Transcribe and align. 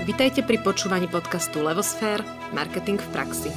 Vitajte 0.00 0.40
pri 0.40 0.56
počúvaní 0.64 1.12
podcastu 1.12 1.60
Levosfér– 1.60 2.24
Marketing 2.56 2.96
v 2.96 3.08
praxi. 3.12 3.52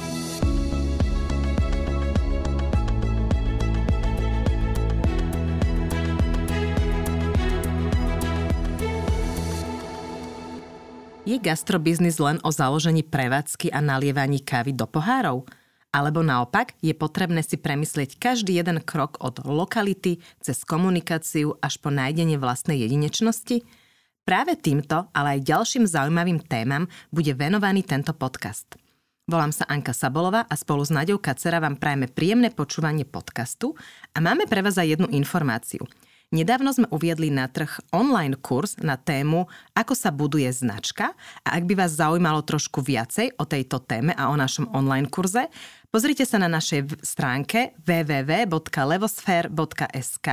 Je 11.24 11.40
gastrobiznis 11.40 12.20
len 12.20 12.36
o 12.44 12.52
založení 12.52 13.00
prevádzky 13.00 13.72
a 13.72 13.80
nalievaní 13.80 14.44
kávy 14.44 14.76
do 14.76 14.84
pohárov? 14.84 15.48
Alebo 15.96 16.20
naopak, 16.20 16.76
je 16.84 16.92
potrebné 16.92 17.40
si 17.40 17.56
premyslieť 17.56 18.20
každý 18.20 18.60
jeden 18.60 18.84
krok 18.84 19.16
od 19.24 19.40
lokality 19.48 20.20
cez 20.44 20.60
komunikáciu 20.68 21.56
až 21.64 21.80
po 21.80 21.88
nájdenie 21.88 22.36
vlastnej 22.36 22.84
jedinečnosti? 22.84 23.64
Práve 24.24 24.56
týmto, 24.56 25.12
ale 25.12 25.36
aj 25.36 25.44
ďalším 25.44 25.84
zaujímavým 25.84 26.40
témam 26.48 26.88
bude 27.12 27.28
venovaný 27.36 27.84
tento 27.84 28.16
podcast. 28.16 28.72
Volám 29.28 29.52
sa 29.52 29.68
Anka 29.68 29.92
Sabolová 29.92 30.48
a 30.48 30.54
spolu 30.56 30.80
s 30.80 30.88
Naďou 30.88 31.20
Kacera 31.20 31.60
vám 31.60 31.76
prajeme 31.76 32.08
príjemné 32.08 32.48
počúvanie 32.48 33.04
podcastu 33.04 33.76
a 34.16 34.24
máme 34.24 34.48
pre 34.48 34.64
vás 34.64 34.80
aj 34.80 34.96
jednu 34.96 35.12
informáciu– 35.12 35.84
Nedávno 36.34 36.74
sme 36.74 36.90
uviedli 36.90 37.30
na 37.30 37.46
trh 37.46 37.94
online 37.94 38.34
kurz 38.34 38.74
na 38.82 38.98
tému 38.98 39.46
Ako 39.70 39.94
sa 39.94 40.10
buduje 40.10 40.50
značka 40.50 41.14
a 41.46 41.54
ak 41.54 41.62
by 41.62 41.78
vás 41.78 41.94
zaujímalo 41.94 42.42
trošku 42.42 42.82
viacej 42.82 43.38
o 43.38 43.46
tejto 43.46 43.78
téme 43.78 44.10
a 44.18 44.26
o 44.26 44.34
našom 44.34 44.66
online 44.74 45.06
kurze, 45.06 45.46
pozrite 45.94 46.26
sa 46.26 46.42
na 46.42 46.50
našej 46.50 47.06
stránke 47.06 47.78
www.levosfér.sk 47.86 50.28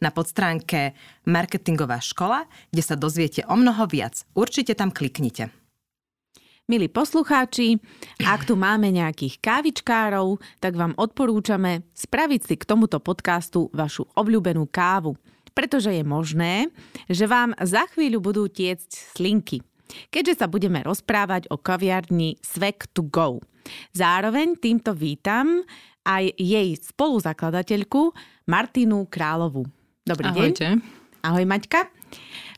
na 0.00 0.08
podstránke 0.08 0.96
Marketingová 1.28 2.00
škola, 2.00 2.48
kde 2.72 2.80
sa 2.80 2.96
dozviete 2.96 3.44
o 3.44 3.52
mnoho 3.52 3.84
viac. 3.92 4.24
Určite 4.32 4.72
tam 4.72 4.88
kliknite. 4.88 5.52
Milí 6.64 6.88
poslucháči, 6.88 7.76
ak 8.24 8.48
tu 8.48 8.56
máme 8.56 8.88
nejakých 8.88 9.36
kávičkárov, 9.44 10.40
tak 10.64 10.80
vám 10.80 10.96
odporúčame 10.96 11.84
spraviť 11.92 12.40
si 12.40 12.56
k 12.56 12.64
tomuto 12.64 13.04
podcastu 13.04 13.68
vašu 13.76 14.08
obľúbenú 14.16 14.64
kávu 14.72 15.12
pretože 15.52 15.92
je 15.92 16.04
možné, 16.04 16.68
že 17.08 17.28
vám 17.28 17.56
za 17.60 17.86
chvíľu 17.92 18.20
budú 18.20 18.44
tiecť 18.48 19.16
slinky, 19.16 19.60
keďže 20.08 20.44
sa 20.44 20.46
budeme 20.48 20.80
rozprávať 20.80 21.48
o 21.52 21.60
kaviarni 21.60 22.40
Svek 22.40 22.90
to 22.92 23.06
go. 23.06 23.38
Zároveň 23.94 24.58
týmto 24.58 24.96
vítam 24.96 25.62
aj 26.02 26.34
jej 26.34 26.74
spoluzakladateľku 26.74 28.10
Martinu 28.50 29.06
Královu. 29.06 29.62
Dobrý 30.02 30.34
Ahojte. 30.34 30.66
deň. 30.66 30.72
Ahoj 31.22 31.46
Maťka. 31.46 31.86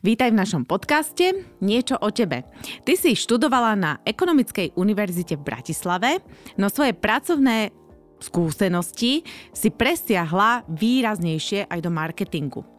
Vítaj 0.01 0.33
v 0.33 0.39
našom 0.41 0.63
podcaste 0.65 1.45
Niečo 1.61 2.01
o 2.01 2.09
tebe. 2.09 2.49
Ty 2.81 2.93
si 2.97 3.13
študovala 3.13 3.77
na 3.77 3.91
Ekonomickej 4.01 4.73
univerzite 4.73 5.37
v 5.37 5.45
Bratislave, 5.45 6.25
no 6.57 6.73
svoje 6.73 6.97
pracovné 6.97 7.69
skúsenosti 8.17 9.21
si 9.53 9.69
presiahla 9.69 10.65
výraznejšie 10.65 11.69
aj 11.69 11.79
do 11.85 11.93
marketingu. 11.93 12.74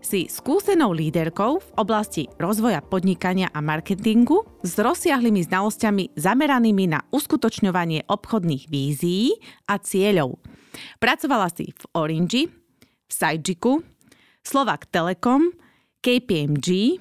Si 0.00 0.26
skúsenou 0.26 0.90
líderkou 0.96 1.60
v 1.60 1.68
oblasti 1.76 2.26
rozvoja 2.40 2.80
podnikania 2.80 3.52
a 3.52 3.60
marketingu 3.60 4.44
s 4.64 4.76
rozsiahlými 4.76 5.44
znalosťami 5.44 6.16
zameranými 6.16 6.84
na 6.90 7.00
uskutočňovanie 7.12 8.08
obchodných 8.08 8.68
vízií 8.68 9.36
a 9.68 9.76
cieľov. 9.78 10.40
Pracovala 11.02 11.50
si 11.52 11.70
v 11.70 11.82
Orange, 11.94 12.48
v 13.06 13.12
Sajjiku, 13.12 13.84
Slovak 14.40 14.88
Telekom, 14.88 15.52
KPMG, 16.00 16.98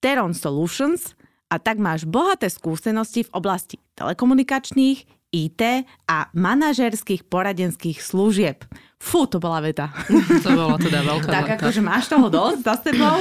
Teron 0.00 0.32
Solutions 0.32 1.12
a 1.52 1.60
tak 1.60 1.76
máš 1.76 2.08
bohaté 2.08 2.48
skúsenosti 2.48 3.28
v 3.28 3.34
oblasti 3.36 3.76
telekomunikačných, 3.98 5.19
IT 5.30 5.86
a 6.10 6.26
manažerských 6.34 7.26
poradenských 7.26 8.02
služieb. 8.02 8.66
Fú, 9.00 9.24
to 9.30 9.38
bola 9.38 9.64
veta. 9.64 9.94
To 10.44 10.48
bola 10.52 10.76
teda 10.76 11.00
veľká 11.06 11.30
Tak 11.30 11.48
akože 11.62 11.80
máš 11.80 12.10
toho 12.10 12.26
dosť 12.28 12.60
za 12.66 12.74
sebou. 12.82 13.18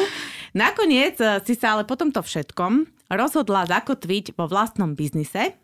Nakoniec 0.58 1.16
eh, 1.22 1.40
si 1.46 1.53
sa 1.53 1.78
ale 1.78 1.86
po 1.86 1.94
tomto 1.94 2.25
všetkom 2.25 2.90
rozhodla 3.14 3.69
zakotviť 3.69 4.38
vo 4.38 4.50
vlastnom 4.50 4.98
biznise 4.98 5.58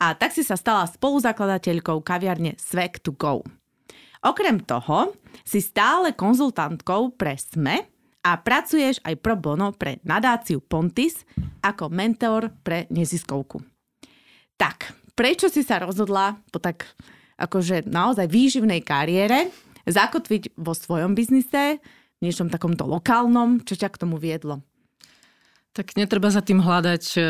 a 0.00 0.16
tak 0.16 0.34
si 0.34 0.42
sa 0.42 0.56
stala 0.56 0.88
spoluzakladateľkou 0.88 2.02
kaviarne 2.02 2.56
Swag 2.56 3.00
to 3.00 3.12
Go. 3.14 3.44
Okrem 4.20 4.60
toho 4.60 5.16
si 5.48 5.64
stále 5.64 6.12
konzultantkou 6.12 7.16
pre 7.16 7.40
SME 7.40 7.88
a 8.20 8.36
pracuješ 8.36 9.00
aj 9.00 9.16
pro 9.16 9.32
bono 9.36 9.72
pre 9.72 9.96
nadáciu 10.04 10.60
Pontis 10.60 11.24
ako 11.64 11.88
mentor 11.88 12.52
pre 12.60 12.84
neziskovku. 12.92 13.64
Tak, 14.60 14.92
prečo 15.12 15.50
si 15.50 15.66
sa 15.66 15.82
rozhodla 15.82 16.38
po 16.50 16.58
tak 16.62 16.86
akože 17.40 17.88
naozaj 17.88 18.28
výživnej 18.28 18.84
kariére 18.84 19.48
zakotviť 19.88 20.60
vo 20.60 20.76
svojom 20.76 21.16
biznise, 21.16 21.80
niečom 22.20 22.52
takomto 22.52 22.84
lokálnom, 22.84 23.64
čo 23.64 23.74
ťa 23.80 23.88
k 23.88 24.00
tomu 24.00 24.20
viedlo? 24.20 24.60
Tak 25.70 25.94
netreba 25.94 26.34
za 26.34 26.42
tým 26.42 26.58
hľadať 26.58 27.04
e, 27.14 27.22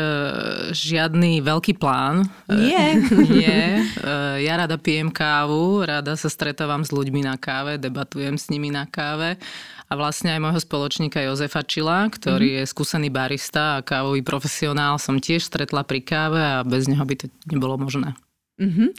žiadny 0.73 1.45
veľký 1.45 1.77
plán. 1.77 2.25
Nie. 2.49 2.97
Nie. 3.37 3.85
E, 3.85 4.13
ja 4.41 4.57
rada 4.57 4.81
pijem 4.81 5.13
kávu, 5.13 5.85
rada 5.85 6.17
sa 6.17 6.25
stretávam 6.25 6.81
s 6.81 6.89
ľuďmi 6.89 7.21
na 7.21 7.37
káve, 7.37 7.77
debatujem 7.77 8.41
s 8.41 8.49
nimi 8.49 8.73
na 8.73 8.89
káve. 8.89 9.37
A 9.85 9.93
vlastne 9.93 10.33
aj 10.33 10.41
môjho 10.41 10.57
spoločníka 10.57 11.21
Jozefa 11.21 11.61
Čila, 11.61 12.09
ktorý 12.09 12.57
mm-hmm. 12.57 12.65
je 12.65 12.71
skúsený 12.73 13.13
barista 13.13 13.77
a 13.77 13.85
kávový 13.85 14.25
profesionál, 14.25 14.97
som 14.97 15.21
tiež 15.21 15.45
stretla 15.45 15.85
pri 15.85 16.01
káve 16.01 16.41
a 16.41 16.65
bez 16.65 16.89
neho 16.89 17.05
by 17.05 17.21
to 17.21 17.29
nebolo 17.45 17.77
možné. 17.77 18.17
Mm-hmm. 18.57 18.89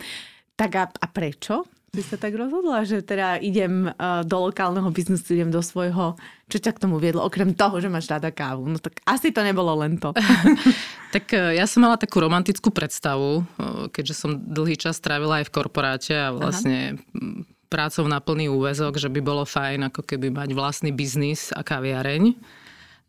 Tak 0.54 0.70
a, 0.78 0.84
a 0.86 1.06
prečo? 1.10 1.66
Si 1.92 2.08
sa 2.08 2.16
tak 2.16 2.32
rozhodla, 2.32 2.88
že 2.88 3.04
teda 3.04 3.36
idem 3.36 3.84
uh, 3.84 4.24
do 4.24 4.48
lokálneho 4.48 4.88
biznesu, 4.88 5.36
idem 5.36 5.52
do 5.52 5.60
svojho. 5.60 6.16
Čo 6.48 6.56
ťa 6.56 6.72
k 6.72 6.88
tomu 6.88 6.96
viedlo, 6.96 7.20
okrem 7.20 7.52
toho, 7.52 7.84
že 7.84 7.92
máš 7.92 8.08
rada 8.08 8.32
kávu? 8.32 8.64
No 8.64 8.80
tak 8.80 9.04
asi 9.04 9.28
to 9.28 9.44
nebolo 9.44 9.76
len 9.76 10.00
to. 10.00 10.16
tak 11.14 11.28
uh, 11.36 11.52
ja 11.52 11.68
som 11.68 11.84
mala 11.84 12.00
takú 12.00 12.24
romantickú 12.24 12.72
predstavu, 12.72 13.44
uh, 13.44 13.92
keďže 13.92 14.24
som 14.24 14.40
dlhý 14.40 14.80
čas 14.80 14.96
strávila 14.96 15.44
aj 15.44 15.52
v 15.52 15.54
korporáte 15.60 16.16
a 16.16 16.32
vlastne 16.32 16.96
Aha. 16.96 17.44
prácou 17.68 18.08
na 18.08 18.24
plný 18.24 18.48
úvezok, 18.48 18.96
že 18.96 19.12
by 19.12 19.20
bolo 19.20 19.44
fajn 19.44 19.92
ako 19.92 20.00
keby 20.00 20.32
mať 20.32 20.56
vlastný 20.56 20.96
biznis 20.96 21.52
a 21.52 21.60
kaviareň. 21.60 22.40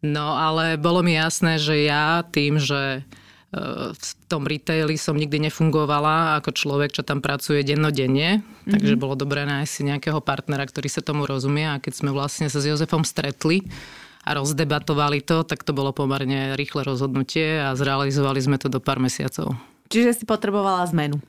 No 0.04 0.36
ale 0.36 0.76
bolo 0.76 1.00
mi 1.00 1.16
jasné, 1.16 1.56
že 1.56 1.88
ja 1.88 2.20
tým, 2.28 2.60
že 2.60 3.08
v 3.94 4.12
tom 4.26 4.50
retaili 4.50 4.98
som 4.98 5.14
nikdy 5.14 5.38
nefungovala 5.38 6.42
ako 6.42 6.58
človek, 6.58 6.90
čo 6.90 7.06
tam 7.06 7.22
pracuje 7.22 7.62
dennodenne, 7.62 8.42
mm-hmm. 8.42 8.72
takže 8.74 8.98
bolo 8.98 9.14
dobré 9.14 9.46
nájsť 9.46 9.72
si 9.72 9.82
nejakého 9.86 10.18
partnera, 10.26 10.66
ktorý 10.66 10.90
sa 10.90 11.06
tomu 11.06 11.30
rozumie 11.30 11.70
a 11.70 11.78
keď 11.78 11.94
sme 12.02 12.10
vlastne 12.10 12.50
sa 12.50 12.58
s 12.58 12.66
Jozefom 12.66 13.06
stretli 13.06 13.62
a 14.26 14.34
rozdebatovali 14.34 15.22
to, 15.22 15.46
tak 15.46 15.62
to 15.62 15.70
bolo 15.70 15.94
pomerne 15.94 16.58
rýchle 16.58 16.82
rozhodnutie 16.82 17.62
a 17.62 17.78
zrealizovali 17.78 18.42
sme 18.42 18.58
to 18.58 18.74
do 18.74 18.82
pár 18.82 18.98
mesiacov. 18.98 19.54
Čiže 19.94 20.18
si 20.18 20.26
potrebovala 20.26 20.90
zmenu. 20.90 21.22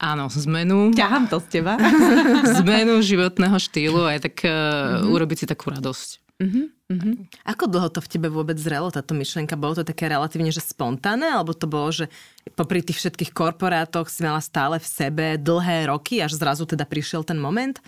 Áno, 0.00 0.32
zmenu. 0.32 0.96
Ťahám 0.96 1.28
to 1.28 1.38
z 1.44 1.60
teba. 1.60 1.76
zmenu 2.64 3.04
životného 3.04 3.60
štýlu 3.60 4.00
aj 4.08 4.18
tak 4.32 4.48
mm-hmm. 4.48 5.12
urobiť 5.12 5.44
si 5.44 5.46
takú 5.46 5.68
radosť. 5.68 6.23
Uh-huh, 6.42 6.66
uh-huh. 6.90 7.14
Ako 7.46 7.70
dlho 7.70 7.86
to 7.94 8.02
v 8.02 8.10
tebe 8.10 8.26
vôbec 8.26 8.58
zrelo, 8.58 8.90
táto 8.90 9.14
myšlienka? 9.14 9.54
Bolo 9.54 9.78
to 9.78 9.84
také 9.86 10.10
relatívne, 10.10 10.50
že 10.50 10.58
spontánne? 10.58 11.30
Alebo 11.30 11.54
to 11.54 11.70
bolo, 11.70 11.94
že 11.94 12.10
popri 12.58 12.82
tých 12.82 12.98
všetkých 12.98 13.30
korporátoch 13.30 14.10
si 14.10 14.26
mala 14.26 14.42
stále 14.42 14.82
v 14.82 14.86
sebe 14.86 15.26
dlhé 15.38 15.86
roky, 15.86 16.18
až 16.18 16.34
zrazu 16.34 16.66
teda 16.66 16.82
prišiel 16.90 17.22
ten 17.22 17.38
moment? 17.38 17.78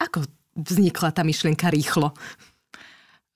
Ako 0.00 0.24
vznikla 0.56 1.12
tá 1.12 1.20
myšlienka 1.20 1.68
rýchlo? 1.68 2.16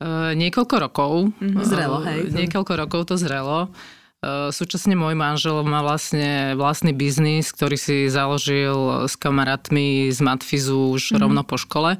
Uh, 0.01 0.33
niekoľko 0.33 0.75
rokov. 0.81 1.13
Uh-huh. 1.29 1.65
Zrelo, 1.69 2.01
hej. 2.09 2.33
Uh, 2.33 2.41
niekoľko 2.41 2.73
rokov 2.81 3.01
to 3.13 3.21
zrelo. 3.21 3.69
Eh, 3.69 4.04
súčasne 4.53 4.95
môj 4.95 5.19
manžel 5.19 5.61
má 5.67 5.83
vlastne 5.83 6.55
vlastný 6.55 6.95
biznis, 6.95 7.51
ktorý 7.51 7.77
si 7.77 7.97
založil 8.09 9.07
s 9.09 9.15
kamarátmi 9.19 10.09
z 10.09 10.19
Matfizu 10.23 10.95
už 10.95 11.03
mm-hmm. 11.13 11.23
rovno 11.23 11.43
po 11.43 11.57
škole, 11.59 11.99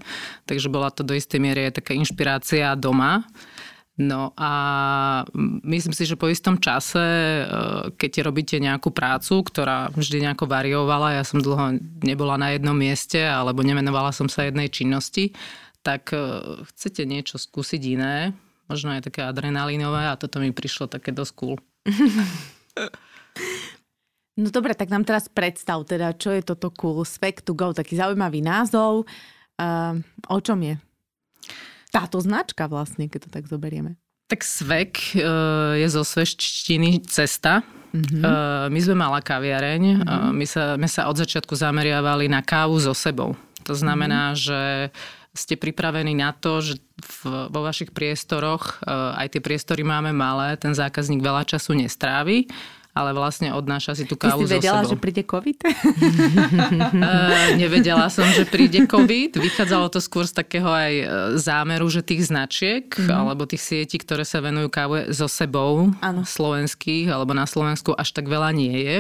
takže 0.49 0.73
bola 0.73 0.89
to 0.89 1.03
do 1.03 1.13
istej 1.17 1.43
miery 1.43 1.69
taká 1.75 1.93
inšpirácia 1.93 2.73
doma. 2.79 3.27
No 3.95 4.35
a 4.35 4.51
myslím 5.63 5.95
si, 5.95 6.03
že 6.03 6.19
po 6.19 6.27
istom 6.27 6.59
čase, 6.59 6.99
eh, 6.99 7.47
keď 7.95 8.27
robíte 8.27 8.59
nejakú 8.59 8.91
prácu, 8.91 9.47
ktorá 9.47 9.95
vždy 9.95 10.27
nejako 10.27 10.51
variovala, 10.51 11.15
ja 11.15 11.23
som 11.23 11.39
dlho 11.39 11.79
nebola 12.03 12.35
na 12.35 12.51
jednom 12.59 12.75
mieste 12.75 13.23
alebo 13.23 13.63
nemenovala 13.63 14.11
som 14.11 14.27
sa 14.27 14.51
jednej 14.51 14.67
činnosti, 14.67 15.31
tak 15.87 16.11
eh, 16.11 16.19
chcete 16.75 17.07
niečo 17.07 17.39
skúsiť 17.39 17.83
iné, 17.87 18.35
možno 18.67 18.99
aj 18.99 19.07
také 19.15 19.23
adrenalínové 19.23 20.11
a 20.11 20.19
toto 20.19 20.43
mi 20.43 20.51
prišlo 20.51 20.91
také 20.91 21.15
dosť 21.15 21.33
cool. 21.39 21.57
No 24.35 24.51
dobre, 24.51 24.75
tak 24.75 24.91
nám 24.91 25.07
teraz 25.07 25.31
predstav 25.31 25.79
teda, 25.87 26.11
čo 26.19 26.35
je 26.35 26.43
toto 26.43 26.67
cool 26.75 27.07
Spec 27.07 27.39
to 27.47 27.55
go, 27.55 27.71
taký 27.71 27.95
zaujímavý 27.95 28.43
názov. 28.43 29.07
Uh, 29.55 30.03
o 30.27 30.43
čom 30.43 30.59
je? 30.59 30.75
Táto 31.95 32.19
značka 32.19 32.67
vlastne, 32.67 33.07
keď 33.07 33.31
to 33.31 33.31
tak 33.31 33.47
zoberieme. 33.47 33.95
Tak 34.27 34.43
svek 34.43 35.15
je 35.79 35.87
zo 35.87 36.03
sveštiny 36.03 37.07
cesta. 37.07 37.63
Mm-hmm. 37.95 38.73
My 38.75 38.81
sme 38.83 38.97
mala 38.99 39.23
kaviareň. 39.23 40.03
Mm-hmm. 40.03 40.33
My, 40.35 40.47
sa, 40.51 40.75
my 40.75 40.89
sa 40.91 41.07
od 41.07 41.15
začiatku 41.15 41.55
zameriavali 41.55 42.27
na 42.27 42.43
kávu 42.43 42.83
so 42.83 42.91
sebou. 42.91 43.39
To 43.63 43.75
znamená, 43.79 44.35
mm-hmm. 44.35 44.43
že 44.43 44.61
ste 45.35 45.59
pripravení 45.59 46.15
na 46.15 46.31
to, 46.31 46.63
že 46.63 46.79
v, 47.03 47.51
vo 47.51 47.61
vašich 47.67 47.91
priestoroch, 47.91 48.81
aj 48.89 49.35
tie 49.35 49.43
priestory 49.43 49.83
máme 49.83 50.15
malé, 50.15 50.55
ten 50.55 50.73
zákazník 50.73 51.21
veľa 51.21 51.43
času 51.43 51.75
nestrávi 51.75 52.47
ale 52.95 53.11
vlastne 53.11 53.51
odnáša 53.51 53.99
si 53.99 54.05
tú 54.07 54.15
kávu 54.15 54.47
Ty 54.47 54.47
si 54.47 54.55
vedela, 54.55 54.87
so 54.87 54.95
že 54.95 55.03
príde 55.03 55.27
COVID? 55.27 55.59
uh, 55.67 57.51
nevedela 57.61 58.07
som, 58.07 58.23
že 58.31 58.47
príde 58.47 58.87
COVID. 58.87 59.35
Vychádzalo 59.35 59.91
to 59.91 59.99
skôr 59.99 60.23
z 60.31 60.39
takého 60.39 60.71
aj 60.71 60.95
e, 60.95 61.07
zámeru, 61.35 61.91
že 61.91 62.07
tých 62.07 62.31
značiek 62.31 62.87
mm-hmm. 62.87 63.11
alebo 63.11 63.51
tých 63.51 63.67
sietí, 63.67 63.99
ktoré 63.99 64.23
sa 64.23 64.39
venujú 64.39 64.71
káve 64.71 65.11
so 65.11 65.27
sebou, 65.27 65.91
ano. 65.99 66.23
slovenských 66.23 67.11
alebo 67.11 67.35
na 67.35 67.51
Slovensku 67.51 67.99
až 67.99 68.15
tak 68.15 68.31
veľa 68.31 68.55
nie 68.55 68.79
je. 68.87 68.97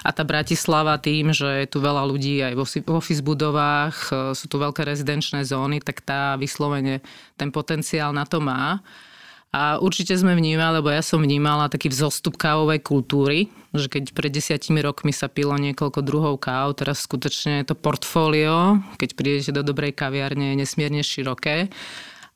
A 0.00 0.08
tá 0.16 0.24
Bratislava 0.24 0.96
tým, 0.96 1.36
že 1.36 1.68
je 1.68 1.68
tu 1.68 1.84
veľa 1.84 2.00
ľudí 2.08 2.40
aj 2.40 2.54
vo 2.56 2.64
office 2.96 3.20
budovách, 3.20 3.96
e, 4.08 4.32
sú 4.32 4.48
tu 4.48 4.56
veľké 4.56 4.88
rezidenčné 4.88 5.44
zóny, 5.44 5.84
tak 5.84 6.00
tá 6.00 6.40
vyslovene 6.40 7.04
ten 7.36 7.52
potenciál 7.52 8.16
na 8.16 8.24
to 8.24 8.40
má. 8.40 8.80
A 9.54 9.78
určite 9.78 10.18
sme 10.18 10.34
vnímali, 10.34 10.82
lebo 10.82 10.90
ja 10.90 10.98
som 10.98 11.22
vnímala 11.22 11.70
taký 11.70 11.86
vzostup 11.86 12.34
kávovej 12.34 12.82
kultúry, 12.82 13.54
že 13.70 13.86
keď 13.86 14.10
pred 14.10 14.34
desiatimi 14.34 14.82
rokmi 14.82 15.14
sa 15.14 15.30
pilo 15.30 15.54
niekoľko 15.54 16.02
druhov 16.02 16.42
káv, 16.42 16.74
teraz 16.74 17.06
skutočne 17.06 17.62
to 17.62 17.78
portfólio, 17.78 18.82
keď 18.98 19.14
prídete 19.14 19.54
do 19.54 19.62
dobrej 19.62 19.94
kaviarne, 19.94 20.50
je 20.50 20.66
nesmierne 20.66 21.06
široké. 21.06 21.70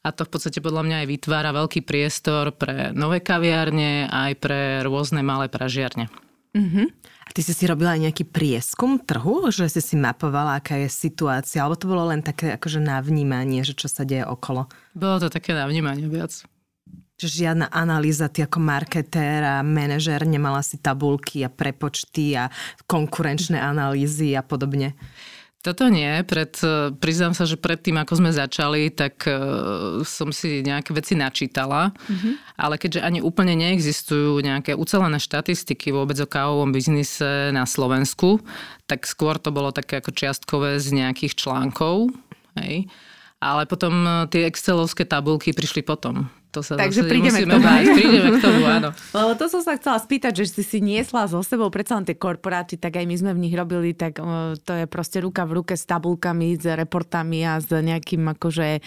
A 0.07 0.15
to 0.15 0.23
v 0.23 0.31
podstate 0.31 0.63
podľa 0.63 0.87
mňa 0.87 0.97
aj 1.03 1.07
vytvára 1.11 1.51
veľký 1.51 1.83
priestor 1.83 2.55
pre 2.55 2.95
nové 2.95 3.19
kaviarne, 3.19 4.07
aj 4.07 4.33
pre 4.39 4.61
rôzne 4.87 5.27
malé 5.27 5.51
pražiarne. 5.51 6.07
Uh-huh. 6.55 6.87
A 7.27 7.31
ty 7.35 7.43
si 7.43 7.51
si 7.51 7.67
robila 7.67 7.99
aj 7.99 8.09
nejaký 8.09 8.31
prieskum 8.31 8.95
trhu, 9.03 9.51
že 9.51 9.67
si 9.67 9.83
si 9.83 9.99
mapovala, 9.99 10.63
aká 10.63 10.79
je 10.79 10.87
situácia, 10.87 11.67
alebo 11.67 11.75
to 11.75 11.91
bolo 11.91 12.15
len 12.15 12.23
také 12.23 12.55
akože 12.55 12.79
na 12.79 13.03
vnímanie, 13.03 13.67
že 13.67 13.75
čo 13.75 13.91
sa 13.91 14.07
deje 14.07 14.23
okolo? 14.23 14.71
Bolo 14.95 15.19
to 15.19 15.35
také 15.35 15.51
na 15.51 15.67
vnímanie 15.67 16.07
viac. 16.07 16.47
Čiže 17.19 17.51
žiadna 17.51 17.67
analýza, 17.75 18.31
ty 18.31 18.47
ako 18.47 18.63
marketér 18.63 19.43
a 19.43 19.57
manažer 19.67 20.23
nemala 20.23 20.63
si 20.63 20.79
tabulky 20.79 21.43
a 21.43 21.51
prepočty 21.51 22.39
a 22.39 22.47
konkurenčné 22.87 23.59
analýzy 23.59 24.39
a 24.39 24.47
podobne. 24.47 24.95
Toto 25.59 25.91
nie. 25.91 26.23
Pred, 26.23 26.55
priznám 27.03 27.35
sa, 27.35 27.43
že 27.43 27.59
predtým, 27.59 27.99
ako 27.99 28.23
sme 28.23 28.31
začali, 28.31 28.95
tak 28.95 29.27
uh, 29.27 30.07
som 30.07 30.31
si 30.31 30.63
nejaké 30.63 30.95
veci 30.95 31.19
načítala. 31.19 31.91
Mm-hmm. 32.07 32.35
Ale 32.55 32.79
keďže 32.79 33.03
ani 33.03 33.19
úplne 33.19 33.59
neexistujú 33.59 34.39
nejaké 34.39 34.79
ucelené 34.79 35.19
štatistiky 35.19 35.91
vôbec 35.91 36.15
o 36.23 36.31
kávovom 36.31 36.71
biznise 36.71 37.51
na 37.51 37.67
Slovensku, 37.67 38.39
tak 38.87 39.03
skôr 39.11 39.43
to 39.43 39.51
bolo 39.51 39.75
také 39.75 39.99
ako 39.99 40.15
čiastkové 40.15 40.79
z 40.79 40.95
nejakých 40.95 41.35
článkov. 41.35 42.15
Hej. 42.55 42.87
Ale 43.43 43.67
potom 43.67 43.95
e, 44.07 44.11
tie 44.31 44.47
excelovské 44.47 45.07
tabulky 45.07 45.51
prišli 45.55 45.83
potom. 45.83 46.31
To 46.59 46.67
sa 46.67 46.75
Takže 46.75 47.07
prídeme 47.07 47.39
k 47.39 47.47
tomu. 47.47 47.63
Báť. 47.63 47.87
Prídeme 47.95 48.31
k 48.35 48.39
tomu, 48.43 48.63
áno. 48.67 48.91
Lebo 49.17 49.33
to 49.39 49.47
som 49.47 49.63
sa 49.63 49.79
chcela 49.79 50.03
spýtať, 50.03 50.43
že 50.43 50.59
si 50.59 50.63
si 50.67 50.79
niesla 50.83 51.31
so 51.31 51.39
sebou 51.47 51.71
predsa 51.71 51.95
len 51.95 52.03
tie 52.03 52.19
korporáty, 52.19 52.75
tak 52.75 52.99
aj 52.99 53.07
my 53.07 53.15
sme 53.15 53.31
v 53.39 53.43
nich 53.47 53.55
robili, 53.55 53.95
tak 53.95 54.19
to 54.67 54.73
je 54.75 54.91
proste 54.91 55.23
ruka 55.23 55.47
v 55.47 55.63
ruke 55.63 55.79
s 55.79 55.87
tabulkami, 55.87 56.59
s 56.59 56.67
reportami 56.67 57.47
a 57.47 57.63
s 57.63 57.71
nejakým 57.71 58.27
akože 58.35 58.83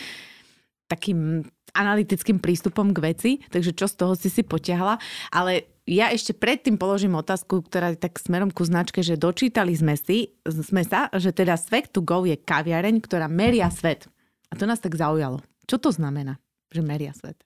takým 0.91 1.47
analytickým 1.71 2.43
prístupom 2.43 2.91
k 2.91 2.99
veci, 2.99 3.31
takže 3.47 3.71
čo 3.71 3.87
z 3.87 3.95
toho 3.95 4.13
si 4.19 4.27
si 4.27 4.43
potiahla. 4.43 4.99
Ale 5.31 5.71
ja 5.87 6.11
ešte 6.11 6.35
predtým 6.35 6.75
položím 6.75 7.15
otázku, 7.15 7.63
ktorá 7.63 7.95
je 7.95 8.03
tak 8.03 8.19
smerom 8.19 8.51
ku 8.51 8.67
značke, 8.67 8.99
že 8.99 9.15
dočítali 9.15 9.71
sme, 9.71 9.95
si, 9.95 10.35
sme 10.43 10.83
sa, 10.83 11.07
že 11.15 11.31
teda 11.31 11.55
Svet 11.55 11.95
to 11.95 12.03
go 12.03 12.27
je 12.27 12.35
kaviareň, 12.35 12.99
ktorá 12.99 13.31
meria 13.31 13.71
svet. 13.71 14.11
A 14.51 14.59
to 14.59 14.67
nás 14.67 14.83
tak 14.83 14.99
zaujalo. 14.99 15.39
Čo 15.65 15.79
to 15.79 15.89
znamená, 15.95 16.35
že 16.67 16.83
meria 16.83 17.15
svet? 17.15 17.39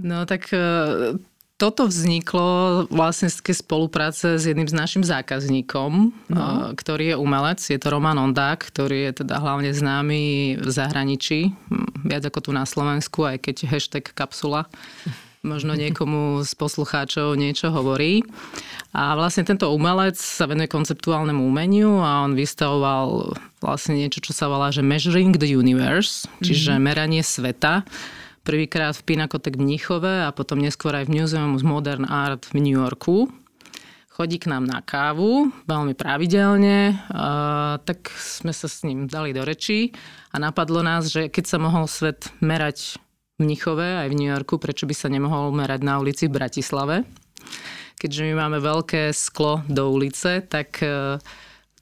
No 0.00 0.24
tak 0.24 0.48
e, 0.52 0.58
toto 1.60 1.86
vzniklo 1.86 2.90
vlastne 2.90 3.30
z 3.30 3.38
spolupráce 3.54 4.34
s 4.34 4.50
jedným 4.50 4.66
z 4.66 4.74
našim 4.74 5.06
zákazníkom, 5.06 6.10
no. 6.32 6.44
ktorý 6.74 7.14
je 7.14 7.20
umelec. 7.20 7.62
Je 7.62 7.78
to 7.78 7.92
Roman 7.92 8.18
Ondák, 8.18 8.58
ktorý 8.58 9.12
je 9.12 9.22
teda 9.22 9.38
hlavne 9.38 9.70
známy 9.70 10.56
v 10.58 10.68
zahraničí, 10.70 11.54
viac 12.02 12.26
ako 12.26 12.38
tu 12.40 12.50
na 12.50 12.66
Slovensku, 12.66 13.22
aj 13.22 13.46
keď 13.46 13.56
hashtag 13.70 14.10
kapsula 14.10 14.66
možno 15.42 15.74
niekomu 15.74 16.46
z 16.46 16.54
poslucháčov 16.54 17.34
niečo 17.34 17.74
hovorí. 17.74 18.22
A 18.94 19.18
vlastne 19.18 19.42
tento 19.42 19.74
umelec 19.74 20.14
sa 20.14 20.46
venuje 20.46 20.70
konceptuálnemu 20.70 21.42
umeniu 21.42 21.98
a 21.98 22.22
on 22.22 22.38
vystavoval 22.38 23.34
vlastne 23.58 23.98
niečo, 23.98 24.22
čo 24.22 24.30
sa 24.30 24.46
volá, 24.46 24.70
že 24.70 24.86
Measuring 24.86 25.34
the 25.34 25.50
Universe, 25.50 26.30
čiže 26.46 26.78
mm-hmm. 26.78 26.86
meranie 26.86 27.22
sveta 27.26 27.82
prvýkrát 28.42 28.94
v 28.98 29.06
Pinakotek 29.06 29.56
v 29.56 29.64
Mníchove 29.64 30.26
a 30.26 30.34
potom 30.34 30.58
neskôr 30.58 30.94
aj 30.94 31.06
v 31.06 31.22
Museum 31.22 31.54
of 31.54 31.62
Modern 31.62 32.06
Art 32.06 32.50
v 32.50 32.62
New 32.62 32.78
Yorku. 32.78 33.30
Chodí 34.12 34.36
k 34.36 34.52
nám 34.52 34.68
na 34.68 34.84
kávu 34.84 35.48
veľmi 35.64 35.96
pravidelne, 35.96 37.00
uh, 37.08 37.80
tak 37.80 38.12
sme 38.12 38.52
sa 38.52 38.68
s 38.68 38.84
ním 38.84 39.08
dali 39.08 39.32
do 39.32 39.40
rečí 39.40 39.96
a 40.28 40.36
napadlo 40.36 40.84
nás, 40.84 41.08
že 41.08 41.32
keď 41.32 41.44
sa 41.48 41.56
mohol 41.56 41.88
svet 41.88 42.28
merať 42.44 43.00
v 43.40 43.48
Mnichove 43.48 44.04
aj 44.04 44.12
v 44.12 44.18
New 44.20 44.28
Yorku, 44.28 44.60
prečo 44.60 44.84
by 44.84 44.92
sa 44.92 45.08
nemohol 45.08 45.48
merať 45.56 45.80
na 45.80 45.96
ulici 45.96 46.28
v 46.28 46.36
Bratislave. 46.36 47.08
Keďže 47.96 48.28
my 48.28 48.34
máme 48.36 48.58
veľké 48.60 49.16
sklo 49.16 49.64
do 49.70 49.88
ulice, 49.88 50.44
tak 50.44 50.82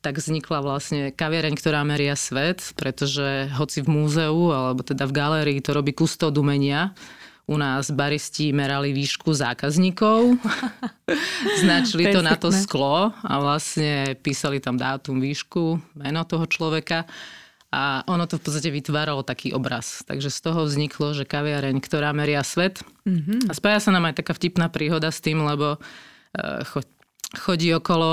tak 0.00 0.16
vznikla 0.16 0.64
vlastne 0.64 1.12
kaviareň, 1.12 1.54
ktorá 1.56 1.84
meria 1.84 2.16
svet, 2.16 2.72
pretože 2.76 3.52
hoci 3.52 3.84
v 3.84 3.88
múzeu 3.92 4.52
alebo 4.52 4.80
teda 4.80 5.04
v 5.04 5.12
galérii 5.12 5.60
to 5.60 5.76
robí 5.76 5.92
kustód 5.92 6.36
umenia, 6.40 6.96
u 7.50 7.58
nás 7.58 7.90
baristi 7.90 8.54
merali 8.54 8.94
výšku 8.94 9.34
zákazníkov, 9.34 10.38
značili 11.66 12.14
to 12.14 12.22
na 12.22 12.38
to 12.38 12.54
sklo 12.54 13.10
a 13.10 13.34
vlastne 13.42 14.14
písali 14.22 14.62
tam 14.62 14.78
dátum, 14.78 15.18
výšku, 15.18 15.82
meno 15.98 16.22
toho 16.22 16.46
človeka 16.46 17.10
a 17.70 18.02
ono 18.10 18.26
to 18.26 18.38
v 18.38 18.42
podstate 18.46 18.70
vytváralo 18.70 19.22
taký 19.22 19.54
obraz. 19.54 20.02
Takže 20.06 20.30
z 20.30 20.38
toho 20.42 20.66
vzniklo, 20.66 21.14
že 21.14 21.22
kaviareň, 21.22 21.78
ktorá 21.78 22.10
meria 22.10 22.42
svet. 22.42 22.82
Mm-hmm. 23.06 23.46
A 23.46 23.52
spája 23.54 23.78
sa 23.78 23.94
nám 23.94 24.10
aj 24.10 24.18
taká 24.22 24.34
vtipná 24.34 24.66
príhoda 24.66 25.14
s 25.14 25.22
tým, 25.22 25.46
lebo 25.46 25.78
uh, 25.78 26.82
chodí 27.34 27.70
okolo 27.74 28.08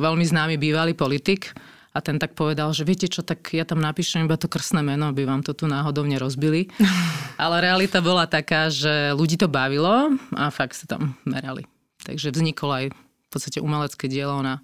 veľmi 0.00 0.24
známy 0.24 0.54
bývalý 0.56 0.96
politik 0.96 1.52
a 1.96 2.04
ten 2.04 2.20
tak 2.20 2.36
povedal, 2.36 2.72
že 2.76 2.84
viete 2.84 3.08
čo, 3.08 3.24
tak 3.24 3.56
ja 3.56 3.64
tam 3.64 3.80
napíšem 3.80 4.28
iba 4.28 4.36
to 4.36 4.52
krstné 4.52 4.84
meno, 4.84 5.08
aby 5.08 5.24
vám 5.24 5.40
to 5.40 5.56
tu 5.56 5.64
náhodou 5.64 6.04
nerozbili. 6.04 6.68
Ale 7.40 7.64
realita 7.64 8.04
bola 8.04 8.28
taká, 8.28 8.68
že 8.68 9.16
ľudí 9.16 9.40
to 9.40 9.48
bavilo 9.48 10.12
a 10.36 10.52
fakt 10.52 10.76
sa 10.76 10.84
tam 10.84 11.16
merali. 11.24 11.64
Takže 12.04 12.36
vzniklo 12.36 12.70
aj 12.72 12.84
v 12.92 13.28
podstate 13.32 13.64
umelecké 13.64 14.12
dielo 14.12 14.36
na 14.44 14.60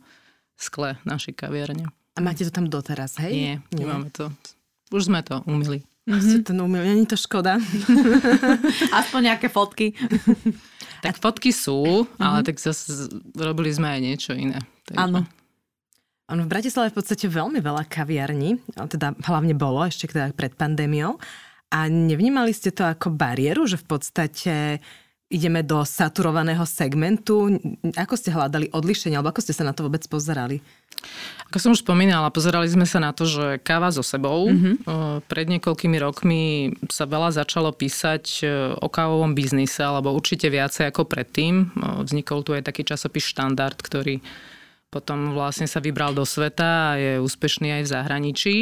skle 0.61 1.01
našej 1.09 1.33
kaviarne. 1.33 1.89
A 2.13 2.21
máte 2.21 2.45
to 2.45 2.53
tam 2.53 2.69
doteraz, 2.69 3.17
hej? 3.25 3.33
Nie, 3.33 3.55
Nie. 3.73 3.89
nemáme 3.89 4.13
to. 4.13 4.29
Už 4.93 5.09
sme 5.09 5.25
to 5.25 5.41
umili. 5.49 5.81
Mm-hmm. 6.05 6.43
to 6.45 6.53
umili, 6.53 6.85
není 6.93 7.07
to 7.07 7.17
škoda. 7.17 7.57
Aspoň 9.01 9.21
nejaké 9.33 9.49
fotky. 9.49 9.95
Tak 11.03 11.19
fotky 11.19 11.51
sú, 11.51 12.07
ale 12.23 12.47
tak 12.47 12.63
zase 12.63 13.11
robili 13.35 13.75
sme 13.75 13.91
aj 13.91 14.01
niečo 14.01 14.33
iné. 14.39 14.63
Áno. 14.95 15.27
Ono 16.31 16.47
v 16.47 16.53
Bratislave 16.55 16.95
v 16.95 17.03
podstate 17.03 17.27
veľmi 17.27 17.59
veľa 17.59 17.85
kaviarní, 17.91 18.63
teda 18.73 19.19
hlavne 19.27 19.53
bolo 19.59 19.83
ešte 19.83 20.07
teda 20.09 20.31
pred 20.33 20.55
pandémiou. 20.55 21.19
A 21.75 21.91
nevnímali 21.91 22.55
ste 22.55 22.71
to 22.71 22.87
ako 22.87 23.11
bariéru, 23.11 23.67
že 23.67 23.81
v 23.81 23.87
podstate 23.89 24.55
ideme 25.33 25.65
do 25.65 25.81
saturovaného 25.81 26.63
segmentu? 26.69 27.57
Ako 27.97 28.21
ste 28.21 28.29
hľadali 28.29 28.69
odlišenie, 28.69 29.17
alebo 29.17 29.33
ako 29.33 29.41
ste 29.41 29.57
sa 29.57 29.65
na 29.65 29.73
to 29.73 29.89
vôbec 29.89 30.05
pozerali? 30.05 30.61
Ako 31.51 31.59
som 31.59 31.71
už 31.75 31.83
spomínala, 31.83 32.31
pozerali 32.31 32.69
sme 32.71 32.87
sa 32.87 33.03
na 33.03 33.11
to, 33.11 33.27
že 33.27 33.59
káva 33.65 33.91
so 33.91 34.05
sebou. 34.05 34.49
Mm-hmm. 34.49 34.75
Pred 35.27 35.47
niekoľkými 35.59 35.99
rokmi 35.99 36.43
sa 36.89 37.05
veľa 37.09 37.35
začalo 37.43 37.75
písať 37.75 38.25
e, 38.41 38.45
o 38.79 38.89
kávovom 38.89 39.35
biznise, 39.35 39.83
alebo 39.83 40.15
určite 40.15 40.47
viacej 40.49 40.95
ako 40.95 41.05
predtým. 41.09 41.75
Vznikol 42.07 42.47
tu 42.47 42.55
aj 42.55 42.71
taký 42.71 42.87
časopis 42.87 43.27
Štandard, 43.27 43.77
ktorý 43.77 44.23
potom 44.93 45.33
vlastne 45.33 45.65
sa 45.65 45.81
vybral 45.81 46.13
do 46.13 46.23
sveta 46.23 46.95
a 46.95 46.99
je 47.01 47.13
úspešný 47.19 47.81
aj 47.81 47.83
v 47.83 47.93
zahraničí. 47.93 48.57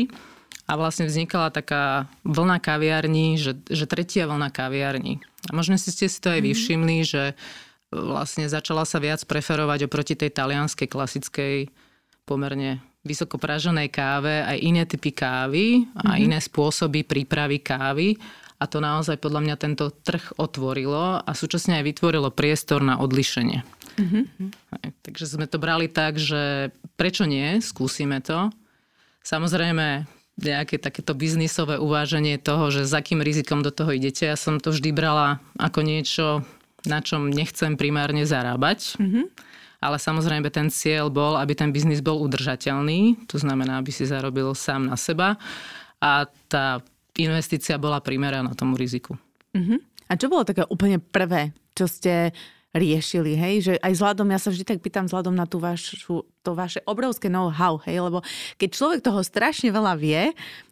A 0.70 0.78
vlastne 0.78 1.10
vznikala 1.10 1.50
taká 1.50 2.06
vlna 2.22 2.62
kaviarní, 2.62 3.34
že, 3.42 3.58
že 3.66 3.90
tretia 3.90 4.30
vlna 4.30 4.54
kaviarní. 4.54 5.18
A 5.50 5.52
možno 5.52 5.74
si 5.74 5.90
ste 5.90 6.06
si 6.06 6.22
to 6.22 6.30
aj 6.30 6.40
mhm. 6.40 6.46
vyvšimli, 6.46 6.96
že 7.02 7.22
vlastne 7.90 8.46
začala 8.46 8.86
sa 8.86 9.02
viac 9.02 9.26
preferovať 9.26 9.90
oproti 9.90 10.14
tej 10.14 10.30
talianskej 10.30 10.86
klasickej 10.86 11.54
pomerne 12.22 12.78
vysoko 13.02 13.40
praženej 13.40 13.90
káve 13.90 14.44
aj 14.44 14.58
iné 14.60 14.84
typy 14.86 15.10
kávy 15.10 15.88
a 15.96 16.14
mm-hmm. 16.14 16.24
iné 16.30 16.38
spôsoby 16.38 17.02
prípravy 17.02 17.58
kávy 17.58 18.14
a 18.60 18.68
to 18.68 18.78
naozaj 18.78 19.16
podľa 19.16 19.40
mňa 19.48 19.56
tento 19.56 19.88
trh 19.88 20.36
otvorilo 20.36 21.24
a 21.24 21.30
súčasne 21.32 21.80
aj 21.80 21.84
vytvorilo 21.88 22.28
priestor 22.28 22.84
na 22.84 23.00
odlišenie. 23.00 23.64
Mm-hmm. 23.96 24.48
Takže 25.00 25.24
sme 25.24 25.48
to 25.48 25.56
brali 25.56 25.88
tak, 25.88 26.20
že 26.20 26.68
prečo 27.00 27.24
nie, 27.24 27.58
skúsime 27.64 28.20
to. 28.20 28.52
Samozrejme, 29.24 30.04
nejaké 30.38 30.78
takéto 30.78 31.16
biznisové 31.16 31.80
uváženie 31.80 32.38
toho, 32.38 32.70
že 32.70 32.86
s 32.86 32.92
akým 32.94 33.24
rizikom 33.24 33.64
do 33.64 33.74
toho 33.74 33.90
idete. 33.90 34.30
Ja 34.30 34.38
som 34.38 34.62
to 34.62 34.70
vždy 34.70 34.94
brala 34.94 35.42
ako 35.58 35.82
niečo, 35.82 36.26
na 36.86 37.02
čom 37.02 37.28
nechcem 37.28 37.74
primárne 37.74 38.24
zarábať. 38.24 38.96
Mm-hmm. 38.96 39.24
Ale 39.80 39.96
samozrejme 39.96 40.52
ten 40.52 40.68
cieľ 40.68 41.08
bol, 41.08 41.40
aby 41.40 41.56
ten 41.56 41.72
biznis 41.72 42.04
bol 42.04 42.20
udržateľný, 42.20 43.24
to 43.24 43.40
znamená, 43.40 43.80
aby 43.80 43.88
si 43.88 44.04
zarobil 44.04 44.52
sám 44.52 44.92
na 44.92 44.96
seba 45.00 45.40
a 46.00 46.28
tá 46.52 46.84
investícia 47.16 47.80
bola 47.80 48.04
primeraná 48.04 48.52
tomu 48.52 48.76
riziku. 48.76 49.16
Uh-huh. 49.56 49.80
A 50.08 50.20
čo 50.20 50.28
bolo 50.28 50.44
také 50.44 50.68
úplne 50.68 51.00
prvé, 51.00 51.56
čo 51.72 51.88
ste 51.88 52.36
riešili, 52.70 53.34
hej? 53.34 53.54
Že 53.66 53.72
aj 53.82 53.92
vzhľadom, 53.98 54.28
ja 54.30 54.38
sa 54.38 54.50
vždy 54.54 54.64
tak 54.66 54.78
pýtam 54.78 55.10
vzhľadom 55.10 55.34
na 55.34 55.46
tú 55.46 55.58
vašu, 55.58 56.22
to 56.22 56.50
vaše 56.54 56.80
obrovské 56.86 57.26
know-how, 57.26 57.82
hej? 57.82 57.98
Lebo 57.98 58.22
keď 58.58 58.68
človek 58.70 59.00
toho 59.02 59.20
strašne 59.26 59.74
veľa 59.74 59.94
vie, 59.98 60.30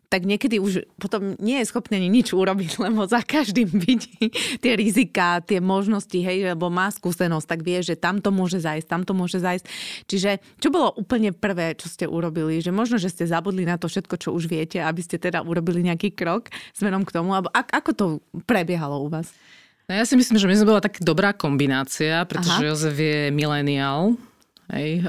tak 0.08 0.24
niekedy 0.24 0.56
už 0.56 0.88
potom 0.96 1.36
nie 1.36 1.60
je 1.60 1.68
schopný 1.68 2.00
ani 2.00 2.08
nič 2.08 2.32
urobiť, 2.32 2.78
lebo 2.88 3.04
za 3.04 3.20
každým 3.20 3.68
vidí 3.68 4.32
tie 4.58 4.72
rizika, 4.72 5.44
tie 5.44 5.60
možnosti, 5.60 6.16
hej, 6.16 6.56
lebo 6.56 6.72
má 6.72 6.88
skúsenosť, 6.88 7.46
tak 7.46 7.60
vie, 7.60 7.84
že 7.84 7.94
tam 7.94 8.24
to 8.24 8.32
môže 8.32 8.64
zajsť, 8.64 8.88
tam 8.88 9.04
to 9.04 9.12
môže 9.12 9.38
zajsť. 9.38 9.64
Čiže 10.08 10.30
čo 10.58 10.72
bolo 10.72 10.96
úplne 10.96 11.36
prvé, 11.36 11.76
čo 11.76 11.92
ste 11.92 12.08
urobili? 12.08 12.64
Že 12.64 12.72
možno, 12.72 12.96
že 12.96 13.12
ste 13.12 13.28
zabudli 13.28 13.68
na 13.68 13.76
to 13.76 13.86
všetko, 13.86 14.16
čo 14.16 14.32
už 14.32 14.48
viete, 14.48 14.80
aby 14.80 15.04
ste 15.04 15.20
teda 15.20 15.44
urobili 15.44 15.84
nejaký 15.84 16.16
krok 16.16 16.48
smerom 16.72 17.04
k 17.04 17.12
tomu, 17.12 17.36
alebo 17.36 17.52
ako 17.52 17.90
to 17.92 18.04
prebiehalo 18.48 19.04
u 19.04 19.12
vás? 19.12 19.28
No 19.88 19.96
ja 19.96 20.04
si 20.04 20.20
myslím, 20.20 20.36
že 20.36 20.44
my 20.44 20.54
sme 20.60 20.68
bola 20.68 20.84
taká 20.84 21.00
dobrá 21.00 21.32
kombinácia, 21.32 22.20
pretože 22.28 22.60
Aha. 22.60 22.68
Jozef 22.68 22.92
je 22.92 23.32
mileniál, 23.32 24.20
Hej, 24.68 25.00
e, 25.00 25.04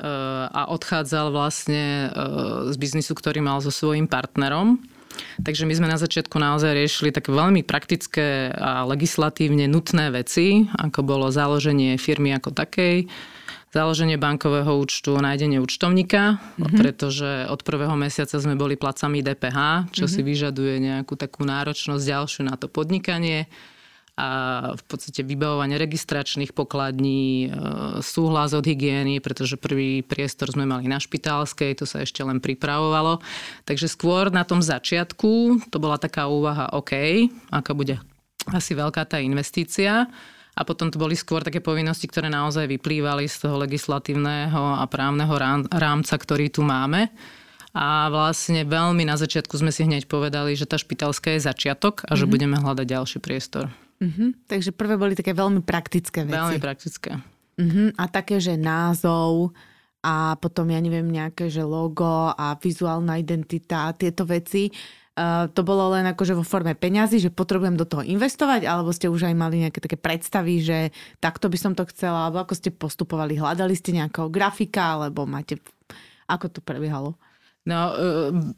a 0.55 0.71
odchádzal 0.71 1.35
vlastne 1.35 2.07
e, 2.07 2.71
z 2.71 2.75
biznisu, 2.79 3.11
ktorý 3.11 3.43
mal 3.43 3.59
so 3.59 3.75
svojím 3.75 4.07
partnerom. 4.07 4.79
Takže 5.43 5.67
my 5.67 5.75
sme 5.75 5.91
na 5.91 5.99
začiatku 5.99 6.39
naozaj 6.39 6.71
riešili 6.71 7.11
také 7.11 7.35
veľmi 7.35 7.59
praktické 7.67 8.55
a 8.55 8.87
legislatívne 8.87 9.67
nutné 9.67 10.15
veci, 10.15 10.63
ako 10.79 11.03
bolo 11.03 11.27
založenie 11.27 11.99
firmy 11.99 12.31
ako 12.39 12.55
takej, 12.55 13.11
založenie 13.75 14.15
bankového 14.15 14.79
účtu, 14.79 15.19
nájdenie 15.19 15.59
účtovníka, 15.59 16.39
mm-hmm. 16.39 16.79
pretože 16.79 17.51
od 17.51 17.59
prvého 17.67 17.99
mesiaca 17.99 18.39
sme 18.39 18.55
boli 18.55 18.79
placami 18.79 19.19
DPH, 19.19 19.91
čo 19.91 20.07
mm-hmm. 20.07 20.15
si 20.15 20.21
vyžaduje 20.23 20.75
nejakú 20.79 21.19
takú 21.19 21.43
náročnosť 21.43 21.99
ďalšiu 21.99 22.41
na 22.47 22.55
to 22.55 22.71
podnikanie 22.71 23.51
a 24.19 24.27
v 24.75 24.83
podstate 24.83 25.23
vybavovanie 25.23 25.79
registračných 25.79 26.51
pokladní, 26.51 27.47
e, 27.47 27.49
súhlas 28.03 28.51
od 28.51 28.67
hygieny, 28.67 29.23
pretože 29.23 29.55
prvý 29.55 30.03
priestor 30.03 30.51
sme 30.51 30.67
mali 30.67 30.91
na 30.91 30.99
špitálskej, 30.99 31.79
to 31.79 31.87
sa 31.87 32.03
ešte 32.03 32.19
len 32.19 32.43
pripravovalo. 32.43 33.23
Takže 33.63 33.87
skôr 33.87 34.27
na 34.27 34.43
tom 34.43 34.59
začiatku 34.59 35.63
to 35.71 35.77
bola 35.79 35.95
taká 35.95 36.27
úvaha, 36.27 36.67
OK, 36.75 36.91
aká 37.47 37.71
bude 37.71 37.95
asi 38.51 38.75
veľká 38.75 39.07
tá 39.07 39.23
investícia. 39.23 40.11
A 40.59 40.67
potom 40.67 40.91
to 40.91 40.99
boli 40.99 41.15
skôr 41.15 41.39
také 41.39 41.63
povinnosti, 41.63 42.03
ktoré 42.03 42.27
naozaj 42.27 42.67
vyplývali 42.67 43.31
z 43.31 43.47
toho 43.47 43.55
legislatívneho 43.63 44.83
a 44.83 44.83
právneho 44.91 45.31
rámca, 45.71 46.19
ktorý 46.19 46.51
tu 46.51 46.67
máme. 46.67 47.07
A 47.71 48.11
vlastne 48.11 48.67
veľmi 48.67 49.07
na 49.07 49.15
začiatku 49.15 49.55
sme 49.55 49.71
si 49.71 49.87
hneď 49.87 50.11
povedali, 50.11 50.59
že 50.59 50.67
tá 50.67 50.75
špitalská 50.75 51.39
je 51.39 51.47
začiatok 51.47 52.03
a 52.03 52.19
že 52.19 52.27
mm-hmm. 52.27 52.33
budeme 52.35 52.57
hľadať 52.59 52.85
ďalší 52.91 53.23
priestor. 53.23 53.71
Uh-huh. 53.99 54.31
Takže 54.47 54.71
prvé 54.71 54.95
boli 54.95 55.13
také 55.13 55.35
veľmi 55.35 55.59
praktické 55.59 56.23
veci. 56.23 56.39
Veľmi 56.39 56.59
praktické. 56.63 57.19
Uh-huh. 57.59 57.91
A 57.99 58.07
také, 58.07 58.39
že 58.39 58.55
názov 58.55 59.51
a 59.99 60.39
potom, 60.39 60.71
ja 60.71 60.79
neviem, 60.79 61.03
nejaké, 61.03 61.51
že 61.51 61.59
logo 61.59 62.31
a 62.31 62.55
vizuálna 62.55 63.19
identita, 63.19 63.91
tieto 63.91 64.23
veci. 64.23 64.71
Uh, 65.19 65.51
to 65.51 65.67
bolo 65.67 65.91
len 65.91 66.07
akože 66.07 66.31
vo 66.31 66.47
forme 66.47 66.71
peňazí, 66.71 67.19
že 67.19 67.27
potrebujem 67.27 67.75
do 67.75 67.83
toho 67.83 68.07
investovať, 68.07 68.63
alebo 68.63 68.95
ste 68.95 69.11
už 69.11 69.27
aj 69.27 69.35
mali 69.35 69.67
nejaké 69.67 69.83
také 69.83 69.99
predstavy, 69.99 70.63
že 70.63 70.95
takto 71.19 71.51
by 71.51 71.59
som 71.59 71.75
to 71.75 71.83
chcela, 71.91 72.31
alebo 72.31 72.39
ako 72.39 72.55
ste 72.55 72.71
postupovali, 72.71 73.35
hľadali 73.35 73.75
ste 73.75 73.99
nejakého 73.99 74.31
grafika, 74.31 74.95
alebo 74.95 75.27
máte... 75.27 75.59
Ako 76.31 76.47
to 76.47 76.63
prebiehalo? 76.63 77.19
No, 77.67 77.91
e, 77.91 77.97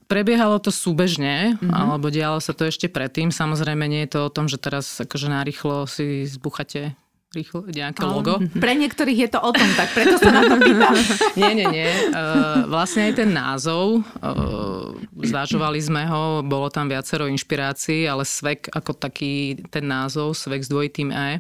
prebiehalo 0.06 0.62
to 0.62 0.70
súbežne, 0.70 1.58
mm-hmm. 1.58 1.74
alebo 1.74 2.14
dialo 2.14 2.38
sa 2.38 2.54
to 2.54 2.70
ešte 2.70 2.88
predtým. 2.88 3.34
Samozrejme, 3.34 3.90
nie 3.90 4.06
je 4.06 4.14
to 4.18 4.20
o 4.30 4.34
tom, 4.34 4.46
že 4.46 4.62
teraz 4.62 5.02
akože 5.02 5.28
narýchlo 5.28 5.90
si 5.90 6.30
zbuchate 6.30 6.94
rýchlo 7.32 7.64
nejaké 7.64 8.04
logo. 8.04 8.44
Pre 8.44 8.74
niektorých 8.76 9.20
je 9.28 9.30
to 9.32 9.40
o 9.40 9.52
tom, 9.56 9.70
tak 9.80 9.96
preto 9.96 10.20
sa 10.20 10.36
na 10.36 10.52
to 10.52 10.60
pýtam. 10.60 10.92
nie, 11.40 11.64
nie, 11.64 11.68
nie. 11.72 11.92
Uh, 12.12 12.68
vlastne 12.68 13.08
aj 13.08 13.24
ten 13.24 13.32
názov, 13.32 14.04
uh, 14.20 14.92
zvážovali 15.16 15.80
sme 15.80 16.04
ho, 16.12 16.44
bolo 16.44 16.68
tam 16.68 16.92
viacero 16.92 17.32
inšpirácií, 17.32 18.04
ale 18.04 18.28
Svek 18.28 18.68
ako 18.76 18.92
taký 19.00 19.64
ten 19.72 19.88
názov, 19.88 20.36
Svek 20.36 20.60
s 20.60 20.68
dvojitým 20.68 21.16
E, 21.16 21.40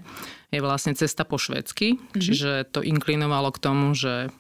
je 0.56 0.64
vlastne 0.64 0.96
cesta 0.96 1.28
po 1.28 1.36
švedsky, 1.36 2.00
mm-hmm. 2.00 2.22
čiže 2.24 2.72
to 2.72 2.80
inklinovalo 2.80 3.52
k 3.52 3.60
tomu, 3.60 3.92
že 3.92 4.32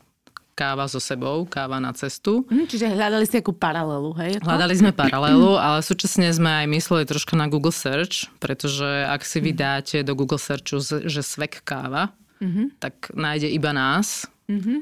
káva 0.53 0.85
so 0.85 0.99
sebou, 1.01 1.47
káva 1.47 1.81
na 1.81 1.91
cestu. 1.95 2.45
Mm, 2.47 2.65
čiže 2.67 2.91
hľadali 2.91 3.25
ste 3.25 3.39
akú 3.39 3.55
paralelu, 3.55 4.11
hej? 4.21 4.37
Hľadali 4.43 4.75
sme 4.77 4.91
paralelu, 4.91 5.57
ale 5.57 5.79
súčasne 5.81 6.29
sme 6.31 6.63
aj 6.63 6.67
mysleli 6.69 7.03
troška 7.07 7.33
na 7.33 7.49
Google 7.49 7.73
Search, 7.73 8.29
pretože 8.37 8.85
ak 9.07 9.25
si 9.25 9.39
vydáte 9.39 10.03
do 10.05 10.13
Google 10.13 10.41
Searchu, 10.41 10.83
že 10.83 11.21
svek 11.23 11.63
káva, 11.65 12.13
mm-hmm. 12.43 12.77
tak 12.77 13.09
nájde 13.15 13.47
iba 13.49 13.71
nás. 13.71 14.27
Mm-hmm. 14.51 14.79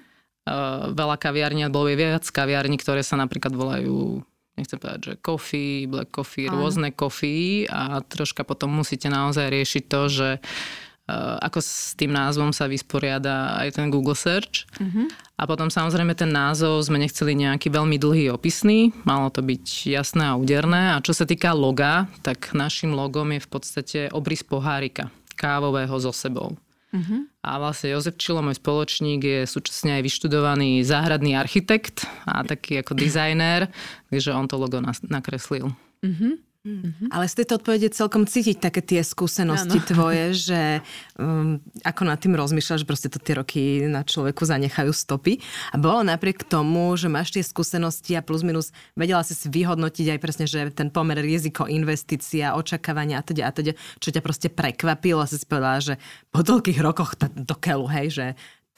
Uh, 0.50 0.90
veľa 0.98 1.22
kaviarní, 1.22 1.70
alebo 1.70 1.86
je 1.86 1.94
viac 1.94 2.26
kaviarní, 2.26 2.82
ktoré 2.82 3.06
sa 3.06 3.14
napríklad 3.14 3.54
volajú 3.54 4.26
nechcem 4.60 4.76
povedať, 4.76 5.00
že 5.00 5.14
coffee, 5.24 5.88
black 5.88 6.12
coffee, 6.12 6.52
Áno. 6.52 6.60
rôzne 6.60 6.92
coffee 6.92 7.64
a 7.72 8.04
troška 8.04 8.44
potom 8.44 8.76
musíte 8.76 9.08
naozaj 9.08 9.48
riešiť 9.48 9.84
to, 9.88 10.02
že 10.12 10.30
ako 11.40 11.60
s 11.64 11.94
tým 11.98 12.14
názvom 12.14 12.54
sa 12.54 12.70
vysporiada 12.70 13.58
aj 13.60 13.80
ten 13.80 13.88
Google 13.90 14.18
Search. 14.18 14.70
Uh-huh. 14.78 15.08
A 15.40 15.48
potom 15.48 15.72
samozrejme 15.72 16.14
ten 16.14 16.30
názov 16.30 16.84
sme 16.84 17.00
nechceli 17.00 17.32
nejaký 17.34 17.72
veľmi 17.72 17.96
dlhý 17.96 18.34
opisný, 18.36 18.92
malo 19.08 19.32
to 19.32 19.40
byť 19.40 19.66
jasné 19.88 20.24
a 20.30 20.38
úderné. 20.38 20.96
A 20.96 21.04
čo 21.04 21.16
sa 21.16 21.24
týka 21.24 21.56
loga, 21.56 22.12
tak 22.22 22.52
našim 22.52 22.92
logom 22.92 23.32
je 23.34 23.40
v 23.40 23.50
podstate 23.50 24.00
obrys 24.12 24.44
pohárika 24.44 25.08
kávového 25.40 25.96
so 26.00 26.12
sebou. 26.12 26.60
Uh-huh. 26.90 27.30
A 27.46 27.62
vlastne 27.62 27.94
Jozef 27.94 28.18
Čilo, 28.18 28.42
môj 28.42 28.58
spoločník, 28.58 29.22
je 29.22 29.40
súčasne 29.46 30.02
aj 30.02 30.10
vyštudovaný 30.10 30.82
záhradný 30.82 31.38
architekt 31.38 32.10
a 32.26 32.42
taký 32.42 32.82
ako 32.82 32.98
dizajner, 32.98 33.70
takže 34.10 34.34
on 34.34 34.50
to 34.50 34.58
logo 34.58 34.82
nakreslil. 35.06 35.70
Uh-huh. 36.02 36.42
Mm-hmm. 36.60 37.08
Ale 37.16 37.32
z 37.32 37.34
tejto 37.40 37.56
odpovede 37.56 37.88
celkom 37.96 38.28
cítiť 38.28 38.60
také 38.60 38.84
tie 38.84 39.00
skúsenosti 39.00 39.80
ano. 39.80 39.88
tvoje, 39.88 40.26
že 40.36 40.62
um, 41.16 41.64
ako 41.88 42.02
nad 42.04 42.20
tým 42.20 42.36
rozmýšľaš, 42.36 42.84
proste 42.84 43.08
to 43.08 43.16
tie 43.16 43.40
roky 43.40 43.88
na 43.88 44.04
človeku 44.04 44.44
zanechajú 44.44 44.92
stopy. 44.92 45.40
A 45.72 45.80
bolo 45.80 46.04
napriek 46.04 46.44
tomu, 46.44 46.92
že 47.00 47.08
máš 47.08 47.32
tie 47.32 47.40
skúsenosti 47.48 48.20
a 48.20 48.22
plus 48.22 48.44
minus 48.44 48.76
vedela 48.92 49.24
si 49.24 49.40
si 49.40 49.48
vyhodnotiť 49.48 50.12
aj 50.12 50.20
presne, 50.20 50.46
že 50.52 50.68
ten 50.76 50.92
pomer 50.92 51.24
riziko, 51.24 51.64
investícia, 51.64 52.52
očakávania 52.60 53.20
a 53.20 53.24
teda 53.24 53.48
a 53.48 53.52
teda, 53.56 53.72
čo 54.04 54.12
ťa 54.12 54.20
proste 54.20 54.52
prekvapilo 54.52 55.24
a 55.24 55.32
si 55.32 55.40
si 55.40 55.48
povedala, 55.48 55.80
že 55.80 55.96
po 56.28 56.44
toľkých 56.44 56.84
rokoch 56.84 57.16
t- 57.16 57.32
do 57.40 57.56
keľu, 57.56 57.88
hej, 57.88 58.08
že 58.12 58.28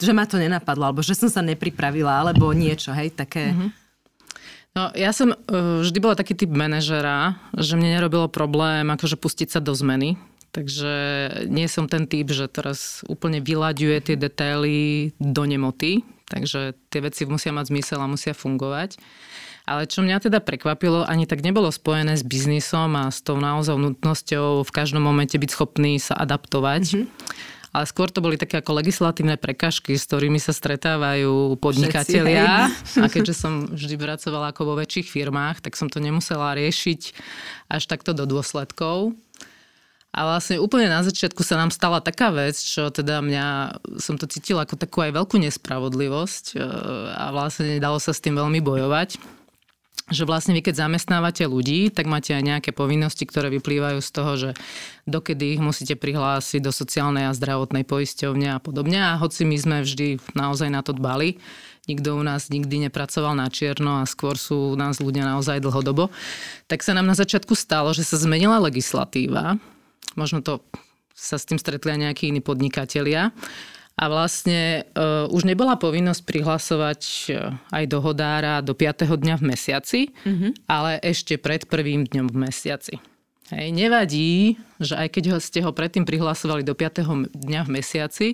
že 0.02 0.10
ma 0.10 0.26
to 0.26 0.34
nenapadlo, 0.34 0.90
alebo 0.90 0.98
že 0.98 1.14
som 1.14 1.30
sa 1.30 1.46
nepripravila, 1.46 2.26
alebo 2.26 2.50
niečo, 2.50 2.90
hej, 2.90 3.14
také... 3.14 3.54
Mm-hmm 3.54 3.81
No, 4.72 4.88
ja 4.96 5.12
som 5.12 5.36
uh, 5.36 5.84
vždy 5.84 5.98
bola 6.00 6.16
taký 6.16 6.32
typ 6.32 6.48
manažera, 6.48 7.36
že 7.52 7.76
mne 7.76 7.92
nerobilo 7.92 8.24
problém 8.32 8.88
akože 8.88 9.20
pustiť 9.20 9.48
sa 9.52 9.60
do 9.60 9.76
zmeny. 9.76 10.16
Takže 10.52 10.94
nie 11.48 11.64
som 11.64 11.88
ten 11.88 12.04
typ, 12.04 12.28
že 12.28 12.44
teraz 12.44 13.00
úplne 13.08 13.40
vyľaďuje 13.40 13.96
tie 14.04 14.16
detaily 14.20 14.76
do 15.16 15.48
nemoty. 15.48 16.04
Takže 16.28 16.76
tie 16.92 17.00
veci 17.04 17.24
musia 17.24 17.52
mať 17.52 17.72
zmysel 17.72 18.00
a 18.00 18.08
musia 18.08 18.36
fungovať. 18.36 19.00
Ale 19.64 19.88
čo 19.88 20.04
mňa 20.04 20.28
teda 20.28 20.44
prekvapilo, 20.44 21.08
ani 21.08 21.24
tak 21.24 21.40
nebolo 21.40 21.72
spojené 21.72 22.18
s 22.18 22.24
biznisom 22.24 22.96
a 22.98 23.08
s 23.08 23.24
tou 23.24 23.40
naozaj 23.40 23.76
nutnosťou 23.76 24.64
v 24.64 24.74
každom 24.74 25.04
momente 25.04 25.36
byť 25.36 25.50
schopný 25.52 25.96
sa 26.00 26.16
adaptovať. 26.16 26.82
Mm-hmm 26.84 27.60
ale 27.72 27.84
skôr 27.88 28.12
to 28.12 28.20
boli 28.20 28.36
také 28.36 28.60
ako 28.60 28.76
legislatívne 28.76 29.40
prekažky, 29.40 29.96
s 29.96 30.04
ktorými 30.04 30.36
sa 30.36 30.52
stretávajú 30.52 31.56
podnikatelia. 31.56 32.68
Všetci, 32.68 33.00
a 33.00 33.06
keďže 33.08 33.34
som 33.34 33.52
vždy 33.72 33.96
pracovala 33.96 34.52
ako 34.52 34.62
vo 34.68 34.74
väčších 34.76 35.08
firmách, 35.08 35.64
tak 35.64 35.80
som 35.80 35.88
to 35.88 35.96
nemusela 35.96 36.52
riešiť 36.52 37.00
až 37.72 37.82
takto 37.88 38.12
do 38.12 38.28
dôsledkov. 38.28 39.16
A 40.12 40.28
vlastne 40.28 40.60
úplne 40.60 40.92
na 40.92 41.00
začiatku 41.00 41.40
sa 41.40 41.56
nám 41.56 41.72
stala 41.72 42.04
taká 42.04 42.28
vec, 42.28 42.60
čo 42.60 42.92
teda 42.92 43.24
mňa, 43.24 43.46
som 43.96 44.20
to 44.20 44.28
cítila 44.28 44.68
ako 44.68 44.76
takú 44.76 45.00
aj 45.00 45.16
veľkú 45.16 45.40
nespravodlivosť 45.40 46.44
e, 46.52 46.56
a 47.16 47.32
vlastne 47.32 47.80
nedalo 47.80 47.96
sa 47.96 48.12
s 48.12 48.20
tým 48.20 48.36
veľmi 48.36 48.60
bojovať. 48.60 49.16
Že 50.10 50.26
vlastne 50.26 50.56
vy 50.56 50.66
keď 50.66 50.88
zamestnávate 50.88 51.46
ľudí, 51.46 51.92
tak 51.94 52.10
máte 52.10 52.34
aj 52.34 52.42
nejaké 52.42 52.70
povinnosti, 52.74 53.22
ktoré 53.22 53.52
vyplývajú 53.54 53.98
z 54.02 54.10
toho, 54.10 54.32
že 54.34 54.50
dokedy 55.06 55.54
ich 55.54 55.62
musíte 55.62 55.94
prihlásiť 55.94 56.60
do 56.64 56.74
sociálnej 56.74 57.30
a 57.30 57.36
zdravotnej 57.36 57.86
poisťovne 57.86 58.50
a 58.50 58.58
podobne. 58.58 58.98
A 58.98 59.20
hoci 59.20 59.46
my 59.46 59.56
sme 59.56 59.76
vždy 59.86 60.18
naozaj 60.34 60.68
na 60.72 60.82
to 60.82 60.90
dbali, 60.90 61.38
nikto 61.86 62.18
u 62.18 62.22
nás 62.22 62.50
nikdy 62.50 62.90
nepracoval 62.90 63.38
na 63.38 63.46
čierno 63.46 64.02
a 64.02 64.08
skôr 64.10 64.34
sú 64.34 64.74
u 64.74 64.78
nás 64.78 64.98
ľudia 64.98 65.26
naozaj 65.26 65.62
dlhodobo, 65.62 66.10
tak 66.66 66.82
sa 66.82 66.94
nám 66.94 67.06
na 67.06 67.14
začiatku 67.14 67.54
stalo, 67.54 67.94
že 67.94 68.06
sa 68.06 68.18
zmenila 68.18 68.62
legislatíva. 68.62 69.58
Možno 70.18 70.42
to 70.42 70.62
sa 71.14 71.38
s 71.38 71.46
tým 71.46 71.62
stretli 71.62 71.94
aj 71.94 72.00
nejakí 72.10 72.28
iní 72.30 72.42
podnikatelia 72.42 73.30
a 73.92 74.04
vlastne 74.08 74.88
uh, 74.96 75.28
už 75.28 75.44
nebola 75.44 75.76
povinnosť 75.76 76.22
prihlasovať 76.24 77.00
uh, 77.02 77.54
aj 77.70 77.84
dohodára 77.86 78.64
do 78.64 78.72
5. 78.72 79.04
dňa 79.04 79.34
v 79.36 79.44
mesiaci, 79.44 80.00
mm-hmm. 80.10 80.66
ale 80.66 80.96
ešte 81.04 81.36
pred 81.36 81.68
prvým 81.68 82.08
dňom 82.08 82.26
v 82.32 82.36
mesiaci. 82.48 82.94
Hej, 83.52 83.68
nevadí, 83.68 84.56
že 84.80 84.96
aj 84.96 85.08
keď 85.12 85.24
ho, 85.36 85.38
ste 85.38 85.60
ho 85.60 85.76
predtým 85.76 86.08
prihlasovali 86.08 86.64
do 86.64 86.72
5. 86.72 87.36
dňa 87.36 87.60
v 87.68 87.70
mesiaci, 87.70 88.28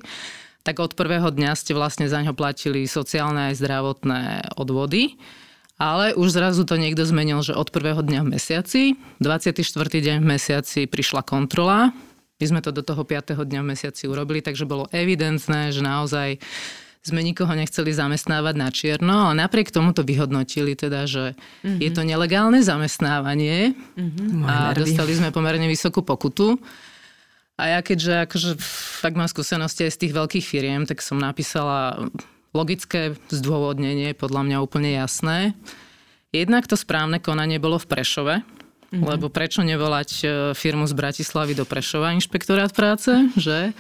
tak 0.62 0.78
od 0.78 0.94
prvého 0.94 1.32
dňa 1.32 1.58
ste 1.58 1.74
vlastne 1.74 2.06
za 2.06 2.22
ňo 2.22 2.36
platili 2.38 2.86
sociálne 2.86 3.50
aj 3.50 3.58
zdravotné 3.58 4.52
odvody. 4.54 5.18
Ale 5.78 6.10
už 6.18 6.34
zrazu 6.34 6.66
to 6.66 6.74
niekto 6.74 7.06
zmenil, 7.06 7.38
že 7.38 7.54
od 7.54 7.70
prvého 7.70 8.02
dňa 8.02 8.26
v 8.26 8.28
mesiaci, 8.34 8.82
24. 9.22 9.62
deň 9.78 10.16
v 10.18 10.26
mesiaci 10.26 10.90
prišla 10.90 11.22
kontrola, 11.22 11.94
my 12.38 12.44
sme 12.46 12.60
to 12.62 12.70
do 12.70 12.86
toho 12.86 13.02
5. 13.02 13.34
dňa 13.34 13.60
v 13.62 13.70
mesiaci 13.74 14.06
urobili, 14.06 14.38
takže 14.38 14.62
bolo 14.62 14.86
evidentné, 14.94 15.74
že 15.74 15.82
naozaj 15.82 16.38
sme 17.02 17.22
nikoho 17.22 17.50
nechceli 17.54 17.90
zamestnávať 17.94 18.54
na 18.58 18.68
čierno, 18.68 19.14
ale 19.30 19.42
napriek 19.42 19.72
tomu 19.72 19.94
to 19.94 20.04
vyhodnotili 20.04 20.74
teda, 20.74 21.08
že 21.08 21.34
mm-hmm. 21.64 21.78
je 21.80 21.90
to 21.94 22.02
nelegálne 22.04 22.60
zamestnávanie 22.60 23.72
mm-hmm. 23.74 24.44
a 24.44 24.76
dostali 24.76 25.14
sme 25.16 25.32
pomerne 25.32 25.66
vysokú 25.66 26.04
pokutu. 26.04 26.58
A 27.58 27.74
ja 27.74 27.80
keďže 27.82 28.28
akože 28.28 28.50
fakt 29.02 29.18
mám 29.18 29.26
skúsenosti 29.26 29.88
aj 29.88 29.98
z 29.98 30.00
tých 30.06 30.12
veľkých 30.14 30.46
firiem, 30.46 30.86
tak 30.86 31.02
som 31.02 31.18
napísala 31.18 32.06
logické 32.54 33.18
zdôvodnenie, 33.34 34.14
podľa 34.14 34.46
mňa 34.46 34.56
úplne 34.62 34.94
jasné. 34.94 35.58
Jednak 36.30 36.70
to 36.70 36.78
správne 36.78 37.18
konanie 37.18 37.58
bolo 37.58 37.80
v 37.82 37.88
Prešove, 37.88 38.34
Mm-hmm. 38.88 39.04
Lebo 39.04 39.28
prečo 39.28 39.60
nevolať 39.60 40.10
e, 40.20 40.26
firmu 40.56 40.88
z 40.88 40.96
Bratislavy 40.96 41.52
do 41.52 41.68
Prešova, 41.68 42.16
inšpektorát 42.16 42.72
práce, 42.72 43.12
že? 43.36 43.76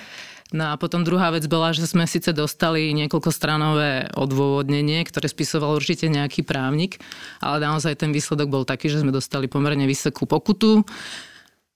No 0.48 0.72
a 0.72 0.80
potom 0.80 1.04
druhá 1.04 1.28
vec 1.28 1.44
bola, 1.44 1.76
že 1.76 1.84
sme 1.84 2.08
síce 2.08 2.32
dostali 2.32 2.92
niekoľko 2.96 3.28
stranové 3.28 4.08
odôvodnenie, 4.16 5.04
ktoré 5.04 5.28
spisoval 5.28 5.76
určite 5.76 6.08
nejaký 6.08 6.40
právnik, 6.40 7.00
ale 7.40 7.60
naozaj 7.60 8.00
ten 8.00 8.12
výsledok 8.12 8.48
bol 8.48 8.64
taký, 8.64 8.88
že 8.88 9.04
sme 9.04 9.12
dostali 9.12 9.44
pomerne 9.44 9.84
vysokú 9.84 10.24
pokutu 10.24 10.84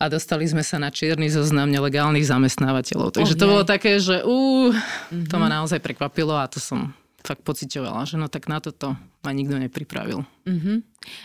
a 0.01 0.09
dostali 0.09 0.49
sme 0.49 0.65
sa 0.65 0.81
na 0.81 0.89
čierny 0.89 1.29
zoznam 1.29 1.69
nelegálnych 1.69 2.25
zamestnávateľov. 2.25 3.17
Takže 3.17 3.37
oh, 3.37 3.41
to 3.41 3.45
bolo 3.49 3.65
také, 3.69 4.01
že 4.01 4.25
ú, 4.25 4.73
mm-hmm. 4.73 5.29
to 5.29 5.37
ma 5.37 5.49
mhm. 5.49 5.55
naozaj 5.61 5.81
prekvapilo 5.85 6.33
a 6.37 6.49
to 6.49 6.57
som 6.61 6.97
fakt 7.23 7.43
pocitovala, 7.47 8.03
že 8.05 8.19
no 8.19 8.27
tak 8.27 8.51
na 8.51 8.59
toto 8.59 8.99
ma 9.23 9.31
nikto 9.31 9.57
nepripravil. 9.59 10.27
Mm-hmm. 10.47 10.77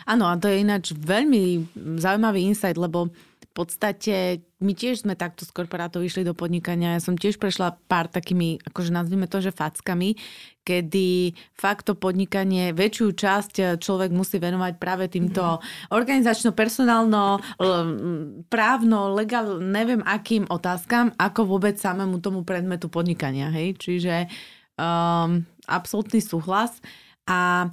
Áno, 0.06 0.30
a 0.30 0.38
to 0.38 0.48
je 0.48 0.62
ináč 0.62 0.94
veľmi 0.94 1.66
zaujímavý 1.98 2.46
insight, 2.46 2.78
lebo 2.78 3.10
v 3.38 3.66
podstate 3.66 4.46
my 4.62 4.74
tiež 4.78 5.02
sme 5.02 5.18
takto 5.18 5.42
z 5.42 5.50
korporátov 5.50 6.06
išli 6.06 6.22
do 6.22 6.38
podnikania. 6.38 6.94
Ja 6.94 7.02
som 7.02 7.18
tiež 7.18 7.42
prešla 7.42 7.74
pár 7.90 8.06
takými, 8.06 8.62
akože 8.62 8.94
nazvime 8.94 9.26
to, 9.26 9.42
že 9.42 9.50
fackami, 9.50 10.14
kedy 10.62 11.34
fakt 11.58 11.90
to 11.90 11.98
podnikanie, 11.98 12.70
väčšiu 12.70 13.18
časť 13.18 13.82
človek 13.82 14.14
musí 14.14 14.38
venovať 14.38 14.78
práve 14.78 15.10
týmto 15.10 15.58
mm. 15.58 15.90
organizačno, 15.90 16.54
personálno, 16.54 17.42
právno, 18.46 19.18
legál, 19.18 19.58
neviem 19.58 20.06
akým 20.06 20.46
otázkam, 20.54 21.10
ako 21.18 21.58
vôbec 21.58 21.82
samému 21.82 22.22
tomu 22.22 22.46
predmetu 22.46 22.94
podnikania. 22.94 23.50
Hej? 23.50 23.82
Čiže 23.82 24.30
um, 24.78 25.42
absolútny 25.68 26.24
súhlas. 26.24 26.80
A 27.28 27.70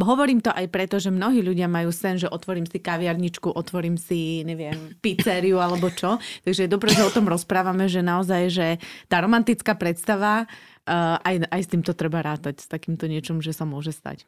Hovorím 0.00 0.40
to 0.40 0.48
aj 0.48 0.70
preto, 0.72 0.96
že 0.96 1.12
mnohí 1.12 1.44
ľudia 1.44 1.68
majú 1.68 1.92
sen, 1.92 2.16
že 2.16 2.30
otvorím 2.30 2.64
si 2.64 2.80
kaviarničku, 2.80 3.52
otvorím 3.52 4.00
si, 4.00 4.40
neviem, 4.48 4.96
pizzeriu 5.04 5.60
alebo 5.60 5.92
čo. 5.92 6.16
Takže 6.46 6.64
je 6.64 6.72
dobré, 6.72 6.94
že 6.94 7.04
o 7.04 7.12
tom 7.12 7.28
rozprávame, 7.28 7.84
že 7.90 8.00
naozaj, 8.00 8.42
že 8.48 8.66
tá 9.12 9.20
romantická 9.20 9.76
predstava, 9.76 10.46
uh, 10.46 11.20
aj, 11.20 11.52
aj 11.52 11.60
s 11.60 11.68
týmto 11.68 11.92
treba 11.92 12.24
rátať, 12.24 12.64
s 12.64 12.66
takýmto 12.70 13.10
niečom, 13.10 13.44
že 13.44 13.52
sa 13.52 13.68
môže 13.68 13.92
stať. 13.92 14.24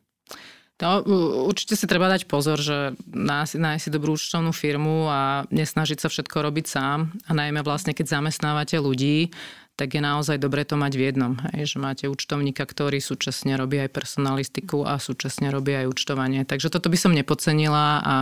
No, 0.82 0.98
určite 1.46 1.78
si 1.78 1.86
treba 1.86 2.10
dať 2.10 2.26
pozor, 2.26 2.58
že 2.58 2.98
nájsť, 3.06 3.54
nájsť 3.54 3.82
si 3.86 3.90
dobrú 3.94 4.18
účtovnú 4.18 4.50
firmu 4.50 5.06
a 5.06 5.46
nesnažiť 5.54 6.02
sa 6.02 6.10
všetko 6.10 6.42
robiť 6.42 6.66
sám. 6.66 7.14
A 7.28 7.32
najmä 7.38 7.62
vlastne, 7.62 7.94
keď 7.94 8.18
zamestnávate 8.18 8.82
ľudí, 8.82 9.30
tak 9.72 9.96
je 9.96 10.02
naozaj 10.04 10.36
dobre 10.36 10.68
to 10.68 10.76
mať 10.76 10.92
v 10.94 11.02
jednom. 11.08 11.32
Hej, 11.56 11.74
že 11.74 11.78
máte 11.80 12.04
účtovníka, 12.06 12.68
ktorý 12.68 13.00
súčasne 13.00 13.56
robí 13.56 13.80
aj 13.80 13.90
personalistiku 13.90 14.84
a 14.84 15.00
súčasne 15.00 15.48
robí 15.48 15.72
aj 15.72 15.88
účtovanie. 15.88 16.44
Takže 16.44 16.68
toto 16.68 16.92
by 16.92 16.98
som 17.00 17.16
nepodcenila 17.16 18.04
a 18.04 18.14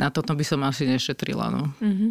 na 0.00 0.08
toto 0.08 0.32
by 0.32 0.44
som 0.46 0.64
asi 0.64 0.88
nešetrila. 0.88 1.52
No. 1.52 1.76
Mm-hmm. 1.84 2.10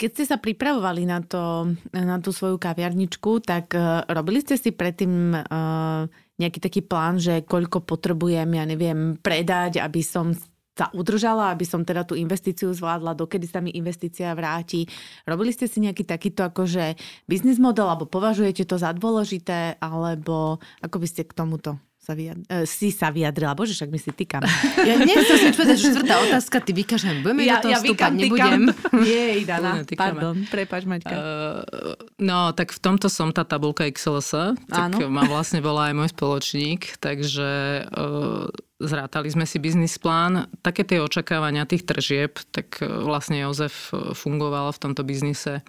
Keď 0.00 0.10
ste 0.16 0.24
sa 0.24 0.40
pripravovali 0.40 1.04
na, 1.04 1.20
to, 1.20 1.76
na 1.92 2.16
tú 2.24 2.32
svoju 2.32 2.56
kaviarničku, 2.56 3.44
tak 3.44 3.76
uh, 3.76 4.08
robili 4.08 4.40
ste 4.40 4.56
si 4.56 4.72
predtým 4.72 5.36
uh, 5.36 6.08
nejaký 6.40 6.58
taký 6.64 6.80
plán, 6.80 7.20
že 7.20 7.44
koľko 7.44 7.84
potrebujem, 7.84 8.48
ja 8.56 8.64
neviem, 8.64 9.20
predať, 9.20 9.84
aby 9.84 10.00
som 10.00 10.32
sa 10.76 10.88
udržala, 10.96 11.52
aby 11.52 11.66
som 11.66 11.84
teda 11.84 12.06
tú 12.06 12.16
investíciu 12.16 12.70
zvládla, 12.72 13.18
dokedy 13.18 13.44
sa 13.44 13.60
mi 13.60 13.74
investícia 13.74 14.32
vráti. 14.32 14.86
Robili 15.28 15.52
ste 15.52 15.68
si 15.68 15.82
nejaký 15.82 16.06
takýto 16.06 16.46
akože 16.46 16.96
biznis 17.26 17.60
model, 17.60 17.90
alebo 17.90 18.08
považujete 18.08 18.64
to 18.64 18.80
za 18.80 18.94
dôležité, 18.96 19.76
alebo 19.82 20.62
ako 20.80 20.96
by 21.02 21.06
ste 21.10 21.26
k 21.26 21.36
tomuto 21.36 21.76
sa 22.00 22.16
vyjadr- 22.16 22.48
uh, 22.48 22.64
si 22.64 22.88
sa 22.88 23.12
vyjadrila. 23.12 23.52
Bože, 23.52 23.76
však 23.76 23.92
my 23.92 23.98
si 24.00 24.10
týkam. 24.16 24.40
Ja 24.88 24.96
nechcem 24.96 25.36
si 25.36 25.52
povedať, 25.52 25.76
že 25.76 25.86
štvrtá 25.92 26.14
otázka, 26.32 26.56
ty 26.64 26.72
vykažem, 26.72 27.20
budeme 27.20 27.44
ja, 27.44 27.60
do 27.60 27.68
toho 27.68 27.76
ja 27.76 27.80
stúpať, 27.84 28.12
nebudem. 28.16 28.62
Nie, 29.04 29.26
Dana, 29.50 29.84
pardon, 29.84 30.34
prepáč 30.48 30.88
Maťka. 30.88 31.12
Uh, 31.12 31.92
no, 32.16 32.56
tak 32.56 32.72
v 32.72 32.80
tomto 32.80 33.12
som 33.12 33.28
tá 33.36 33.44
tabulka 33.44 33.84
XLS, 33.84 34.56
tak 34.64 34.96
Áno. 34.96 35.12
ma 35.12 35.28
vlastne 35.28 35.60
volá 35.60 35.92
aj 35.92 35.94
môj 36.00 36.08
spoločník, 36.16 36.96
takže 37.04 37.84
uh, 37.92 38.48
zrátali 38.80 39.28
sme 39.28 39.44
si 39.44 39.60
biznis 39.60 40.00
plán. 40.00 40.48
Také 40.64 40.82
tie 40.82 40.98
očakávania 41.04 41.68
tých 41.68 41.84
tržieb, 41.84 42.40
tak 42.50 42.80
vlastne 42.80 43.44
Jozef 43.44 43.92
fungoval 43.92 44.72
v 44.72 44.82
tomto 44.82 45.04
biznise 45.04 45.60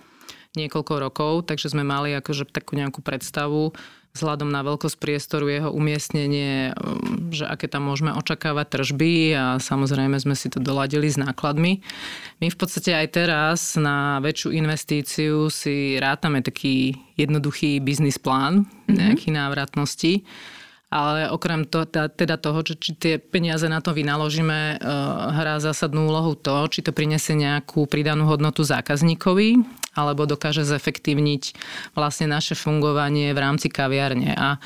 niekoľko 0.56 0.94
rokov, 1.00 1.34
takže 1.48 1.72
sme 1.72 1.88
mali 1.88 2.12
akože 2.16 2.52
takú 2.52 2.76
nejakú 2.76 3.00
predstavu 3.00 3.72
vzhľadom 4.12 4.52
na 4.52 4.60
veľkosť 4.60 5.00
priestoru, 5.00 5.48
jeho 5.48 5.72
umiestnenie, 5.72 6.76
um, 6.76 7.32
že 7.32 7.48
aké 7.48 7.72
tam 7.72 7.88
môžeme 7.88 8.12
očakávať 8.12 8.68
tržby 8.80 9.32
a 9.32 9.46
samozrejme 9.56 10.20
sme 10.20 10.36
si 10.36 10.52
to 10.52 10.60
doladili 10.60 11.08
s 11.08 11.16
nákladmi. 11.16 11.80
My 12.44 12.48
v 12.52 12.58
podstate 12.60 12.92
aj 12.92 13.08
teraz 13.16 13.60
na 13.80 14.20
väčšiu 14.20 14.52
investíciu 14.52 15.48
si 15.48 15.96
rátame 15.96 16.44
taký 16.44 17.00
jednoduchý 17.16 17.80
biznis 17.80 18.20
plán 18.20 18.68
mhm. 18.92 18.96
nejaký 19.00 19.32
návratnosti 19.32 20.28
ale 20.92 21.32
okrem 21.32 21.64
to, 21.64 21.88
teda 21.88 22.36
toho, 22.36 22.60
že 22.68 22.76
či 22.76 22.92
tie 23.00 23.16
peniaze 23.16 23.64
na 23.72 23.80
to 23.80 23.96
vynaložíme, 23.96 24.60
eh, 24.76 24.78
hrá 25.32 25.64
zásadnú 25.64 26.12
úlohu 26.12 26.36
to, 26.36 26.68
či 26.68 26.84
to 26.84 26.92
prinesie 26.92 27.34
nejakú 27.40 27.88
pridanú 27.88 28.28
hodnotu 28.28 28.68
zákazníkovi, 28.68 29.64
alebo 29.96 30.28
dokáže 30.28 30.68
zefektívniť 30.68 31.56
vlastne 31.96 32.28
naše 32.28 32.60
fungovanie 32.60 33.32
v 33.32 33.40
rámci 33.40 33.72
kaviarne. 33.72 34.36
A 34.36 34.60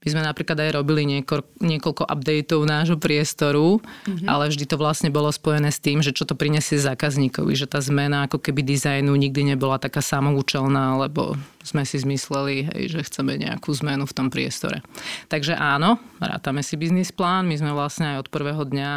my 0.00 0.08
sme 0.16 0.22
napríklad 0.24 0.56
aj 0.56 0.80
robili 0.80 1.04
niekoľko, 1.04 1.60
niekoľko 1.60 2.08
updateov 2.08 2.64
nášho 2.64 2.96
priestoru, 2.96 3.84
mm-hmm. 3.84 4.28
ale 4.32 4.48
vždy 4.48 4.64
to 4.64 4.80
vlastne 4.80 5.12
bolo 5.12 5.28
spojené 5.28 5.68
s 5.68 5.76
tým, 5.76 6.00
že 6.00 6.16
čo 6.16 6.24
to 6.24 6.32
prinesie 6.32 6.80
zákazníkovi, 6.80 7.52
že 7.52 7.68
tá 7.68 7.84
zmena 7.84 8.24
ako 8.24 8.40
keby 8.40 8.64
dizajnu 8.64 9.12
nikdy 9.12 9.52
nebola 9.52 9.76
taká 9.76 10.00
samoučelná, 10.00 10.96
lebo 11.04 11.36
sme 11.60 11.84
si 11.84 12.00
zmysleli, 12.00 12.72
hej, 12.72 12.96
že 12.96 13.00
chceme 13.12 13.36
nejakú 13.36 13.76
zmenu 13.84 14.08
v 14.08 14.16
tom 14.16 14.32
priestore. 14.32 14.80
Takže 15.28 15.52
áno, 15.52 16.00
rátame 16.16 16.64
si 16.64 16.80
biznis 16.80 17.12
plán, 17.12 17.44
my 17.44 17.60
sme 17.60 17.76
vlastne 17.76 18.16
aj 18.16 18.24
od 18.24 18.28
prvého 18.32 18.64
dňa 18.64 18.92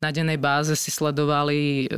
na 0.00 0.08
dennej 0.08 0.40
báze 0.40 0.72
si 0.76 0.88
sledovali 0.88 1.84
e, 1.84 1.88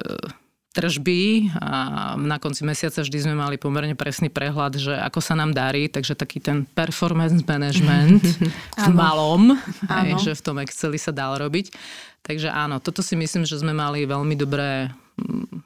tržby 0.76 1.48
a 1.56 2.12
na 2.20 2.36
konci 2.36 2.60
mesiaca 2.68 3.00
vždy 3.00 3.18
sme 3.24 3.32
mali 3.32 3.56
pomerne 3.56 3.96
presný 3.96 4.28
prehľad, 4.28 4.76
že 4.76 4.92
ako 4.92 5.24
sa 5.24 5.32
nám 5.32 5.56
darí, 5.56 5.88
takže 5.88 6.12
taký 6.12 6.44
ten 6.44 6.68
performance 6.68 7.40
management 7.48 8.20
v 8.84 8.88
malom, 8.92 9.56
aj, 9.88 10.20
že 10.20 10.36
v 10.36 10.44
tom 10.44 10.60
Exceli 10.60 11.00
sa 11.00 11.16
dal 11.16 11.40
robiť. 11.40 11.72
Takže 12.20 12.52
áno, 12.52 12.76
toto 12.84 13.00
si 13.00 13.16
myslím, 13.16 13.48
že 13.48 13.56
sme 13.56 13.72
mali 13.72 14.04
veľmi 14.04 14.36
dobré 14.36 14.92
mm, 15.16 15.64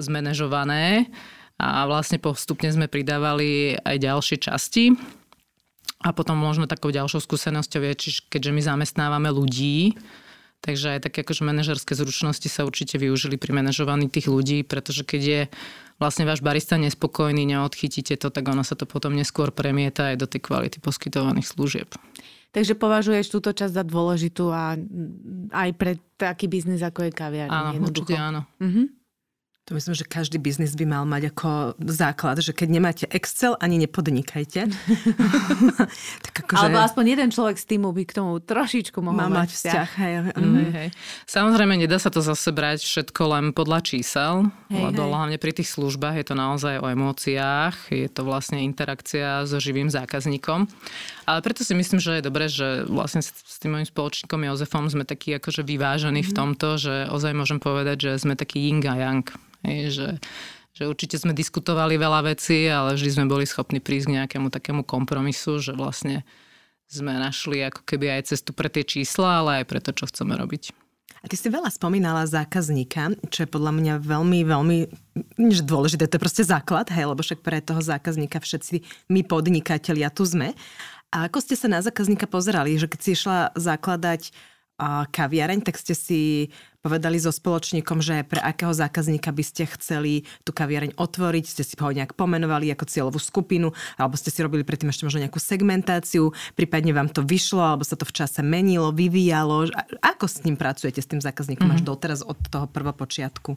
zmanéžované 0.00 1.12
a 1.60 1.84
vlastne 1.84 2.16
postupne 2.16 2.72
sme 2.72 2.88
pridávali 2.88 3.76
aj 3.76 3.96
ďalšie 4.00 4.36
časti. 4.40 4.96
A 6.02 6.10
potom 6.10 6.34
možno 6.34 6.66
takou 6.66 6.90
ďalšou 6.90 7.22
skúsenosťou 7.22 7.82
je, 7.86 7.94
keďže 8.26 8.50
my 8.50 8.62
zamestnávame 8.64 9.30
ľudí, 9.30 9.94
takže 10.62 10.96
aj 10.96 11.10
také 11.10 11.26
akože 11.26 11.42
manažerské 11.42 11.92
zručnosti 11.98 12.46
sa 12.46 12.62
určite 12.62 12.96
využili 12.96 13.34
pri 13.34 13.50
manažovaní 13.50 14.06
tých 14.06 14.30
ľudí, 14.30 14.62
pretože 14.62 15.02
keď 15.02 15.22
je 15.22 15.40
vlastne 15.98 16.22
váš 16.22 16.40
barista 16.40 16.78
nespokojný, 16.78 17.42
neodchytíte 17.42 18.14
to, 18.14 18.30
tak 18.30 18.46
ono 18.46 18.62
sa 18.62 18.78
to 18.78 18.86
potom 18.86 19.12
neskôr 19.18 19.50
premieta 19.50 20.14
aj 20.14 20.16
do 20.22 20.26
tej 20.30 20.40
kvality 20.46 20.78
poskytovaných 20.78 21.50
služieb. 21.50 21.90
Takže 22.52 22.76
považuješ 22.76 23.32
túto 23.32 23.50
časť 23.50 23.80
za 23.80 23.84
dôležitú 23.84 24.52
a 24.52 24.76
aj 25.56 25.70
pre 25.72 25.96
taký 26.20 26.52
biznis, 26.52 26.84
ako 26.84 27.08
je 27.08 27.12
kaviarní. 27.16 27.80
Áno, 27.80 27.88
určite 27.88 28.12
áno. 28.12 28.44
Uh-huh. 28.60 28.92
To 29.70 29.78
myslím, 29.78 29.94
že 29.94 30.02
každý 30.02 30.42
biznis 30.42 30.74
by 30.74 30.82
mal 30.90 31.06
mať 31.06 31.30
ako 31.30 31.78
základ, 31.86 32.42
že 32.42 32.50
keď 32.50 32.68
nemáte 32.68 33.06
Excel, 33.06 33.54
ani 33.62 33.78
nepodnikajte. 33.78 34.66
tak 36.26 36.34
ako, 36.42 36.52
Alebo 36.58 36.82
že... 36.82 36.86
aspoň 36.90 37.04
jeden 37.06 37.28
človek 37.30 37.56
z 37.62 37.66
týmu 37.70 37.94
by 37.94 38.02
k 38.02 38.12
tomu 38.18 38.42
trošičku 38.42 38.98
mohol 38.98 39.30
mať 39.30 39.54
vzťah. 39.54 39.70
vzťah. 39.70 39.88
Hej, 40.02 40.12
mm. 40.34 40.54
hej, 40.58 40.70
hej. 40.74 40.88
Samozrejme, 41.30 41.78
nedá 41.78 42.02
sa 42.02 42.10
to 42.10 42.18
zase 42.18 42.50
brať 42.50 42.82
všetko 42.82 43.22
len 43.38 43.44
podľa 43.54 43.86
čísel, 43.86 44.50
hej, 44.66 44.82
lebo 44.82 45.06
hej. 45.06 45.10
hlavne 45.14 45.36
pri 45.38 45.54
tých 45.54 45.70
službách 45.70 46.18
je 46.18 46.26
to 46.26 46.34
naozaj 46.34 46.82
o 46.82 46.90
emóciách, 46.90 47.94
je 47.94 48.10
to 48.10 48.26
vlastne 48.26 48.58
interakcia 48.66 49.46
so 49.46 49.62
živým 49.62 49.86
zákazníkom. 49.86 50.66
Ale 51.22 51.38
preto 51.44 51.62
si 51.62 51.72
myslím, 51.72 52.02
že 52.02 52.18
je 52.18 52.26
dobré, 52.26 52.50
že 52.50 52.82
vlastne 52.90 53.22
s 53.22 53.56
tým 53.62 53.78
mojim 53.78 53.86
spoločníkom 53.86 54.42
Jozefom 54.42 54.90
sme 54.90 55.06
takí 55.06 55.34
akože 55.38 55.62
vyvážení 55.62 56.20
mm. 56.22 56.28
v 56.28 56.32
mhm. 56.34 56.38
tomto, 56.38 56.68
že 56.78 56.94
ozaj 57.12 57.32
môžem 57.32 57.62
povedať, 57.62 58.10
že 58.10 58.10
sme 58.22 58.34
taký 58.34 58.70
yin 58.70 58.82
a 58.86 58.96
yang 58.98 59.26
Hej, 59.62 59.94
že, 59.94 60.08
že 60.74 60.82
určite 60.90 61.16
sme 61.18 61.30
diskutovali 61.30 61.94
veľa 61.94 62.34
vecí, 62.34 62.66
ale 62.66 62.98
vždy 62.98 63.10
sme 63.14 63.30
boli 63.30 63.46
schopní 63.46 63.78
prísť 63.78 64.10
k 64.10 64.14
nejakému 64.18 64.50
takému 64.50 64.82
kompromisu, 64.82 65.62
že 65.62 65.72
vlastne 65.72 66.26
sme 66.90 67.14
našli 67.16 67.62
ako 67.62 67.86
keby 67.86 68.20
aj 68.20 68.34
cestu 68.34 68.52
pre 68.52 68.68
tie 68.68 68.84
čísla, 68.84 69.40
ale 69.40 69.62
aj 69.62 69.64
pre 69.70 69.80
to, 69.80 69.94
čo 69.94 70.10
chceme 70.10 70.34
robiť. 70.36 70.74
A 71.22 71.30
ty 71.30 71.38
si 71.38 71.46
veľa 71.46 71.70
spomínala 71.70 72.26
zákazníka, 72.26 73.14
čo 73.30 73.46
je 73.46 73.48
podľa 73.48 73.70
mňa 73.78 73.94
veľmi, 74.02 74.42
veľmi 74.42 74.78
že 75.54 75.62
dôležité. 75.62 76.10
To 76.10 76.18
je 76.18 76.24
proste 76.26 76.42
základ, 76.42 76.90
hej, 76.90 77.06
lebo 77.06 77.22
však 77.22 77.46
pre 77.46 77.62
toho 77.62 77.78
zákazníka 77.78 78.42
všetci 78.42 79.06
my 79.06 79.22
podnikatelia 79.22 80.10
tu 80.10 80.26
sme. 80.26 80.58
A 81.12 81.28
ako 81.28 81.38
ste 81.44 81.54
sa 81.60 81.68
na 81.68 81.84
zákazníka 81.84 82.24
pozerali, 82.24 82.80
že 82.80 82.88
keď 82.88 83.00
si 83.04 83.10
išla 83.12 83.52
zakladať 83.52 84.32
kaviareň, 85.12 85.62
tak 85.62 85.78
ste 85.78 85.94
si 85.94 86.20
povedali 86.82 87.14
so 87.14 87.30
spoločníkom, 87.30 88.02
že 88.02 88.26
pre 88.26 88.42
akého 88.42 88.74
zákazníka 88.74 89.30
by 89.30 89.44
ste 89.46 89.70
chceli 89.78 90.26
tú 90.42 90.50
kaviareň 90.50 90.98
otvoriť, 90.98 91.44
ste 91.46 91.62
si 91.62 91.78
ho 91.78 91.86
nejak 91.94 92.18
pomenovali 92.18 92.66
ako 92.74 92.90
cieľovú 92.90 93.22
skupinu, 93.22 93.70
alebo 93.94 94.18
ste 94.18 94.34
si 94.34 94.42
robili 94.42 94.66
predtým 94.66 94.90
ešte 94.90 95.06
možno 95.06 95.22
nejakú 95.22 95.38
segmentáciu, 95.38 96.34
prípadne 96.58 96.90
vám 96.90 97.14
to 97.14 97.22
vyšlo, 97.22 97.62
alebo 97.62 97.86
sa 97.86 97.94
to 97.94 98.02
v 98.02 98.16
čase 98.16 98.42
menilo, 98.42 98.90
vyvíjalo. 98.90 99.70
Ako 100.02 100.26
s 100.26 100.42
ním 100.42 100.58
pracujete, 100.58 100.98
s 100.98 101.06
tým 101.06 101.22
zákazníkom 101.22 101.70
mm-hmm. 101.70 101.86
až 101.86 101.86
doteraz 101.86 102.20
od 102.26 102.40
toho 102.50 102.66
prvopočiatku? 102.66 103.54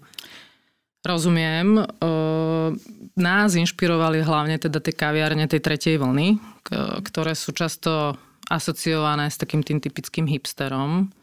Rozumiem. 1.05 1.85
Nás 3.15 3.53
inšpirovali 3.53 4.25
hlavne 4.25 4.57
teda 4.57 4.81
tie 4.81 4.91
kaviárne 4.91 5.45
tej 5.45 5.61
tretej 5.61 6.01
vlny, 6.01 6.41
ktoré 7.05 7.37
sú 7.37 7.53
často 7.53 8.17
asociované 8.49 9.29
s 9.29 9.37
takým 9.37 9.61
tým 9.61 9.77
typickým 9.77 10.25
hipsterom, 10.25 11.13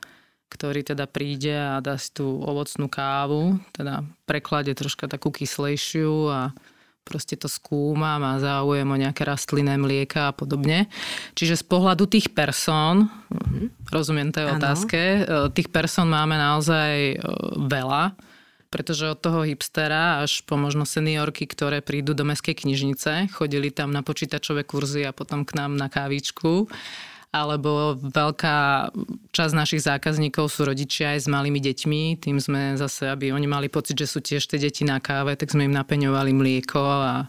ktorý 0.51 0.87
teda 0.87 1.11
príde 1.11 1.55
a 1.55 1.83
dá 1.83 1.99
si 1.99 2.14
tú 2.14 2.38
ovocnú 2.42 2.87
kávu, 2.87 3.59
teda 3.75 4.07
preklade 4.25 4.71
troška 4.73 5.11
takú 5.11 5.35
kyslejšiu 5.35 6.14
a 6.31 6.40
proste 7.03 7.35
to 7.35 7.51
skúma, 7.51 8.23
má 8.23 8.38
záujem 8.38 8.87
o 8.87 8.97
nejaké 8.97 9.27
rastlinné 9.27 9.75
mlieka 9.75 10.31
a 10.31 10.37
podobne. 10.37 10.87
Čiže 11.35 11.59
z 11.59 11.64
pohľadu 11.66 12.07
tých 12.07 12.31
person, 12.31 13.11
mm-hmm. 13.11 13.90
rozumiem 13.90 14.31
tej 14.31 14.47
ano. 14.47 14.62
otázke, 14.62 15.01
e, 15.01 15.21
tých 15.51 15.68
person 15.75 16.07
máme 16.07 16.38
naozaj 16.38 16.95
e, 16.95 17.16
veľa, 17.66 18.14
pretože 18.73 19.13
od 19.13 19.21
toho 19.21 19.45
hipstera 19.45 20.25
až 20.25 20.41
po 20.49 20.57
možno 20.57 20.89
seniorky, 20.89 21.45
ktoré 21.45 21.85
prídu 21.85 22.17
do 22.17 22.25
meskej 22.25 22.57
knižnice, 22.57 23.29
chodili 23.37 23.69
tam 23.69 23.93
na 23.93 24.01
počítačové 24.01 24.65
kurzy 24.65 25.05
a 25.05 25.13
potom 25.13 25.45
k 25.45 25.61
nám 25.61 25.77
na 25.77 25.93
kávičku 25.93 26.73
alebo 27.33 27.97
veľká 27.97 28.93
časť 29.33 29.55
našich 29.57 29.89
zákazníkov 29.89 30.53
sú 30.53 30.69
rodičia 30.69 31.17
aj 31.17 31.25
s 31.25 31.33
malými 31.33 31.65
deťmi. 31.65 32.21
Tým 32.21 32.37
sme 32.37 32.77
zase, 32.77 33.09
aby 33.09 33.33
oni 33.33 33.49
mali 33.49 33.73
pocit, 33.73 33.97
že 33.97 34.05
sú 34.05 34.21
tiež 34.21 34.45
tie 34.45 34.61
deti 34.61 34.85
na 34.85 35.01
káve, 35.01 35.33
tak 35.33 35.49
sme 35.49 35.65
im 35.65 35.73
napeňovali 35.73 36.29
mlieko 36.29 36.85
a, 36.85 37.25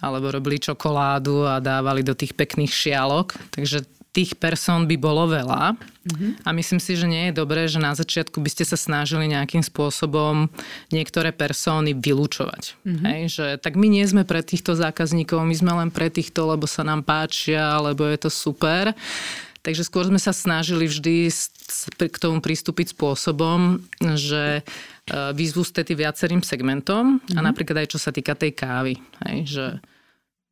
alebo 0.00 0.32
robili 0.32 0.56
čokoládu 0.56 1.44
a 1.44 1.60
dávali 1.60 2.00
do 2.00 2.16
tých 2.16 2.32
pekných 2.32 2.72
šialok. 2.72 3.36
Takže 3.52 3.84
tých 4.16 4.32
person 4.40 4.88
by 4.88 4.96
bolo 4.96 5.28
veľa 5.28 5.76
mm-hmm. 5.76 6.48
a 6.48 6.48
myslím 6.56 6.80
si, 6.80 6.96
že 6.96 7.04
nie 7.04 7.28
je 7.28 7.36
dobré, 7.36 7.68
že 7.68 7.76
na 7.76 7.92
začiatku 7.92 8.40
by 8.40 8.48
ste 8.48 8.64
sa 8.64 8.80
snažili 8.80 9.28
nejakým 9.28 9.60
spôsobom 9.60 10.48
niektoré 10.88 11.36
persóny 11.36 11.92
vylúčovať. 11.92 12.80
Mm-hmm. 12.80 13.04
Hej, 13.04 13.22
že 13.28 13.46
tak 13.60 13.76
my 13.76 13.92
nie 13.92 14.08
sme 14.08 14.24
pre 14.24 14.40
týchto 14.40 14.72
zákazníkov, 14.72 15.44
my 15.44 15.52
sme 15.52 15.72
len 15.84 15.90
pre 15.92 16.08
týchto, 16.08 16.48
lebo 16.48 16.64
sa 16.64 16.80
nám 16.80 17.04
páčia, 17.04 17.76
lebo 17.76 18.08
je 18.08 18.16
to 18.24 18.32
super. 18.32 18.96
Takže 19.60 19.84
skôr 19.84 20.08
sme 20.08 20.22
sa 20.22 20.32
snažili 20.32 20.88
vždy 20.88 21.28
k 22.08 22.16
tomu 22.16 22.40
pristúpiť 22.40 22.94
spôsobom, 22.94 23.82
že 24.14 24.62
e, 24.62 25.12
výzvu 25.34 25.66
ste 25.66 25.82
viacerým 25.82 26.40
segmentom 26.40 27.20
mm-hmm. 27.20 27.36
a 27.36 27.40
mhm. 27.42 27.46
napríklad 27.52 27.84
aj 27.84 27.92
čo 27.92 27.98
sa 28.00 28.14
týka 28.14 28.32
tej 28.32 28.56
kávy. 28.56 28.96
Hej, 29.28 29.38
že 29.44 29.66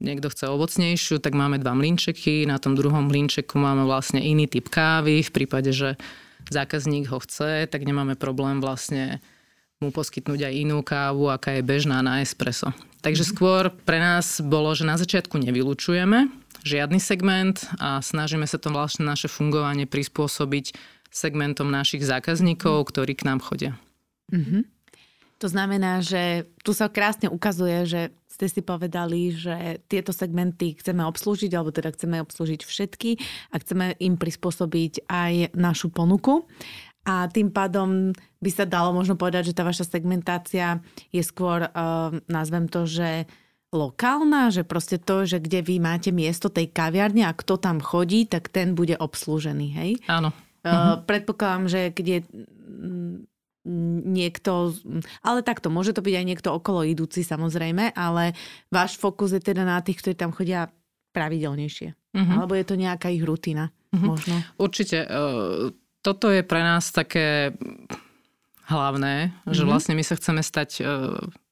niekto 0.02 0.30
chce 0.30 0.50
ovocnejšiu, 0.50 1.22
tak 1.22 1.35
máme 1.35 1.62
dva 1.62 1.74
mlinčeky, 1.74 2.46
na 2.46 2.59
tom 2.59 2.74
druhom 2.74 3.07
mlinčeku 3.07 3.59
máme 3.59 3.87
vlastne 3.87 4.22
iný 4.22 4.50
typ 4.50 4.70
kávy, 4.70 5.22
v 5.22 5.30
prípade, 5.30 5.70
že 5.70 5.94
zákazník 6.50 7.09
ho 7.09 7.18
chce, 7.22 7.70
tak 7.70 7.87
nemáme 7.87 8.18
problém 8.18 8.59
vlastne 8.59 9.22
mu 9.83 9.90
poskytnúť 9.90 10.48
aj 10.48 10.54
inú 10.54 10.80
kávu, 10.80 11.28
aká 11.28 11.59
je 11.59 11.62
bežná 11.66 12.00
na 12.00 12.24
espresso. 12.24 12.72
Takže 13.04 13.24
mhm. 13.26 13.30
skôr 13.30 13.62
pre 13.85 14.00
nás 14.00 14.40
bolo, 14.40 14.72
že 14.72 14.88
na 14.88 14.96
začiatku 14.96 15.37
nevylučujeme 15.40 16.44
žiadny 16.64 16.98
segment 16.98 17.68
a 17.76 18.00
snažíme 18.00 18.48
sa 18.48 18.57
to 18.57 18.72
vlastne 18.72 19.04
naše 19.04 19.28
fungovanie 19.28 19.85
prispôsobiť 19.85 20.72
segmentom 21.12 21.68
našich 21.70 22.02
zákazníkov, 22.02 22.90
ktorí 22.90 23.14
k 23.14 23.28
nám 23.28 23.38
chodia. 23.44 23.78
Mm-hmm. 24.33 24.66
To 25.38 25.46
znamená, 25.46 26.00
že 26.00 26.48
tu 26.64 26.72
sa 26.72 26.88
krásne 26.88 27.28
ukazuje, 27.28 27.85
že 27.85 28.00
ste 28.35 28.51
si 28.51 28.66
povedali, 28.66 29.31
že 29.31 29.79
tieto 29.87 30.11
segmenty 30.11 30.75
chceme 30.75 31.07
obslúžiť, 31.07 31.55
alebo 31.55 31.70
teda 31.70 31.94
chceme 31.94 32.18
obslúžiť 32.18 32.66
všetky 32.66 33.11
a 33.55 33.62
chceme 33.62 33.94
im 34.03 34.18
prispôsobiť 34.18 35.07
aj 35.07 35.55
našu 35.55 35.94
ponuku. 35.94 36.42
A 37.07 37.31
tým 37.31 37.55
pádom 37.55 38.11
by 38.42 38.51
sa 38.51 38.66
dalo 38.66 38.90
možno 38.90 39.14
povedať, 39.14 39.53
že 39.53 39.57
tá 39.57 39.62
vaša 39.62 39.87
segmentácia 39.87 40.83
je 41.14 41.23
skôr, 41.23 41.68
uh, 41.68 42.11
nazvem 42.27 42.66
to, 42.66 42.88
že 42.90 43.31
lokálna, 43.70 44.51
že 44.51 44.66
proste 44.66 44.99
to, 44.99 45.29
že 45.29 45.38
kde 45.38 45.62
vy 45.62 45.77
máte 45.79 46.11
miesto 46.11 46.51
tej 46.51 46.73
kaviarne 46.75 47.29
a 47.29 47.37
kto 47.37 47.61
tam 47.61 47.79
chodí, 47.79 48.27
tak 48.27 48.51
ten 48.51 48.75
bude 48.75 48.99
obslúžený, 48.99 49.66
hej? 49.79 49.90
Áno. 50.11 50.35
Uh. 50.64 51.05
Predpokladám, 51.05 51.64
že 51.68 51.81
keď 51.92 52.07
je 52.09 52.18
niekto, 53.64 54.77
ale 55.24 55.40
takto, 55.40 55.72
môže 55.72 55.96
to 55.96 56.05
byť 56.05 56.14
aj 56.20 56.27
niekto 56.29 56.48
okolo 56.53 56.85
idúci 56.85 57.24
samozrejme, 57.24 57.96
ale 57.96 58.37
váš 58.68 59.00
fokus 59.00 59.33
je 59.33 59.40
teda 59.40 59.64
na 59.64 59.81
tých, 59.81 60.05
ktorí 60.05 60.14
tam 60.14 60.37
chodia 60.37 60.68
pravidelnejšie. 61.16 61.94
Uh-huh. 61.94 62.35
Alebo 62.38 62.53
je 62.55 62.66
to 62.68 62.77
nejaká 62.77 63.09
ich 63.09 63.24
rutina 63.24 63.72
uh-huh. 63.94 64.05
možno? 64.05 64.37
Určite. 64.61 65.07
E, 65.07 65.09
toto 66.05 66.29
je 66.29 66.44
pre 66.44 66.61
nás 66.61 66.92
také 66.92 67.57
hlavné, 68.68 69.33
uh-huh. 69.33 69.55
že 69.57 69.62
vlastne 69.64 69.96
my 69.96 70.05
sa 70.05 70.18
chceme 70.20 70.44
stať 70.44 70.70
e, 70.79 70.83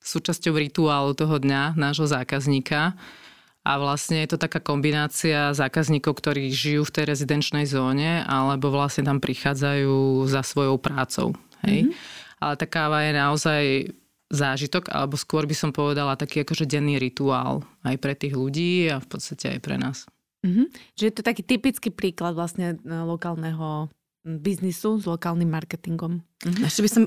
súčasťou 0.05 0.53
rituálu 0.59 1.17
toho 1.17 1.41
dňa 1.41 1.79
nášho 1.81 2.05
zákazníka. 2.05 2.99
A 3.63 3.79
vlastne 3.79 4.27
je 4.27 4.35
to 4.35 4.43
taká 4.43 4.59
kombinácia 4.59 5.55
zákazníkov, 5.55 6.19
ktorí 6.19 6.51
žijú 6.51 6.83
v 6.83 6.95
tej 6.99 7.05
rezidenčnej 7.15 7.63
zóne, 7.71 8.27
alebo 8.27 8.75
vlastne 8.75 9.07
tam 9.07 9.23
prichádzajú 9.23 10.27
za 10.27 10.43
svojou 10.43 10.83
prácou. 10.83 11.39
Hej? 11.67 11.89
Mm-hmm. 11.89 12.41
Ale 12.43 12.55
tá 12.59 12.67
káva 12.67 13.07
je 13.07 13.13
naozaj 13.15 13.63
zážitok, 14.33 14.89
alebo 14.89 15.15
skôr 15.21 15.45
by 15.45 15.53
som 15.53 15.71
povedala 15.71 16.17
taký 16.17 16.43
akože 16.43 16.65
denný 16.65 16.97
rituál 16.97 17.63
aj 17.85 17.97
pre 18.01 18.17
tých 18.17 18.33
ľudí 18.33 18.89
a 18.89 18.97
v 18.99 19.07
podstate 19.07 19.53
aj 19.53 19.61
pre 19.61 19.77
nás. 19.77 20.09
Mm-hmm. 20.43 20.67
Čiže 20.99 21.07
je 21.07 21.15
to 21.15 21.23
taký 21.23 21.43
typický 21.47 21.89
príklad 21.95 22.35
vlastne 22.35 22.75
e, 22.75 22.91
lokálneho 22.91 23.93
biznisu 24.25 24.99
s 24.99 25.05
lokálnym 25.07 25.47
marketingom. 25.47 26.25
Mm-hmm. 26.43 26.67
Ešte 26.67 26.81
by 26.83 26.91
som 26.91 27.03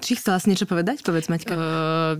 či 0.00 0.16
chcela 0.16 0.40
si 0.40 0.48
niečo 0.48 0.64
povedať? 0.64 1.04
Povedz, 1.04 1.28
Maťka. 1.28 1.52
Uh, 1.52 1.62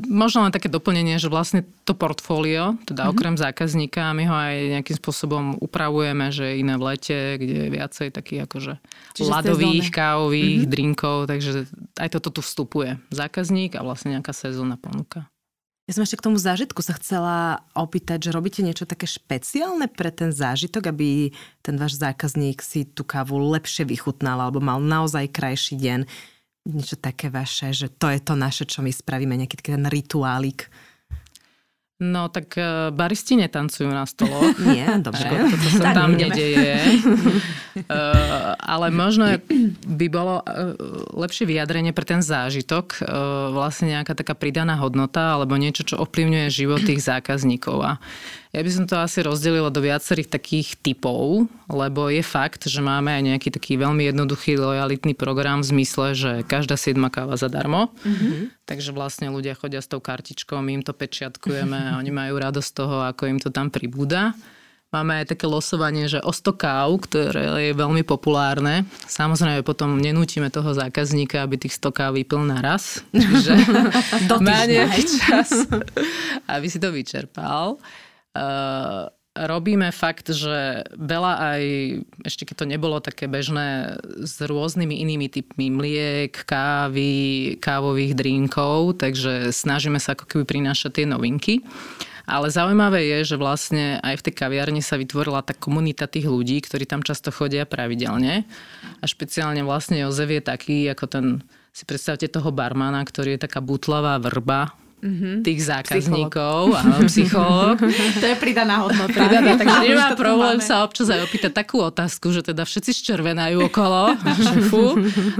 možno 0.05 0.45
len 0.45 0.53
také 0.53 0.69
doplnenie, 0.69 1.17
že 1.17 1.33
vlastne 1.33 1.65
to 1.89 1.97
portfólio, 1.97 2.77
teda 2.85 3.09
mm-hmm. 3.09 3.15
okrem 3.17 3.35
zákazníka, 3.41 4.13
my 4.13 4.25
ho 4.29 4.37
aj 4.37 4.57
nejakým 4.77 4.97
spôsobom 5.01 5.45
upravujeme, 5.57 6.29
že 6.29 6.61
iné 6.61 6.77
v 6.77 6.83
lete, 6.93 7.19
kde 7.41 7.57
je 7.67 7.69
viacej 7.73 8.09
takých 8.13 8.45
akože 8.45 8.73
Čiže 9.17 9.31
ľadových, 9.33 9.89
kávových, 9.89 10.61
mm-hmm. 10.63 10.73
drinkov, 10.73 11.17
takže 11.33 11.65
aj 11.97 12.09
toto 12.13 12.29
tu 12.29 12.41
vstupuje. 12.45 13.01
Zákazník 13.09 13.81
a 13.81 13.87
vlastne 13.87 14.21
nejaká 14.21 14.37
sezónna 14.37 14.77
ponuka. 14.77 15.33
Ja 15.91 15.99
som 15.99 16.07
ešte 16.07 16.23
k 16.23 16.27
tomu 16.31 16.39
zážitku 16.39 16.79
sa 16.79 16.95
chcela 16.95 17.67
opýtať, 17.75 18.31
že 18.31 18.35
robíte 18.37 18.63
niečo 18.63 18.87
také 18.87 19.11
špeciálne 19.11 19.91
pre 19.91 20.15
ten 20.15 20.31
zážitok, 20.31 20.95
aby 20.95 21.35
ten 21.59 21.75
váš 21.75 21.99
zákazník 21.99 22.63
si 22.63 22.87
tú 22.87 23.03
kávu 23.03 23.35
lepšie 23.51 23.83
vychutnal 23.91 24.39
alebo 24.39 24.63
mal 24.63 24.79
naozaj 24.79 25.35
krajší 25.35 25.75
deň. 25.83 26.01
Niečo 26.63 26.95
také 26.95 27.27
vaše, 27.27 27.75
že 27.75 27.91
to 27.91 28.07
je 28.07 28.23
to 28.23 28.39
naše, 28.39 28.65
čo 28.71 28.87
my 28.87 28.95
spravíme, 28.95 29.35
nejaký 29.35 29.59
ten 29.59 29.83
rituálik. 29.87 30.71
No 32.03 32.27
tak 32.27 32.59
uh, 32.59 32.91
baristi 32.91 33.39
netancujú 33.39 33.87
na 33.87 34.03
stoloch. 34.11 34.59
Nie, 34.75 34.99
dobre. 34.99 35.23
To 35.23 35.69
sa 35.71 35.95
tam 35.95 36.19
nedeje. 36.19 36.83
uh, 36.83 38.59
ale 38.75 38.91
možno 38.91 39.39
by 39.87 40.07
bolo 40.11 40.43
uh, 40.43 40.75
lepšie 41.15 41.47
vyjadrenie 41.47 41.95
pre 41.95 42.03
ten 42.03 42.19
zážitok, 42.19 42.87
uh, 42.99 43.07
vlastne 43.55 43.95
nejaká 43.95 44.19
taká 44.19 44.35
pridaná 44.35 44.75
hodnota 44.83 45.39
alebo 45.39 45.55
niečo, 45.55 45.87
čo 45.87 46.03
ovplyvňuje 46.03 46.47
život 46.51 46.83
tých 46.83 47.07
zákazníkov. 47.07 47.79
A 47.87 47.93
ja 48.53 48.61
by 48.61 48.69
som 48.69 48.85
to 48.85 49.01
asi 49.01 49.25
rozdelila 49.25 49.73
do 49.73 49.81
viacerých 49.81 50.29
takých 50.29 50.77
typov, 50.85 51.49
lebo 51.73 52.13
je 52.13 52.21
fakt, 52.21 52.69
že 52.69 52.85
máme 52.85 53.09
aj 53.09 53.23
nejaký 53.33 53.49
taký 53.49 53.81
veľmi 53.81 54.05
jednoduchý 54.13 54.61
lojalitný 54.61 55.17
program 55.17 55.65
v 55.65 55.73
zmysle, 55.73 56.13
že 56.13 56.31
každá 56.45 56.77
siedma 56.77 57.09
káva 57.09 57.41
zadarmo. 57.41 57.97
Mm-hmm. 58.05 58.69
Takže 58.69 58.93
vlastne 58.93 59.33
ľudia 59.33 59.57
chodia 59.57 59.81
s 59.81 59.89
tou 59.89 60.05
kartičkou, 60.05 60.61
my 60.61 60.81
im 60.81 60.85
to 60.85 60.93
pečiatkujeme 60.93 61.97
a 61.97 61.97
oni 62.01 62.13
majú 62.13 62.37
radosť 62.37 62.69
z 62.69 62.77
toho, 62.77 62.97
ako 63.09 63.23
im 63.33 63.39
to 63.41 63.49
tam 63.49 63.73
pribúda. 63.73 64.37
Máme 64.93 65.25
aj 65.25 65.33
také 65.33 65.49
losovanie, 65.49 66.05
že 66.05 66.21
o 66.21 66.29
100 66.29 66.53
káv, 66.53 66.93
ktoré 67.09 67.73
je 67.73 67.73
veľmi 67.73 68.05
populárne. 68.05 68.85
Samozrejme 69.09 69.65
potom 69.65 69.97
nenútime 69.97 70.53
toho 70.53 70.77
zákazníka, 70.77 71.41
aby 71.41 71.57
tých 71.57 71.81
100 71.81 71.97
káv 71.97 72.13
vypil 72.21 72.45
naraz. 72.45 73.01
Čiže 73.17 73.57
má 74.45 74.69
nejaký 74.69 75.03
čas, 75.17 75.65
aby 76.53 76.69
si 76.69 76.77
to 76.77 76.93
vyčerpal. 76.93 77.81
Uh, 78.33 79.13
robíme 79.33 79.89
fakt, 79.93 80.29
že 80.29 80.85
veľa 80.93 81.33
aj, 81.41 81.63
ešte 82.29 82.45
keď 82.45 82.57
to 82.57 82.67
nebolo 82.69 83.01
také 83.01 83.29
bežné, 83.29 83.97
s 84.21 84.37
rôznymi 84.45 84.93
inými 84.93 85.29
typmi 85.33 85.73
mliek, 85.73 86.33
kávy, 86.45 87.57
kávových 87.57 88.13
drinkov, 88.13 89.01
takže 89.01 89.53
snažíme 89.53 89.97
sa 89.97 90.13
ako 90.13 90.29
keby 90.29 90.45
prinášať 90.45 91.03
tie 91.03 91.07
novinky. 91.09 91.65
Ale 92.23 92.55
zaujímavé 92.55 93.03
je, 93.19 93.35
že 93.35 93.37
vlastne 93.41 93.99
aj 93.99 94.23
v 94.23 94.25
tej 94.31 94.35
kaviarni 94.39 94.79
sa 94.79 94.95
vytvorila 94.95 95.43
tá 95.43 95.59
komunita 95.59 96.07
tých 96.07 96.31
ľudí, 96.31 96.63
ktorí 96.63 96.87
tam 96.87 97.03
často 97.03 97.35
chodia 97.35 97.67
pravidelne. 97.67 98.47
A 99.03 99.05
špeciálne 99.11 99.67
vlastne 99.67 100.07
Jozef 100.07 100.31
je 100.31 100.43
taký, 100.45 100.87
ako 100.87 101.05
ten, 101.11 101.27
si 101.75 101.83
predstavte 101.83 102.31
toho 102.31 102.55
barmana, 102.55 103.03
ktorý 103.03 103.35
je 103.35 103.45
taká 103.49 103.59
butlavá 103.59 104.23
vrba, 104.23 104.71
mm-hmm. 105.03 105.35
tých 105.43 105.61
zákazníkov, 105.67 106.73
áno, 106.73 106.97
psychológ. 107.11 107.77
to 108.23 108.27
je 108.27 108.37
pridaná 108.39 108.87
hodnota. 108.87 109.11
Pridaná, 109.11 109.57
takže 109.61 109.79
nemá 109.83 110.09
problém 110.15 110.63
sa 110.63 110.87
občas 110.87 111.11
aj 111.11 111.27
opýtať 111.27 111.53
takú 111.53 111.83
otázku, 111.83 112.31
že 112.31 112.47
teda 112.47 112.63
všetci 112.63 112.91
ščervenajú 113.03 113.67
okolo 113.67 114.15
šefu, 114.23 114.87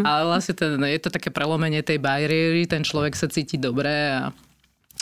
ale 0.03 0.21
vlastne 0.27 0.55
ten, 0.59 0.75
je 0.77 1.01
to 1.01 1.15
také 1.15 1.31
prelomenie 1.31 1.81
tej 1.81 2.03
bariéry, 2.03 2.67
ten 2.67 2.83
človek 2.83 3.15
sa 3.15 3.31
cíti 3.31 3.57
dobre 3.57 3.91
a 3.91 4.35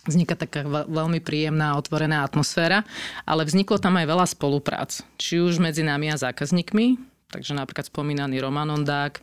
vzniká 0.04 0.36
taká 0.36 0.64
veľmi 0.88 1.20
príjemná, 1.20 1.76
otvorená 1.76 2.24
atmosféra, 2.24 2.84
ale 3.28 3.44
vzniklo 3.44 3.76
tam 3.76 4.00
aj 4.00 4.06
veľa 4.08 4.26
spoluprác. 4.28 4.90
Či 5.20 5.44
už 5.44 5.60
medzi 5.60 5.84
nami 5.84 6.08
a 6.12 6.16
zákazníkmi, 6.16 6.96
takže 7.32 7.52
napríklad 7.52 7.88
spomínaný 7.88 8.40
Roman 8.40 8.68
Ondák, 8.72 9.20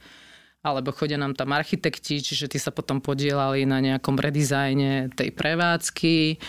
alebo 0.68 0.92
chodia 0.92 1.16
nám 1.16 1.34
tam 1.38 1.56
architekti, 1.56 2.20
čiže 2.20 2.52
tí 2.52 2.60
sa 2.60 2.76
potom 2.76 3.00
podielali 3.00 3.64
na 3.64 3.80
nejakom 3.80 4.20
redizajne 4.20 5.16
tej 5.16 5.32
prevádzky. 5.32 6.42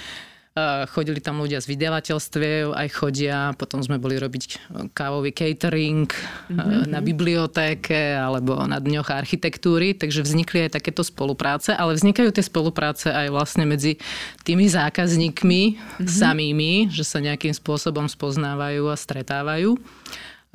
Chodili 0.90 1.22
tam 1.22 1.38
ľudia 1.38 1.62
z 1.62 1.70
vydavateľstiev, 1.70 2.74
aj 2.74 2.88
chodia. 2.90 3.54
Potom 3.54 3.78
sme 3.78 4.02
boli 4.02 4.18
robiť 4.18 4.74
kávový 4.90 5.30
catering 5.30 6.10
mm-hmm. 6.10 6.90
na 6.90 6.98
bibliotéke 6.98 8.18
alebo 8.18 8.58
na 8.66 8.82
dňoch 8.82 9.06
architektúry, 9.06 9.94
takže 9.94 10.26
vznikli 10.26 10.66
aj 10.66 10.82
takéto 10.82 11.06
spolupráce, 11.06 11.70
ale 11.78 11.94
vznikajú 11.94 12.34
tie 12.34 12.42
spolupráce 12.42 13.06
aj 13.06 13.30
vlastne 13.30 13.70
medzi 13.70 14.02
tými 14.42 14.66
zákazníkmi 14.66 15.62
mm-hmm. 15.78 16.10
samými, 16.10 16.90
že 16.90 17.06
sa 17.06 17.22
nejakým 17.22 17.54
spôsobom 17.54 18.10
spoznávajú 18.10 18.90
a 18.90 18.98
stretávajú. 18.98 19.78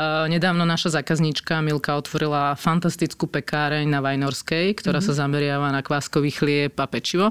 Nedávno 0.01 0.65
naša 0.65 0.97
zákazníčka 0.97 1.62
Milka 1.62 1.93
otvorila 1.93 2.58
fantastickú 2.58 3.29
pekáreň 3.29 3.86
na 3.86 4.01
Vajnorskej, 4.01 4.73
ktorá 4.73 4.97
mm-hmm. 4.97 5.13
sa 5.13 5.21
zameriava 5.21 5.69
na 5.69 5.86
kváskový 5.86 6.34
chlieb 6.34 6.73
a 6.82 6.89
pečivo. 6.89 7.29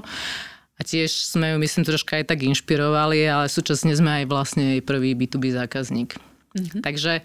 A 0.73 0.81
tiež 0.81 1.11
sme 1.11 1.53
ju, 1.53 1.57
myslím, 1.59 1.83
troška 1.83 2.23
aj 2.23 2.31
tak 2.31 2.47
inšpirovali, 2.47 3.27
ale 3.27 3.45
súčasne 3.51 3.91
sme 3.93 4.23
aj 4.23 4.25
vlastne 4.31 4.63
jej 4.79 4.81
prvý 4.81 5.11
B2B 5.11 5.51
zákazník. 5.51 6.15
Mm-hmm. 6.15 6.81
Takže 6.81 7.21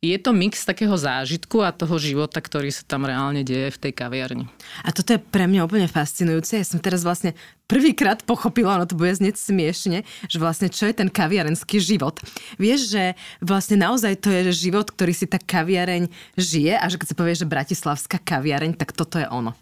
je 0.00 0.16
to 0.16 0.32
mix 0.32 0.64
takého 0.64 0.96
zážitku 0.96 1.60
a 1.60 1.76
toho 1.76 2.00
života, 2.00 2.40
ktorý 2.40 2.72
sa 2.72 2.88
tam 2.88 3.04
reálne 3.04 3.44
deje 3.44 3.68
v 3.68 3.80
tej 3.84 3.92
kaviarni. 3.92 4.48
A 4.80 4.96
toto 4.96 5.12
je 5.12 5.20
pre 5.20 5.44
mňa 5.44 5.68
úplne 5.68 5.84
fascinujúce. 5.92 6.56
Ja 6.56 6.64
som 6.64 6.80
teraz 6.80 7.04
vlastne 7.04 7.36
prvýkrát 7.68 8.24
pochopila, 8.24 8.80
ono 8.80 8.88
to 8.88 8.96
bude 8.96 9.12
znieť 9.12 9.36
smiešne, 9.36 10.08
že 10.24 10.40
vlastne 10.40 10.72
čo 10.72 10.88
je 10.88 10.96
ten 10.96 11.12
kaviarenský 11.12 11.84
život. 11.84 12.16
Vieš, 12.56 12.96
že 12.96 13.04
vlastne 13.44 13.76
naozaj 13.76 14.24
to 14.24 14.32
je 14.32 14.56
život, 14.56 14.88
ktorý 14.88 15.12
si 15.12 15.28
tá 15.28 15.36
kaviareň 15.36 16.08
žije 16.40 16.80
a 16.80 16.84
že 16.88 16.96
keď 16.96 17.06
sa 17.12 17.18
povie, 17.20 17.36
že 17.36 17.44
bratislavská 17.44 18.24
kaviareň, 18.24 18.80
tak 18.80 18.96
toto 18.96 19.20
je 19.20 19.28
ono. 19.28 19.52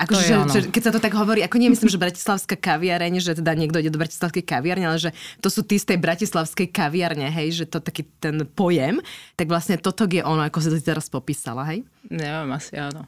Ako, 0.00 0.16
že, 0.16 0.34
že, 0.48 0.60
keď 0.72 0.82
sa 0.88 0.92
to 0.96 1.00
tak 1.00 1.12
hovorí, 1.12 1.44
ako 1.44 1.60
nemyslím, 1.60 1.92
že 1.92 2.00
bratislavská 2.00 2.56
kaviareň, 2.56 3.20
že 3.20 3.36
teda 3.36 3.52
niekto 3.52 3.84
ide 3.84 3.92
do 3.92 4.00
bratislavskej 4.00 4.40
kaviarne, 4.48 4.88
ale 4.88 4.96
že 4.96 5.10
to 5.44 5.52
sú 5.52 5.60
tí 5.60 5.76
z 5.76 5.92
tej 5.92 5.98
bratislavskej 6.00 6.72
kaviarne, 6.72 7.28
hej, 7.28 7.52
že 7.52 7.64
to 7.68 7.84
taký 7.84 8.08
ten 8.16 8.48
pojem, 8.48 9.04
tak 9.36 9.52
vlastne 9.52 9.76
toto 9.76 10.08
je 10.08 10.24
ono, 10.24 10.40
ako 10.40 10.58
si 10.64 10.68
to 10.72 10.80
teraz 10.80 11.12
popísala, 11.12 11.68
hej? 11.68 11.84
Neviem, 12.08 12.48
asi 12.58 12.80
áno. 12.80 13.04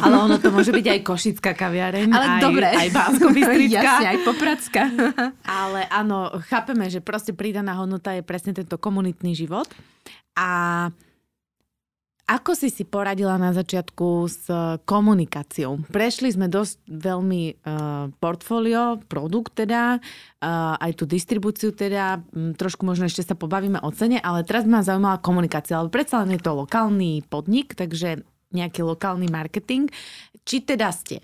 ale 0.00 0.14
ono 0.16 0.40
to 0.40 0.48
môže 0.48 0.72
byť 0.72 0.86
aj 0.88 1.00
košická 1.04 1.52
kaviareň, 1.52 2.08
ale 2.08 2.24
aj, 2.24 2.40
dobre. 2.40 2.66
aj 2.72 2.88
bánsko 2.96 3.28
Jasne, 3.68 4.06
aj 4.08 4.18
Popradská. 4.24 4.82
ale 5.64 5.84
áno, 5.92 6.32
chápeme, 6.48 6.88
že 6.88 7.04
proste 7.04 7.36
pridaná 7.36 7.76
hodnota 7.76 8.16
je 8.16 8.24
presne 8.24 8.56
tento 8.56 8.80
komunitný 8.80 9.36
život. 9.36 9.68
A 10.32 10.88
ako 12.32 12.56
si 12.56 12.72
si 12.72 12.88
poradila 12.88 13.36
na 13.36 13.52
začiatku 13.52 14.08
s 14.24 14.48
eh, 14.48 14.80
komunikáciou? 14.88 15.84
Prešli 15.92 16.32
sme 16.32 16.48
dosť 16.48 16.80
veľmi 16.88 17.42
uh, 17.60 18.08
portfólio, 18.16 19.04
produkt 19.04 19.60
teda, 19.60 20.00
uh, 20.00 20.74
aj 20.80 20.92
tú 20.96 21.04
distribúciu 21.04 21.76
teda, 21.76 22.24
um, 22.32 22.56
trošku 22.56 22.88
možno 22.88 23.04
ešte 23.04 23.26
sa 23.26 23.36
pobavíme 23.36 23.84
o 23.84 23.90
cene, 23.92 24.16
ale 24.18 24.48
teraz 24.48 24.64
ma 24.64 24.80
zaujímala 24.80 25.20
komunikácia, 25.20 25.76
ale 25.76 25.92
predsa 25.92 26.24
len 26.24 26.36
je 26.36 26.40
to 26.40 26.56
lokálny 26.56 27.20
podnik, 27.28 27.76
takže 27.76 28.24
nejaký 28.52 28.84
lokálny 28.86 29.28
marketing. 29.32 29.88
Či 30.42 30.64
teda 30.64 30.90
ste 30.90 31.22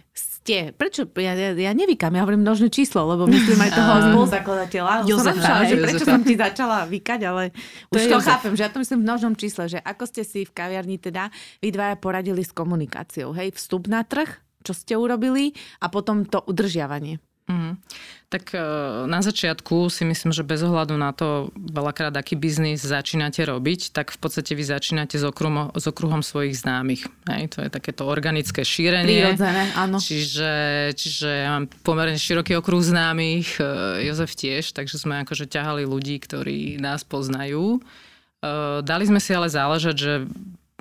ste. 0.49 0.73
Prečo? 0.73 1.05
Ja, 1.21 1.37
ja, 1.37 1.53
ja 1.53 1.73
nevykam, 1.77 2.17
ja 2.17 2.25
hovorím 2.25 2.41
množné 2.41 2.73
číslo, 2.73 3.05
lebo 3.05 3.29
myslím 3.29 3.61
aj 3.69 3.73
toho 3.77 3.93
spoluzakladateľa. 4.09 4.93
Jozef, 5.05 5.37
som 5.37 5.61
že 5.69 5.77
prečo 5.77 6.05
Jozefa. 6.09 6.13
som 6.17 6.21
ti 6.25 6.35
začala 6.41 6.79
vykať, 6.89 7.21
ale 7.29 7.53
to 7.93 8.01
už 8.01 8.03
to 8.09 8.17
Jozef. 8.17 8.29
chápem, 8.33 8.53
že 8.57 8.63
ja 8.65 8.71
to 8.73 8.81
myslím 8.81 8.99
v 9.05 9.07
množnom 9.13 9.35
čísle, 9.37 9.65
že 9.69 9.79
ako 9.85 10.05
ste 10.09 10.23
si 10.25 10.49
v 10.49 10.53
kaviarni 10.57 10.97
teda 10.97 11.29
vy 11.61 11.69
dvaja 11.69 12.01
poradili 12.01 12.41
s 12.41 12.57
komunikáciou, 12.57 13.37
hej, 13.37 13.53
vstup 13.53 13.93
na 13.93 14.01
trh, 14.09 14.41
čo 14.65 14.73
ste 14.73 14.97
urobili 14.97 15.53
a 15.85 15.93
potom 15.93 16.25
to 16.25 16.41
udržiavanie. 16.49 17.21
Mm. 17.49 17.81
Tak 18.29 18.53
e, 18.53 18.61
na 19.09 19.25
začiatku 19.25 19.89
si 19.89 20.05
myslím, 20.05 20.37
že 20.37 20.45
bez 20.45 20.61
ohľadu 20.61 21.01
na 21.01 21.17
to, 21.17 21.49
veľakrát 21.57 22.13
aký 22.13 22.37
biznis 22.37 22.85
začínate 22.85 23.41
robiť, 23.41 23.89
tak 23.97 24.13
v 24.13 24.19
podstate 24.21 24.53
vy 24.53 24.69
začínate 24.69 25.17
s, 25.17 25.25
okruhom, 25.25 25.73
s 25.73 25.89
okruhom 25.89 26.21
svojich 26.21 26.61
známych. 26.61 27.09
Hej, 27.25 27.57
to 27.57 27.65
je 27.65 27.73
takéto 27.73 28.05
organické 28.05 28.69
šírenie. 28.69 29.33
Prirodzené, 29.33 29.73
áno. 29.73 29.97
Čiže, 29.97 30.53
čiže 30.93 31.29
ja 31.49 31.57
mám 31.57 31.73
pomerne 31.81 32.21
široký 32.21 32.61
okruh 32.61 32.85
známych, 32.85 33.57
e, 33.65 34.05
Jozef 34.05 34.37
tiež, 34.37 34.77
takže 34.77 35.01
sme 35.01 35.25
akože 35.25 35.49
ťahali 35.49 35.89
ľudí, 35.89 36.21
ktorí 36.21 36.77
nás 36.77 37.09
poznajú. 37.09 37.81
E, 37.81 38.85
dali 38.85 39.09
sme 39.09 39.25
si 39.25 39.33
ale 39.33 39.49
záležať, 39.49 39.97
že 39.97 40.13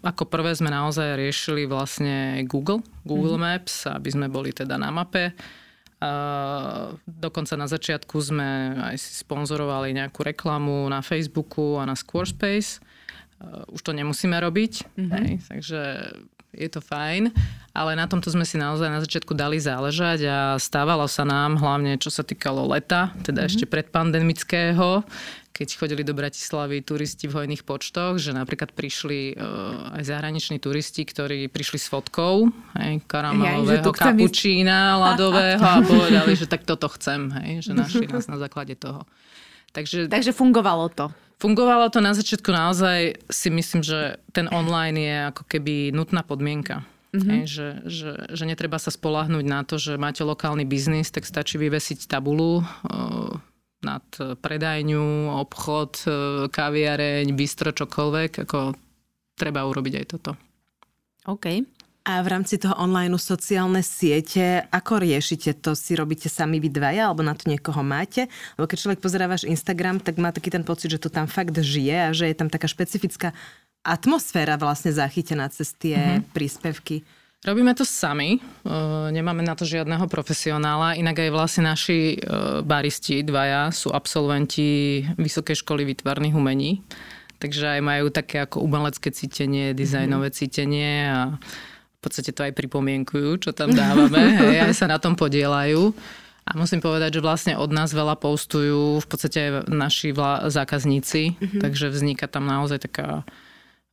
ako 0.03 0.27
prvé 0.27 0.51
sme 0.51 0.67
naozaj 0.67 1.15
riešili 1.15 1.63
vlastne 1.63 2.43
Google, 2.43 2.83
Google 3.07 3.39
mm-hmm. 3.39 3.55
Maps, 3.55 3.87
aby 3.87 4.09
sme 4.11 4.27
boli 4.27 4.51
teda 4.51 4.75
na 4.75 4.91
mape 4.91 5.31
dokonca 7.05 7.53
na 7.57 7.65
začiatku 7.65 8.15
sme 8.21 8.77
aj 8.93 9.01
si 9.01 9.11
sponzorovali 9.25 9.97
nejakú 9.97 10.21
reklamu 10.21 10.85
na 10.93 11.01
Facebooku 11.01 11.81
a 11.81 11.89
na 11.89 11.97
Squarespace. 11.97 12.81
Už 13.73 13.81
to 13.81 13.93
nemusíme 13.93 14.37
robiť, 14.37 14.73
mm-hmm. 14.97 15.11
hej, 15.13 15.29
takže 15.49 15.81
je 16.57 16.69
to 16.73 16.81
fajn, 16.81 17.29
ale 17.69 17.93
na 17.93 18.09
tomto 18.09 18.33
sme 18.33 18.41
si 18.41 18.57
naozaj 18.57 18.89
na 18.89 19.01
začiatku 19.01 19.37
dali 19.37 19.61
záležať 19.61 20.25
a 20.25 20.37
stávalo 20.57 21.05
sa 21.05 21.21
nám 21.21 21.61
hlavne, 21.61 22.01
čo 22.01 22.09
sa 22.09 22.25
týkalo 22.25 22.65
leta, 22.65 23.13
teda 23.21 23.45
mm-hmm. 23.45 23.49
ešte 23.53 23.65
predpandemického, 23.69 25.05
keď 25.57 25.73
chodili 25.73 26.05
do 26.05 26.13
Bratislavy 26.13 26.85
turisti 26.85 27.25
v 27.25 27.41
hojných 27.41 27.65
počtoch, 27.65 28.21
že 28.21 28.29
napríklad 28.29 28.77
prišli 28.77 29.33
uh, 29.33 29.97
aj 29.97 30.05
zahraniční 30.05 30.61
turisti, 30.61 31.01
ktorí 31.01 31.49
prišli 31.49 31.81
s 31.81 31.89
fotkou 31.89 32.53
hej, 32.77 33.01
karamelového 33.09 33.89
ja, 33.89 33.97
kapučína, 33.97 35.01
ľadového 35.01 35.57
a 35.57 35.81
povedali, 35.89 36.37
že 36.37 36.45
tak 36.45 36.61
toto 36.69 36.85
chcem, 36.93 37.33
hej, 37.41 37.65
že 37.65 37.71
našli 37.73 38.05
nás 38.05 38.29
na 38.29 38.37
základe 38.37 38.77
toho. 38.77 39.09
Takže, 39.73 40.05
Takže 40.13 40.29
fungovalo 40.37 40.93
to. 40.93 41.09
Fungovalo 41.41 41.89
to 41.89 42.01
na 42.01 42.13
začiatku 42.13 42.49
naozaj, 42.49 43.17
si 43.29 43.49
myslím, 43.49 43.81
že 43.81 44.21
ten 44.33 44.49
online 44.53 44.97
je 44.97 45.17
ako 45.33 45.43
keby 45.49 45.89
nutná 45.93 46.21
podmienka. 46.21 46.85
Mm-hmm. 47.13 47.29
Hej, 47.33 47.43
že, 47.49 47.67
že, 47.85 48.11
že 48.29 48.43
netreba 48.45 48.77
sa 48.77 48.93
spolahnúť 48.93 49.45
na 49.45 49.65
to, 49.65 49.81
že 49.81 49.97
máte 49.97 50.21
lokálny 50.21 50.69
biznis, 50.69 51.09
tak 51.09 51.25
stačí 51.25 51.57
vyvesiť 51.57 52.05
tabulu 52.05 52.61
uh, 52.61 53.37
nad 53.87 54.03
predajňu, 54.43 55.31
obchod, 55.39 55.91
e, 56.03 56.09
kaviareň, 56.51 57.31
bistro, 57.31 57.71
čokoľvek, 57.71 58.43
ako 58.43 58.75
treba 59.39 59.63
urobiť 59.63 59.93
aj 60.03 60.05
toto. 60.11 60.31
OK. 61.31 61.63
A 62.07 62.23
v 62.23 62.31
rámci 62.31 62.55
toho 62.55 62.71
online 62.79 63.19
sociálne 63.19 63.83
siete, 63.83 64.63
ako 64.71 65.03
riešite 65.03 65.59
to? 65.59 65.75
Si 65.75 65.91
robíte 65.91 66.31
sami 66.31 66.63
vy 66.63 66.71
dvaja, 66.71 67.11
alebo 67.11 67.19
na 67.19 67.35
to 67.35 67.51
niekoho 67.51 67.83
máte? 67.83 68.31
Lebo 68.55 68.63
keď 68.63 68.77
človek 68.79 69.03
pozerá 69.03 69.27
váš 69.27 69.43
Instagram, 69.43 69.99
tak 69.99 70.15
má 70.15 70.31
taký 70.31 70.47
ten 70.47 70.63
pocit, 70.63 70.87
že 70.87 71.03
to 71.03 71.11
tam 71.11 71.27
fakt 71.27 71.51
žije 71.51 72.07
a 72.07 72.15
že 72.15 72.31
je 72.31 72.35
tam 72.39 72.47
taká 72.47 72.71
špecifická 72.71 73.35
atmosféra 73.83 74.55
vlastne 74.55 74.95
zachytená 74.95 75.51
cez 75.51 75.75
tie 75.75 75.99
mm-hmm. 75.99 76.31
príspevky. 76.31 77.03
Robíme 77.45 77.69
to 77.77 77.85
sami, 77.85 78.41
nemáme 79.13 79.45
na 79.45 79.53
to 79.53 79.61
žiadneho 79.61 80.09
profesionála, 80.09 80.97
inak 80.97 81.21
aj 81.21 81.29
vlastne 81.29 81.69
naši 81.69 82.17
baristi 82.65 83.21
dvaja 83.21 83.69
sú 83.69 83.93
absolventi 83.93 85.05
Vysokej 85.21 85.61
školy 85.61 85.85
výtvarných 85.85 86.33
umení, 86.33 86.81
takže 87.37 87.77
aj 87.77 87.81
majú 87.85 88.09
také 88.09 88.41
ako 88.41 88.65
umelecké 88.65 89.13
cítenie, 89.13 89.77
dizajnové 89.77 90.33
mm-hmm. 90.33 90.39
cítenie 90.41 90.93
a 91.05 91.37
v 91.97 91.99
podstate 92.01 92.33
to 92.33 92.41
aj 92.41 92.57
pripomienkujú, 92.57 93.37
čo 93.45 93.51
tam 93.53 93.69
dávame, 93.69 94.33
hej, 94.41 94.65
aj 94.65 94.73
sa 94.73 94.89
na 94.89 94.97
tom 94.97 95.13
podielajú. 95.13 95.93
A 96.47 96.55
musím 96.57 96.81
povedať, 96.81 97.19
že 97.19 97.21
vlastne 97.21 97.53
od 97.53 97.69
nás 97.69 97.93
veľa 97.93 98.17
postujú 98.17 98.97
v 98.97 99.07
podstate 99.07 99.37
aj 99.37 99.51
naši 99.69 100.09
vla- 100.09 100.49
zákazníci, 100.49 101.37
mm-hmm. 101.37 101.61
takže 101.61 101.93
vzniká 101.93 102.25
tam 102.25 102.49
naozaj 102.49 102.87
taká 102.89 103.27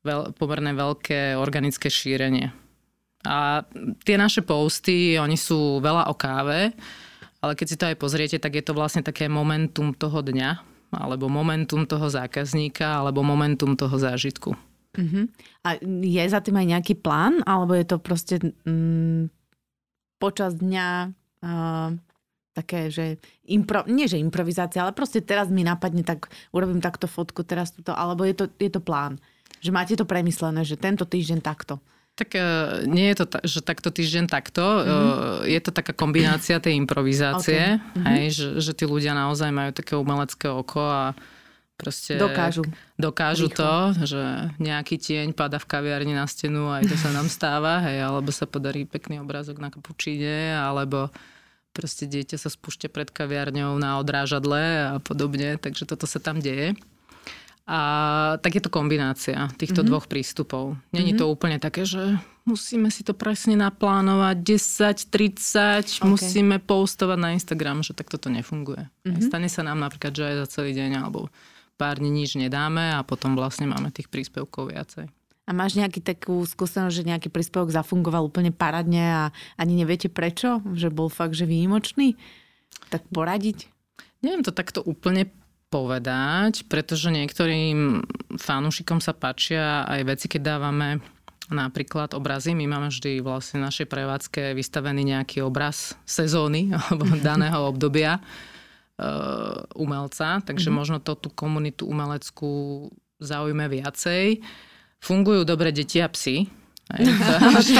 veľ- 0.00 0.32
pomerne 0.38 0.72
veľké 0.72 1.36
organické 1.36 1.92
šírenie. 1.92 2.63
A 3.24 3.64
tie 4.04 4.16
naše 4.20 4.44
posty, 4.44 5.16
oni 5.16 5.40
sú 5.40 5.80
veľa 5.80 6.12
o 6.12 6.14
káve, 6.14 6.76
ale 7.40 7.52
keď 7.56 7.66
si 7.68 7.76
to 7.80 7.88
aj 7.88 7.96
pozriete, 7.96 8.36
tak 8.36 8.56
je 8.56 8.64
to 8.64 8.76
vlastne 8.76 9.04
také 9.04 9.28
momentum 9.28 9.96
toho 9.96 10.20
dňa, 10.20 10.60
alebo 10.92 11.32
momentum 11.32 11.88
toho 11.88 12.08
zákazníka, 12.08 13.00
alebo 13.00 13.24
momentum 13.24 13.76
toho 13.76 13.96
zážitku. 13.96 14.56
Uh-huh. 14.94 15.26
A 15.66 15.76
je 15.82 16.24
za 16.24 16.38
tým 16.38 16.54
aj 16.54 16.66
nejaký 16.78 16.94
plán, 17.00 17.42
alebo 17.44 17.74
je 17.74 17.86
to 17.88 17.96
proste 17.98 18.38
mm, 18.62 19.28
počas 20.22 20.54
dňa 20.54 20.88
uh, 21.42 21.90
také, 22.54 22.88
že 22.88 23.18
impro, 23.50 23.82
nie 23.90 24.06
že 24.06 24.22
improvizácia, 24.22 24.86
ale 24.86 24.94
proste 24.94 25.18
teraz 25.18 25.50
mi 25.50 25.66
napadne, 25.66 26.06
tak 26.06 26.30
urobím 26.54 26.78
takto 26.78 27.10
fotku, 27.10 27.42
teraz 27.42 27.74
túto, 27.74 27.90
alebo 27.90 28.22
je 28.22 28.38
to, 28.38 28.44
je 28.56 28.70
to 28.70 28.78
plán? 28.78 29.18
Že 29.58 29.70
máte 29.74 29.94
to 29.98 30.06
premyslené, 30.06 30.62
že 30.62 30.78
tento 30.78 31.02
týždeň 31.02 31.42
takto? 31.42 31.82
Tak 32.14 32.30
uh, 32.38 32.86
nie 32.86 33.10
je 33.10 33.16
to, 33.18 33.26
ta, 33.26 33.38
že 33.42 33.58
takto 33.58 33.90
týždeň 33.90 34.30
takto. 34.30 34.62
Mm-hmm. 34.62 34.86
Uh, 34.86 35.50
je 35.50 35.58
to 35.58 35.74
taká 35.74 35.90
kombinácia 35.90 36.62
tej 36.62 36.78
improvizácie, 36.78 37.78
okay. 37.78 37.82
mm-hmm. 37.82 38.06
hej, 38.06 38.24
že, 38.30 38.46
že 38.62 38.72
tí 38.72 38.86
ľudia 38.86 39.18
naozaj 39.18 39.50
majú 39.50 39.74
také 39.74 39.98
umelecké 39.98 40.46
oko 40.46 40.78
a 40.78 41.04
proste 41.74 42.14
dokážu, 42.14 42.62
dokážu 42.94 43.50
to, 43.50 43.74
že 44.06 44.22
nejaký 44.62 44.94
tieň 44.94 45.34
pada 45.34 45.58
v 45.58 45.66
kaviarni 45.66 46.14
na 46.14 46.22
stenu 46.30 46.70
a 46.70 46.78
aj 46.78 46.86
to 46.86 46.94
sa 46.94 47.10
nám 47.10 47.26
stáva, 47.26 47.82
hej, 47.82 47.98
alebo 47.98 48.30
sa 48.30 48.46
podarí 48.46 48.86
pekný 48.86 49.18
obrázok 49.18 49.58
na 49.58 49.74
kapučíne, 49.74 50.54
alebo 50.54 51.10
proste 51.74 52.06
dieťa 52.06 52.38
sa 52.38 52.46
spúšťa 52.46 52.94
pred 52.94 53.10
kaviarňou 53.10 53.74
na 53.82 53.98
odrážadle 53.98 54.94
a 54.94 55.02
podobne, 55.02 55.58
takže 55.58 55.82
toto 55.82 56.06
sa 56.06 56.22
tam 56.22 56.38
deje. 56.38 56.78
A 57.64 57.78
tak 58.44 58.60
je 58.60 58.62
to 58.62 58.68
kombinácia 58.68 59.48
týchto 59.56 59.80
mm-hmm. 59.80 59.88
dvoch 59.88 60.04
prístupov. 60.04 60.76
Není 60.92 61.16
mm-hmm. 61.16 61.24
to 61.24 61.32
úplne 61.32 61.56
také, 61.56 61.88
že 61.88 62.20
musíme 62.44 62.92
si 62.92 63.00
to 63.00 63.16
presne 63.16 63.56
naplánovať 63.56 64.36
10, 64.44 65.08
30, 65.08 65.96
okay. 65.96 66.04
musíme 66.04 66.60
postovať 66.60 67.18
na 67.18 67.32
Instagram, 67.32 67.80
že 67.80 67.96
tak 67.96 68.12
toto 68.12 68.28
nefunguje. 68.28 68.84
Mm-hmm. 69.08 69.24
Stane 69.24 69.48
sa 69.48 69.64
nám 69.64 69.80
napríklad, 69.80 70.12
že 70.12 70.28
aj 70.28 70.36
za 70.44 70.46
celý 70.60 70.76
deň 70.76 70.90
alebo 71.00 71.32
pár 71.80 72.04
dní 72.04 72.12
nič 72.12 72.36
nedáme 72.36 72.92
a 72.92 73.00
potom 73.00 73.32
vlastne 73.32 73.64
máme 73.64 73.88
tých 73.88 74.12
príspevkov 74.12 74.68
viacej. 74.68 75.08
A 75.44 75.50
máš 75.52 75.76
nejaký 75.76 76.00
takú 76.00 76.40
skúsenosť, 76.40 77.04
že 77.04 77.08
nejaký 77.08 77.28
príspevok 77.28 77.68
zafungoval 77.68 78.32
úplne 78.32 78.48
paradne 78.48 79.04
a 79.04 79.22
ani 79.60 79.76
neviete 79.76 80.08
prečo? 80.08 80.64
Že 80.72 80.88
bol 80.88 81.08
fakt, 81.12 81.36
že 81.36 81.44
výjimočný? 81.44 82.16
Tak 82.88 83.04
poradiť? 83.12 83.68
Neviem 84.24 84.40
to 84.40 84.56
takto 84.56 84.80
úplne 84.80 85.28
povedať, 85.74 86.62
pretože 86.70 87.10
niektorým 87.10 88.06
fanúšikom 88.38 89.02
sa 89.02 89.10
páčia 89.10 89.82
aj 89.90 90.00
veci, 90.06 90.30
keď 90.30 90.54
dávame 90.54 91.02
napríklad 91.50 92.14
obrazy. 92.14 92.54
My 92.54 92.70
máme 92.70 92.94
vždy 92.94 93.18
vlastne 93.18 93.58
v 93.58 93.66
našej 93.66 93.90
prevádzke 93.90 94.54
vystavený 94.54 95.10
nejaký 95.10 95.42
obraz 95.42 95.98
sezóny 96.06 96.70
alebo 96.78 97.10
daného 97.18 97.66
obdobia 97.66 98.22
uh, 98.22 99.66
umelca, 99.74 100.38
takže 100.46 100.70
mm-hmm. 100.70 100.78
možno 100.78 100.96
to 101.02 101.18
tú 101.18 101.34
komunitu 101.34 101.90
umeleckú 101.90 102.86
zaujme 103.18 103.66
viacej. 103.66 104.46
Fungujú 105.02 105.42
dobre 105.42 105.74
deti 105.74 105.98
a 105.98 106.06
psy, 106.06 106.46
aj 106.84 107.00
to, 107.18 107.32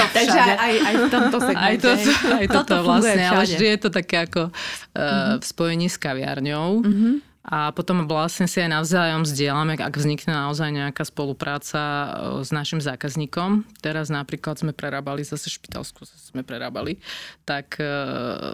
Takže 0.19 0.39
aj, 0.57 0.73
aj 0.81 0.95
v 0.97 1.05
tomto 1.13 1.37
segmente. 1.37 1.63
Aj, 1.63 1.75
to, 1.77 1.89
aj 2.27 2.47
toto, 2.49 2.73
toto 2.73 2.75
vlastne, 2.89 3.23
ale 3.23 3.43
vždy 3.45 3.65
je 3.71 3.79
to 3.79 3.89
také 3.93 4.15
ako 4.25 4.41
uh, 4.49 4.51
mm-hmm. 4.51 5.37
v 5.39 5.43
spojení 5.45 5.87
s 5.87 5.97
kaviarňou. 6.01 6.69
Mm-hmm. 6.83 7.34
A 7.45 7.69
potom 7.69 8.09
vlastne 8.09 8.49
si 8.49 8.57
aj 8.57 8.73
navzájom 8.73 9.21
zdieľame, 9.21 9.77
ak 9.77 9.93
vznikne 9.93 10.33
naozaj 10.33 10.65
nejaká 10.73 11.05
spolupráca 11.05 11.77
e, 11.77 12.07
s 12.41 12.49
našim 12.49 12.81
zákazníkom. 12.81 13.69
Teraz 13.85 14.09
napríklad 14.09 14.57
sme 14.57 14.73
prerábali, 14.73 15.21
zase 15.21 15.53
špitalsku 15.53 16.09
sme 16.09 16.41
prerábali, 16.41 16.97
tak 17.45 17.77
e, 17.77 17.85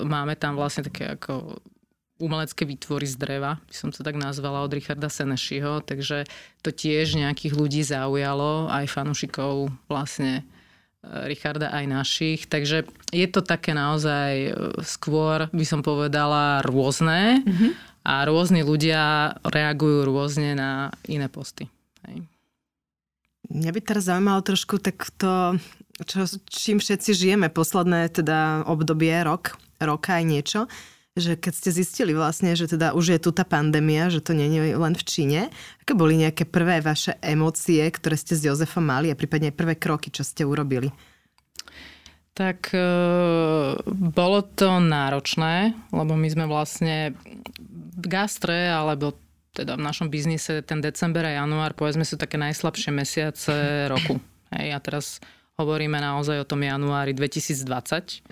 máme 0.04 0.36
tam 0.36 0.60
vlastne 0.60 0.84
také 0.84 1.16
ako 1.16 1.64
umelecké 2.20 2.68
výtvory 2.68 3.08
z 3.08 3.16
dreva, 3.16 3.64
by 3.64 3.74
som 3.74 3.90
to 3.96 4.04
tak 4.04 4.20
nazvala, 4.20 4.62
od 4.62 4.76
Richarda 4.76 5.08
Senešiho, 5.08 5.82
takže 5.88 6.28
to 6.60 6.70
tiež 6.70 7.16
nejakých 7.16 7.56
ľudí 7.56 7.82
zaujalo, 7.88 8.68
aj 8.68 8.92
fanúšikov 8.92 9.72
vlastne 9.88 10.44
e, 10.44 11.32
Richarda 11.32 11.72
aj 11.72 11.86
našich. 11.88 12.44
Takže 12.52 12.84
je 13.16 13.28
to 13.32 13.40
také 13.40 13.72
naozaj 13.72 14.52
skôr, 14.84 15.48
by 15.56 15.64
som 15.64 15.80
povedala, 15.80 16.60
rôzne. 16.68 17.40
Mm-hmm 17.48 17.91
a 18.02 18.26
rôzni 18.26 18.66
ľudia 18.66 19.36
reagujú 19.46 20.10
rôzne 20.10 20.58
na 20.58 20.90
iné 21.06 21.30
posty. 21.30 21.70
Hej. 22.08 22.26
Mňa 23.52 23.72
by 23.76 23.80
teraz 23.84 24.08
zaujímalo 24.08 24.42
trošku 24.42 24.80
takto, 24.80 25.60
čo, 26.08 26.26
čím 26.48 26.80
všetci 26.80 27.12
žijeme 27.14 27.52
posledné 27.52 28.10
teda 28.10 28.66
obdobie, 28.66 29.12
rok, 29.22 29.60
roka 29.78 30.18
aj 30.18 30.24
niečo, 30.26 30.62
že 31.20 31.36
keď 31.36 31.54
ste 31.54 31.70
zistili 31.76 32.16
vlastne, 32.16 32.56
že 32.56 32.72
teda 32.72 32.96
už 32.96 33.18
je 33.18 33.20
tu 33.20 33.36
tá 33.36 33.44
pandémia, 33.44 34.08
že 34.08 34.24
to 34.24 34.32
nie 34.32 34.48
je 34.48 34.80
len 34.80 34.96
v 34.96 35.04
Číne, 35.04 35.42
aké 35.84 35.92
boli 35.92 36.16
nejaké 36.16 36.48
prvé 36.48 36.80
vaše 36.80 37.20
emócie, 37.20 37.84
ktoré 37.84 38.16
ste 38.16 38.40
s 38.40 38.48
Jozefom 38.48 38.88
mali 38.88 39.12
a 39.12 39.20
prípadne 39.20 39.52
aj 39.52 39.60
prvé 39.60 39.76
kroky, 39.76 40.08
čo 40.08 40.24
ste 40.24 40.48
urobili? 40.48 40.88
Tak 42.32 42.72
e, 42.72 42.80
bolo 43.92 44.40
to 44.56 44.80
náročné, 44.80 45.76
lebo 45.92 46.16
my 46.16 46.28
sme 46.32 46.48
vlastne 46.48 47.12
v 47.98 48.06
gastre, 48.08 48.72
alebo 48.72 49.16
teda 49.52 49.76
v 49.76 49.84
našom 49.84 50.08
biznise 50.08 50.64
ten 50.64 50.80
december 50.80 51.28
a 51.28 51.44
január, 51.44 51.76
povedzme 51.76 52.08
sú 52.08 52.16
také 52.16 52.40
najslabšie 52.40 52.92
mesiace 52.96 53.54
roku. 53.92 54.20
Hej, 54.56 54.68
a 54.76 54.80
teraz 54.80 55.06
hovoríme 55.60 56.00
naozaj 56.00 56.44
o 56.44 56.48
tom 56.48 56.64
januári 56.64 57.12
2020. 57.12 58.24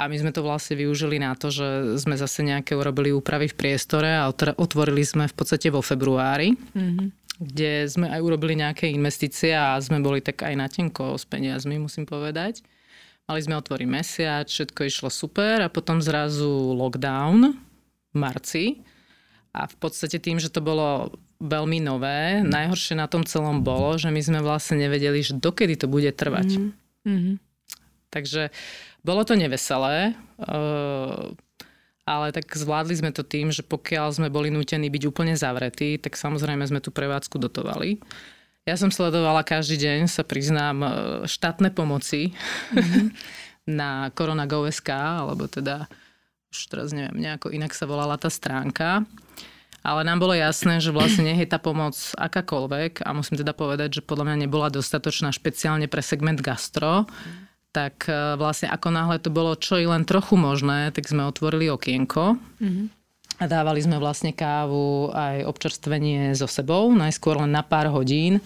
A 0.00 0.08
my 0.08 0.16
sme 0.16 0.32
to 0.32 0.40
vlastne 0.40 0.80
využili 0.80 1.20
na 1.20 1.36
to, 1.36 1.52
že 1.52 2.00
sme 2.00 2.16
zase 2.16 2.40
nejaké 2.40 2.72
urobili 2.72 3.12
úpravy 3.12 3.52
v 3.52 3.56
priestore 3.56 4.08
a 4.08 4.32
otvorili 4.32 5.04
sme 5.04 5.28
v 5.28 5.34
podstate 5.36 5.68
vo 5.68 5.84
februári, 5.84 6.56
mm-hmm. 6.56 7.08
kde 7.44 7.72
sme 7.84 8.08
aj 8.08 8.20
urobili 8.24 8.56
nejaké 8.56 8.88
investície 8.88 9.52
a 9.52 9.76
sme 9.84 10.00
boli 10.00 10.24
tak 10.24 10.40
aj 10.40 10.54
na 10.56 10.72
tenko 10.72 11.20
s 11.20 11.28
peniazmi, 11.28 11.76
musím 11.76 12.08
povedať. 12.08 12.64
Mali 13.28 13.40
sme 13.44 13.60
otvoriť 13.60 13.88
mesiac, 13.88 14.48
všetko 14.48 14.80
išlo 14.88 15.08
super 15.12 15.60
a 15.60 15.72
potom 15.72 16.00
zrazu 16.00 16.48
lockdown 16.76 17.56
marci. 18.16 18.80
A 19.54 19.70
v 19.70 19.76
podstate 19.78 20.18
tým, 20.18 20.42
že 20.42 20.50
to 20.50 20.58
bolo 20.58 21.14
veľmi 21.38 21.78
nové, 21.78 22.42
najhoršie 22.42 22.98
na 22.98 23.06
tom 23.06 23.22
celom 23.22 23.62
bolo, 23.62 23.94
že 23.94 24.10
my 24.10 24.18
sme 24.18 24.40
vlastne 24.42 24.80
nevedeli, 24.82 25.22
že 25.22 25.38
dokedy 25.38 25.78
to 25.78 25.86
bude 25.86 26.10
trvať. 26.14 26.58
Mm-hmm. 27.06 27.36
Takže 28.10 28.50
bolo 29.06 29.22
to 29.22 29.38
neveselé. 29.38 30.18
Uh, 30.40 31.34
ale 32.04 32.36
tak 32.36 32.52
zvládli 32.52 33.00
sme 33.00 33.10
to 33.16 33.24
tým, 33.24 33.48
že 33.48 33.64
pokiaľ 33.64 34.12
sme 34.12 34.28
boli 34.28 34.52
nutení 34.52 34.92
byť 34.92 35.02
úplne 35.08 35.34
zavretí, 35.40 35.96
tak 35.96 36.20
samozrejme 36.20 36.60
sme 36.68 36.84
tú 36.84 36.92
prevádzku 36.92 37.40
dotovali. 37.40 37.96
Ja 38.68 38.76
som 38.76 38.92
sledovala 38.92 39.44
každý 39.44 39.80
deň, 39.80 40.08
sa 40.08 40.24
priznám, 40.24 40.76
e, 40.84 40.88
štátne 41.28 41.72
pomoci 41.72 42.32
mm-hmm. 42.72 43.04
na 43.80 44.12
Corona 44.12 44.44
GoSK, 44.44 44.88
alebo 44.92 45.48
teda 45.48 45.88
už 46.54 46.70
teraz 46.70 46.94
neviem, 46.94 47.18
nejako 47.18 47.50
inak 47.50 47.74
sa 47.74 47.90
volala 47.90 48.14
tá 48.14 48.30
stránka. 48.30 49.02
Ale 49.84 50.00
nám 50.00 50.22
bolo 50.22 50.32
jasné, 50.32 50.80
že 50.80 50.94
vlastne 50.94 51.28
nie 51.28 51.36
je 51.44 51.50
tá 51.50 51.60
pomoc 51.60 51.92
akákoľvek 52.16 53.04
a 53.04 53.12
musím 53.12 53.36
teda 53.36 53.52
povedať, 53.52 54.00
že 54.00 54.06
podľa 54.06 54.32
mňa 54.32 54.36
nebola 54.48 54.72
dostatočná 54.72 55.28
špeciálne 55.28 55.92
pre 55.92 56.00
segment 56.00 56.40
gastro. 56.40 57.04
Tak 57.68 58.08
e, 58.08 58.40
vlastne 58.40 58.72
ako 58.72 58.88
náhle 58.88 59.20
to 59.20 59.28
bolo 59.28 59.52
čo 59.58 59.76
i 59.76 59.84
len 59.84 60.08
trochu 60.08 60.40
možné, 60.40 60.88
tak 60.88 61.04
sme 61.04 61.28
otvorili 61.28 61.68
okienko. 61.68 62.40
Mm-hmm. 62.64 62.86
A 63.42 63.44
dávali 63.44 63.84
sme 63.84 64.00
vlastne 64.00 64.32
kávu 64.32 65.12
aj 65.12 65.44
občerstvenie 65.52 66.32
so 66.32 66.48
sebou, 66.48 66.88
najskôr 66.94 67.36
len 67.36 67.52
na 67.52 67.60
pár 67.60 67.92
hodín 67.92 68.40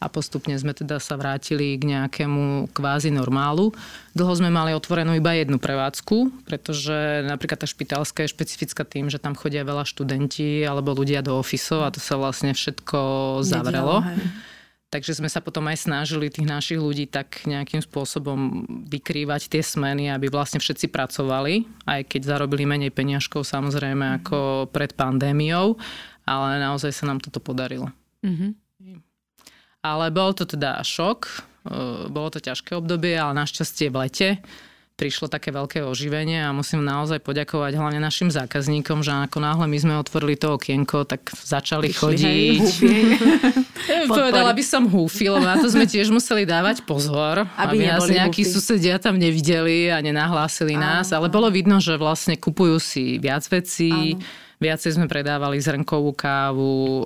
a 0.00 0.08
postupne 0.08 0.56
sme 0.56 0.72
teda 0.72 0.96
sa 0.96 1.20
vrátili 1.20 1.76
k 1.76 1.92
nejakému 1.92 2.72
kvázi 2.72 3.12
normálu. 3.12 3.76
Dlho 4.16 4.32
sme 4.32 4.48
mali 4.48 4.72
otvorenú 4.72 5.12
iba 5.12 5.36
jednu 5.36 5.60
prevádzku, 5.60 6.48
pretože 6.48 7.20
napríklad 7.28 7.60
tá 7.60 7.68
špitálska 7.68 8.24
je 8.24 8.32
špecifická 8.32 8.88
tým, 8.88 9.12
že 9.12 9.20
tam 9.20 9.36
chodia 9.36 9.60
veľa 9.60 9.84
študenti 9.84 10.64
alebo 10.64 10.96
ľudia 10.96 11.20
do 11.20 11.36
ofisov 11.36 11.84
a 11.84 11.92
to 11.92 12.00
sa 12.00 12.16
vlastne 12.16 12.56
všetko 12.56 12.98
zavrelo. 13.44 14.00
Takže 14.90 15.22
sme 15.22 15.30
sa 15.30 15.38
potom 15.38 15.70
aj 15.70 15.86
snažili 15.86 16.34
tých 16.34 16.50
našich 16.50 16.82
ľudí 16.82 17.06
tak 17.06 17.46
nejakým 17.46 17.78
spôsobom 17.78 18.66
vykrývať 18.90 19.46
tie 19.46 19.62
smeny, 19.62 20.10
aby 20.10 20.26
vlastne 20.26 20.58
všetci 20.58 20.90
pracovali, 20.90 21.86
aj 21.86 22.10
keď 22.10 22.20
zarobili 22.26 22.66
menej 22.66 22.90
peniažkov 22.90 23.46
samozrejme 23.46 24.18
ako 24.18 24.66
pred 24.74 24.90
pandémiou, 24.98 25.78
ale 26.26 26.58
naozaj 26.58 26.90
sa 26.90 27.06
nám 27.06 27.22
toto 27.22 27.38
podarilo. 27.38 27.86
Mm-hmm. 28.26 28.69
Ale 29.80 30.12
bol 30.12 30.36
to 30.36 30.44
teda 30.44 30.84
šok, 30.84 31.48
bolo 32.12 32.28
to 32.28 32.40
ťažké 32.40 32.76
obdobie, 32.76 33.16
ale 33.16 33.32
našťastie 33.32 33.88
v 33.88 33.96
lete 34.04 34.28
prišlo 35.00 35.32
také 35.32 35.48
veľké 35.48 35.80
oživenie 35.80 36.44
a 36.44 36.52
musím 36.52 36.84
naozaj 36.84 37.24
poďakovať 37.24 37.72
hlavne 37.72 37.96
našim 38.04 38.28
zákazníkom, 38.28 39.00
že 39.00 39.16
ako 39.16 39.40
náhle 39.40 39.64
my 39.64 39.78
sme 39.80 39.94
otvorili 39.96 40.36
to 40.36 40.60
okienko, 40.60 41.08
tak 41.08 41.24
začali 41.32 41.88
Prišli, 41.88 42.04
chodiť. 42.04 42.64
Povedala 44.12 44.52
by 44.52 44.60
som 44.60 44.84
húfy, 44.84 45.32
lebo 45.32 45.40
na 45.40 45.56
to 45.56 45.72
sme 45.72 45.88
tiež 45.88 46.12
museli 46.12 46.44
dávať 46.44 46.84
pozor, 46.84 47.48
aby, 47.56 47.80
aby 47.80 47.88
nás 47.88 48.04
nejakí 48.04 48.44
húfy. 48.44 48.52
susedia 48.52 49.00
tam 49.00 49.16
nevideli 49.16 49.88
a 49.88 50.04
nenahlásili 50.04 50.76
nás, 50.76 51.16
ale 51.16 51.32
bolo 51.32 51.48
vidno, 51.48 51.80
že 51.80 51.96
vlastne 51.96 52.36
kupujú 52.36 52.76
si 52.76 53.16
viac 53.16 53.48
vecí, 53.48 54.20
Áno 54.20 54.48
Viacej 54.60 55.00
sme 55.00 55.08
predávali 55.08 55.56
zrnkovú 55.56 56.12
kávu, 56.12 57.00
e, 57.00 57.04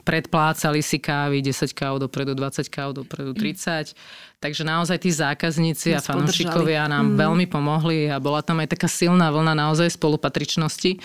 predplácali 0.00 0.80
si 0.80 0.96
kávy, 0.96 1.44
10 1.44 1.76
káv 1.76 2.00
dopredu, 2.00 2.32
20 2.32 2.72
káv 2.72 2.96
dopredu, 2.96 3.36
30. 3.36 3.92
Takže 4.40 4.64
naozaj 4.64 5.04
tí 5.04 5.12
zákazníci 5.12 5.92
a 5.92 6.00
fanúšikovia 6.00 6.88
nám 6.88 7.12
mm. 7.12 7.16
veľmi 7.20 7.46
pomohli 7.52 8.08
a 8.08 8.16
bola 8.16 8.40
tam 8.40 8.64
aj 8.64 8.72
taká 8.72 8.88
silná 8.88 9.28
vlna 9.28 9.52
naozaj 9.52 9.92
spolupatričnosti 9.92 10.96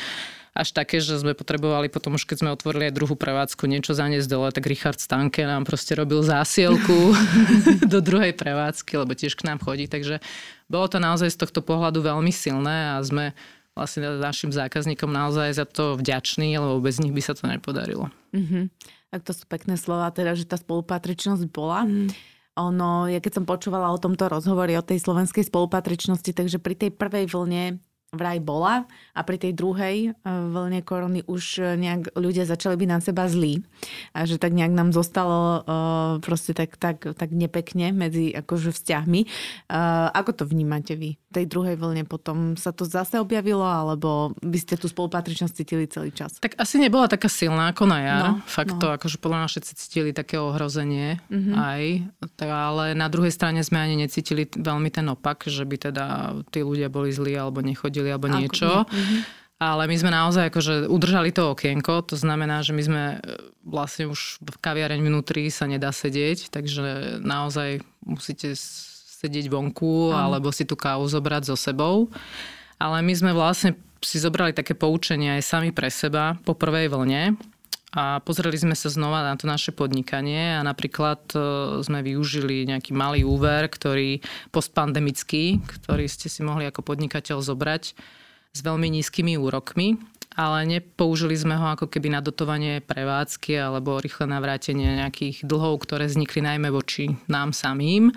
až 0.56 0.72
také, 0.72 1.04
že 1.04 1.20
sme 1.20 1.36
potrebovali 1.36 1.92
potom 1.92 2.16
už 2.16 2.24
keď 2.24 2.38
sme 2.40 2.56
otvorili 2.56 2.88
aj 2.88 2.96
druhú 2.96 3.20
prevádzku 3.20 3.68
niečo 3.68 3.92
zaniesť 3.92 4.32
dole, 4.32 4.48
tak 4.56 4.64
Richard 4.72 5.04
Stanke 5.04 5.44
nám 5.44 5.68
proste 5.68 6.00
robil 6.00 6.24
zásielku 6.24 7.12
do 7.92 8.00
druhej 8.00 8.32
prevádzky, 8.32 8.96
lebo 8.96 9.12
tiež 9.12 9.36
k 9.36 9.52
nám 9.52 9.60
chodí, 9.60 9.92
takže 9.92 10.24
bolo 10.72 10.88
to 10.88 11.04
naozaj 11.04 11.28
z 11.28 11.44
tohto 11.44 11.60
pohľadu 11.60 12.00
veľmi 12.00 12.32
silné 12.32 12.96
a 12.96 13.04
sme 13.04 13.36
vlastne 13.76 14.18
našim 14.24 14.56
zákazníkom 14.56 15.12
naozaj 15.12 15.52
za 15.52 15.68
to 15.68 16.00
vďačný, 16.00 16.56
lebo 16.56 16.80
bez 16.80 16.98
nich 17.04 17.12
by 17.12 17.22
sa 17.22 17.36
to 17.36 17.46
nepodarilo. 17.46 18.08
Mm-hmm. 18.32 18.72
Tak 19.12 19.22
to 19.28 19.32
sú 19.36 19.44
pekné 19.46 19.76
slova, 19.76 20.10
teda, 20.16 20.34
že 20.34 20.48
tá 20.48 20.56
spolupatričnosť 20.56 21.44
bola. 21.52 21.84
Mm. 21.84 22.10
Ono, 22.56 23.12
ja 23.12 23.20
keď 23.20 23.44
som 23.44 23.46
počúvala 23.46 23.92
o 23.92 24.00
tomto 24.00 24.32
rozhovore, 24.32 24.72
o 24.80 24.84
tej 24.84 25.04
slovenskej 25.04 25.52
spolupatričnosti, 25.52 26.32
takže 26.32 26.58
pri 26.64 26.76
tej 26.80 26.96
prvej 26.96 27.28
vlne 27.28 27.84
vraj 28.16 28.40
bola 28.42 28.88
a 29.14 29.22
pri 29.24 29.38
tej 29.40 29.54
druhej 29.56 29.96
eh, 30.12 30.14
vlne 30.26 30.82
korony 30.82 31.22
už 31.28 31.44
eh, 31.60 31.76
nejak 31.76 32.16
ľudia 32.16 32.48
začali 32.48 32.76
byť 32.80 32.90
na 32.90 33.00
seba 33.00 33.28
zlí. 33.28 33.62
A 34.16 34.24
že 34.24 34.40
tak 34.42 34.56
nejak 34.56 34.72
nám 34.72 34.90
zostalo 34.96 35.62
uh, 35.62 36.18
proste 36.24 36.56
tak, 36.56 36.80
tak, 36.80 37.04
tak 37.04 37.30
nepekne 37.36 37.92
medzi 37.92 38.32
akože 38.32 38.72
vzťahmi. 38.74 39.22
Ako 40.16 40.32
to 40.32 40.44
vnímate 40.48 40.96
vy? 40.96 41.20
V 41.20 41.32
tej 41.32 41.46
druhej 41.52 41.76
vlne 41.76 42.08
potom 42.08 42.56
sa 42.56 42.72
to 42.72 42.88
zase 42.88 43.20
objavilo 43.20 43.64
alebo 43.64 44.32
vy 44.40 44.58
ste 44.58 44.80
tú 44.80 44.88
spolupatričnosť 44.88 45.54
cítili 45.54 45.86
celý 45.86 46.16
čas? 46.16 46.40
Tak 46.40 46.56
asi 46.56 46.80
nebola 46.80 47.12
taká 47.12 47.28
silná 47.28 47.76
ako 47.76 47.84
na 47.86 48.00
jar. 48.02 48.24
No, 48.24 48.32
Fakt 48.48 48.76
no. 48.76 48.82
to 48.82 48.88
akože 48.96 49.18
podľa 49.20 49.46
nás 49.46 49.50
všetci 49.52 49.72
cítili 49.76 50.10
také 50.16 50.40
ohrozenie 50.40 51.20
mm-hmm. 51.28 51.56
aj. 51.56 51.84
Ale 52.42 52.86
na 52.96 53.08
druhej 53.12 53.34
strane 53.36 53.62
sme 53.62 53.84
ani 53.84 54.00
necítili 54.00 54.48
veľmi 54.48 54.90
ten 54.90 55.06
opak, 55.12 55.46
že 55.48 55.68
by 55.68 55.92
teda 55.92 56.06
tí 56.50 56.64
ľudia 56.64 56.88
boli 56.88 57.12
zlí 57.12 57.36
alebo 57.36 57.60
nechodili 57.60 58.05
urobili 58.06 58.14
alebo 58.14 58.28
niečo. 58.30 58.86
Mhm. 58.86 59.18
Ale 59.56 59.88
my 59.88 59.96
sme 59.96 60.12
naozaj 60.12 60.52
akože 60.52 60.92
udržali 60.92 61.32
to 61.32 61.56
okienko, 61.56 62.04
to 62.04 62.20
znamená, 62.20 62.60
že 62.60 62.76
my 62.76 62.84
sme 62.84 63.04
e, 63.16 63.18
vlastne 63.64 64.12
už 64.12 64.44
v 64.44 64.58
kaviareň 64.60 65.00
vnútri 65.00 65.48
sa 65.48 65.64
nedá 65.64 65.96
sedieť, 65.96 66.52
takže 66.52 67.18
naozaj 67.24 67.80
musíte 68.04 68.52
sedieť 69.16 69.48
vonku 69.48 70.12
Aha. 70.12 70.28
alebo 70.28 70.52
si 70.52 70.68
tú 70.68 70.76
kávu 70.76 71.08
zobrať 71.08 71.48
so 71.48 71.56
sebou. 71.56 72.12
Ale 72.76 73.00
my 73.00 73.14
sme 73.16 73.32
vlastne 73.32 73.80
si 74.04 74.20
zobrali 74.20 74.52
také 74.52 74.76
poučenie 74.76 75.40
aj 75.40 75.48
sami 75.48 75.72
pre 75.72 75.88
seba 75.88 76.36
po 76.44 76.52
prvej 76.52 76.92
vlne 76.92 77.40
a 77.96 78.20
pozreli 78.20 78.60
sme 78.60 78.76
sa 78.76 78.92
znova 78.92 79.24
na 79.24 79.40
to 79.40 79.48
naše 79.48 79.72
podnikanie 79.72 80.60
a 80.60 80.62
napríklad 80.68 81.32
e, 81.32 81.38
sme 81.80 82.04
využili 82.04 82.68
nejaký 82.68 82.92
malý 82.92 83.24
úver, 83.24 83.72
ktorý 83.72 84.20
postpandemický, 84.52 85.64
ktorý 85.64 86.06
ste 86.12 86.28
si 86.28 86.44
mohli 86.44 86.68
ako 86.68 86.84
podnikateľ 86.84 87.40
zobrať 87.40 87.96
s 88.52 88.60
veľmi 88.60 88.92
nízkymi 89.00 89.40
úrokmi 89.40 89.96
ale 90.36 90.68
nepoužili 90.68 91.32
sme 91.32 91.56
ho 91.56 91.72
ako 91.72 91.88
keby 91.88 92.12
na 92.12 92.20
dotovanie 92.20 92.84
prevádzky 92.84 93.56
alebo 93.56 94.04
rýchle 94.04 94.28
navrátenie 94.28 95.00
nejakých 95.00 95.48
dlhov, 95.48 95.88
ktoré 95.88 96.12
vznikli 96.12 96.44
najmä 96.44 96.68
voči 96.76 97.16
nám 97.32 97.56
samým, 97.56 98.12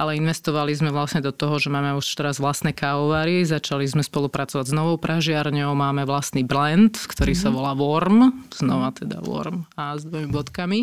ale 0.00 0.16
investovali 0.16 0.72
sme 0.72 0.88
vlastne 0.88 1.20
do 1.20 1.28
toho, 1.28 1.60
že 1.60 1.68
máme 1.68 1.92
už 1.92 2.16
teraz 2.16 2.40
vlastné 2.40 2.72
kávovary, 2.72 3.44
začali 3.44 3.84
sme 3.84 4.00
spolupracovať 4.00 4.72
s 4.72 4.76
novou 4.76 4.96
pražiarňou, 4.96 5.76
máme 5.76 6.08
vlastný 6.08 6.40
blend, 6.40 6.96
ktorý 7.04 7.36
mm-hmm. 7.36 7.44
sa 7.44 7.52
mhm. 7.52 7.56
volá 7.60 7.72
Worm, 7.76 8.18
znova 8.48 8.88
teda 8.96 9.20
Worm 9.20 9.68
a 9.76 10.00
s 10.00 10.08
dvomi 10.08 10.32
bodkami. 10.32 10.80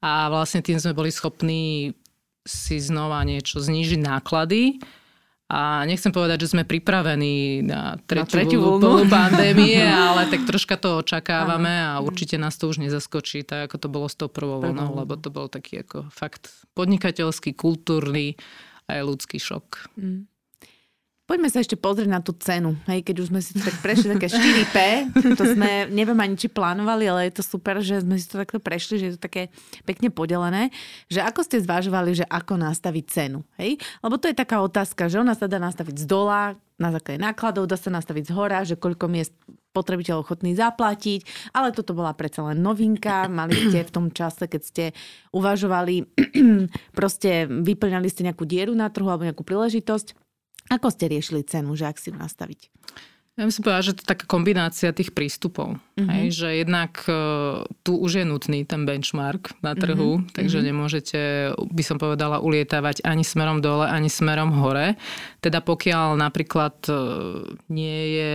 A 0.00 0.32
vlastne 0.32 0.64
tým 0.64 0.80
sme 0.80 0.96
boli 0.96 1.12
schopní 1.12 1.92
si 2.42 2.80
znova 2.80 3.22
niečo 3.22 3.60
znížiť 3.60 4.00
náklady 4.02 4.82
a 5.52 5.84
nechcem 5.84 6.08
povedať, 6.08 6.48
že 6.48 6.56
sme 6.56 6.64
pripravení 6.64 7.60
na 7.60 8.00
tretiu, 8.08 8.24
na 8.24 8.32
tretiu 8.32 8.58
vlnu 8.64 9.04
pandémie, 9.12 9.84
ale 10.08 10.24
tak 10.32 10.48
troška 10.48 10.80
to 10.80 11.04
očakávame 11.04 11.92
a 11.92 12.00
určite 12.00 12.40
nás 12.40 12.56
to 12.56 12.72
už 12.72 12.80
nezaskočí, 12.80 13.44
tak 13.44 13.68
ako 13.68 13.76
to 13.76 13.88
bolo 13.92 14.08
s 14.08 14.16
tou 14.16 14.32
prvou 14.32 14.64
vlnou, 14.64 14.96
lebo 15.04 15.12
to 15.20 15.28
bol 15.28 15.52
taký 15.52 15.84
ako 15.84 16.08
fakt 16.08 16.48
podnikateľský, 16.72 17.52
kultúrny 17.52 18.40
aj 18.88 19.04
ľudský 19.04 19.36
šok. 19.36 19.92
Mm. 20.00 20.31
Poďme 21.32 21.48
sa 21.48 21.64
ešte 21.64 21.80
pozrieť 21.80 22.12
na 22.12 22.20
tú 22.20 22.36
cenu. 22.36 22.76
Hej, 22.84 23.08
keď 23.08 23.24
už 23.24 23.32
sme 23.32 23.40
si 23.40 23.56
tak 23.56 23.72
prešli 23.80 24.12
také 24.12 24.28
4P, 24.28 24.76
to 25.32 25.56
sme, 25.56 25.88
neviem 25.88 26.20
ani 26.20 26.36
či 26.36 26.52
plánovali, 26.52 27.08
ale 27.08 27.32
je 27.32 27.40
to 27.40 27.56
super, 27.56 27.80
že 27.80 28.04
sme 28.04 28.20
si 28.20 28.28
to 28.28 28.36
takto 28.36 28.60
prešli, 28.60 29.00
že 29.00 29.04
je 29.08 29.14
to 29.16 29.24
také 29.24 29.48
pekne 29.88 30.12
podelené. 30.12 30.68
Že 31.08 31.24
ako 31.24 31.40
ste 31.40 31.64
zvažovali, 31.64 32.20
že 32.20 32.28
ako 32.28 32.60
nastaviť 32.60 33.04
cenu? 33.08 33.40
Hej? 33.56 33.80
Lebo 34.04 34.20
to 34.20 34.28
je 34.28 34.36
taká 34.36 34.60
otázka, 34.60 35.08
že 35.08 35.24
ona 35.24 35.32
sa 35.32 35.48
dá 35.48 35.56
nastaviť 35.56 36.04
z 36.04 36.06
dola, 36.06 36.52
na 36.76 36.90
základe 36.90 37.22
nákladov, 37.22 37.70
dá 37.70 37.78
sa 37.78 37.94
nastaviť 37.94 38.28
z 38.28 38.32
hora, 38.34 38.66
že 38.66 38.74
koľko 38.74 39.06
miest 39.06 39.32
potrebiteľ 39.72 40.20
ochotný 40.20 40.52
zaplatiť, 40.52 41.24
ale 41.56 41.72
toto 41.72 41.96
bola 41.96 42.12
predsa 42.12 42.44
len 42.44 42.60
novinka. 42.60 43.24
Mali 43.30 43.72
ste 43.72 43.88
v 43.88 43.94
tom 43.94 44.06
čase, 44.12 44.44
keď 44.50 44.62
ste 44.62 44.84
uvažovali, 45.32 46.04
proste 46.98 47.48
vyplňali 47.48 48.08
ste 48.10 48.28
nejakú 48.28 48.44
dieru 48.44 48.76
na 48.76 48.92
trhu 48.92 49.08
alebo 49.08 49.24
nejakú 49.24 49.46
príležitosť 49.46 50.21
ako 50.72 50.88
ste 50.88 51.12
riešili 51.12 51.44
cenu, 51.44 51.76
že 51.76 51.84
ak 51.84 52.00
si 52.00 52.08
ju 52.08 52.16
nastaviť? 52.16 52.72
Ja 53.32 53.48
myslím 53.48 53.64
povedať, 53.64 53.84
že 53.88 53.94
to 53.96 54.02
je 54.04 54.12
taká 54.12 54.24
kombinácia 54.28 54.92
tých 54.92 55.16
prístupov. 55.16 55.80
Mm-hmm. 55.96 56.08
Hej, 56.12 56.26
že 56.36 56.48
jednak 56.60 57.00
uh, 57.08 57.64
tu 57.80 57.96
už 57.96 58.20
je 58.20 58.24
nutný 58.28 58.68
ten 58.68 58.84
benchmark 58.84 59.56
na 59.64 59.72
trhu, 59.72 60.20
mm-hmm. 60.20 60.36
takže 60.36 60.60
mm-hmm. 60.60 60.68
nemôžete, 60.68 61.20
by 61.56 61.82
som 61.84 61.96
povedala, 61.96 62.44
ulietávať 62.44 63.00
ani 63.08 63.24
smerom 63.24 63.64
dole, 63.64 63.88
ani 63.88 64.12
smerom 64.12 64.52
hore. 64.52 65.00
Teda 65.40 65.64
pokiaľ 65.64 66.20
napríklad 66.20 66.76
uh, 66.92 67.48
nie 67.72 68.20
je 68.20 68.34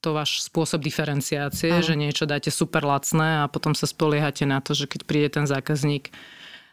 to 0.00 0.16
váš 0.16 0.48
spôsob 0.48 0.80
diferenciácie, 0.80 1.76
Aha. 1.76 1.84
že 1.84 1.92
niečo 1.92 2.24
dáte 2.24 2.48
super 2.48 2.80
lacné 2.88 3.44
a 3.44 3.50
potom 3.52 3.76
sa 3.76 3.84
spoliehate 3.84 4.48
na 4.48 4.64
to, 4.64 4.72
že 4.72 4.88
keď 4.88 5.00
príde 5.04 5.28
ten 5.36 5.44
zákazník 5.44 6.08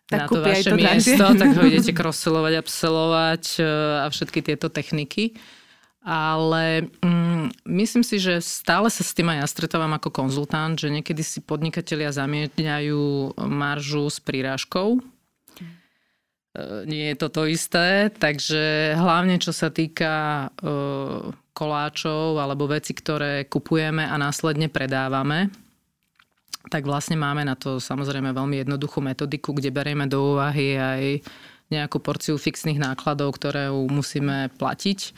tak 0.08 0.20
na 0.24 0.28
to 0.32 0.40
vaše 0.40 0.72
to 0.72 0.80
miesto, 0.80 1.26
tak 1.36 1.50
ho 1.52 1.62
idete 1.68 1.92
kroselovať, 1.92 2.64
upsellovať 2.64 3.44
e, 3.60 3.64
a 4.02 4.08
všetky 4.08 4.40
tieto 4.40 4.72
techniky. 4.72 5.36
Ale 6.08 6.88
mm, 7.04 7.68
myslím 7.68 8.08
si, 8.08 8.16
že 8.16 8.40
stále 8.40 8.88
sa 8.88 9.04
s 9.04 9.12
tým 9.12 9.28
aj 9.28 9.44
ja 9.44 9.48
stretávam 9.52 9.92
ako 10.00 10.08
konzultant, 10.16 10.80
že 10.80 10.88
niekedy 10.88 11.20
si 11.20 11.44
podnikatelia 11.44 12.16
zamieňajú 12.16 13.36
maržu 13.44 14.08
s 14.08 14.24
prírážkou. 14.24 14.96
E, 14.96 15.00
nie 16.88 17.12
je 17.12 17.16
to 17.20 17.28
to 17.28 17.44
isté, 17.52 18.08
takže 18.08 18.96
hlavne 18.96 19.36
čo 19.44 19.52
sa 19.52 19.68
týka 19.68 20.48
e, 20.56 21.36
koláčov 21.52 22.40
alebo 22.40 22.72
veci, 22.72 22.96
ktoré 22.96 23.44
kupujeme 23.44 24.08
a 24.08 24.16
následne 24.16 24.72
predávame, 24.72 25.52
tak 26.68 26.84
vlastne 26.84 27.16
máme 27.16 27.48
na 27.48 27.56
to 27.56 27.80
samozrejme 27.80 28.32
veľmi 28.36 28.64
jednoduchú 28.64 29.00
metodiku, 29.00 29.56
kde 29.56 29.72
berieme 29.72 30.06
do 30.06 30.36
úvahy 30.36 30.76
aj 30.76 31.04
nejakú 31.68 32.00
porciu 32.00 32.40
fixných 32.40 32.80
nákladov, 32.80 33.36
ktoré 33.36 33.68
musíme 33.72 34.52
platiť 34.56 35.16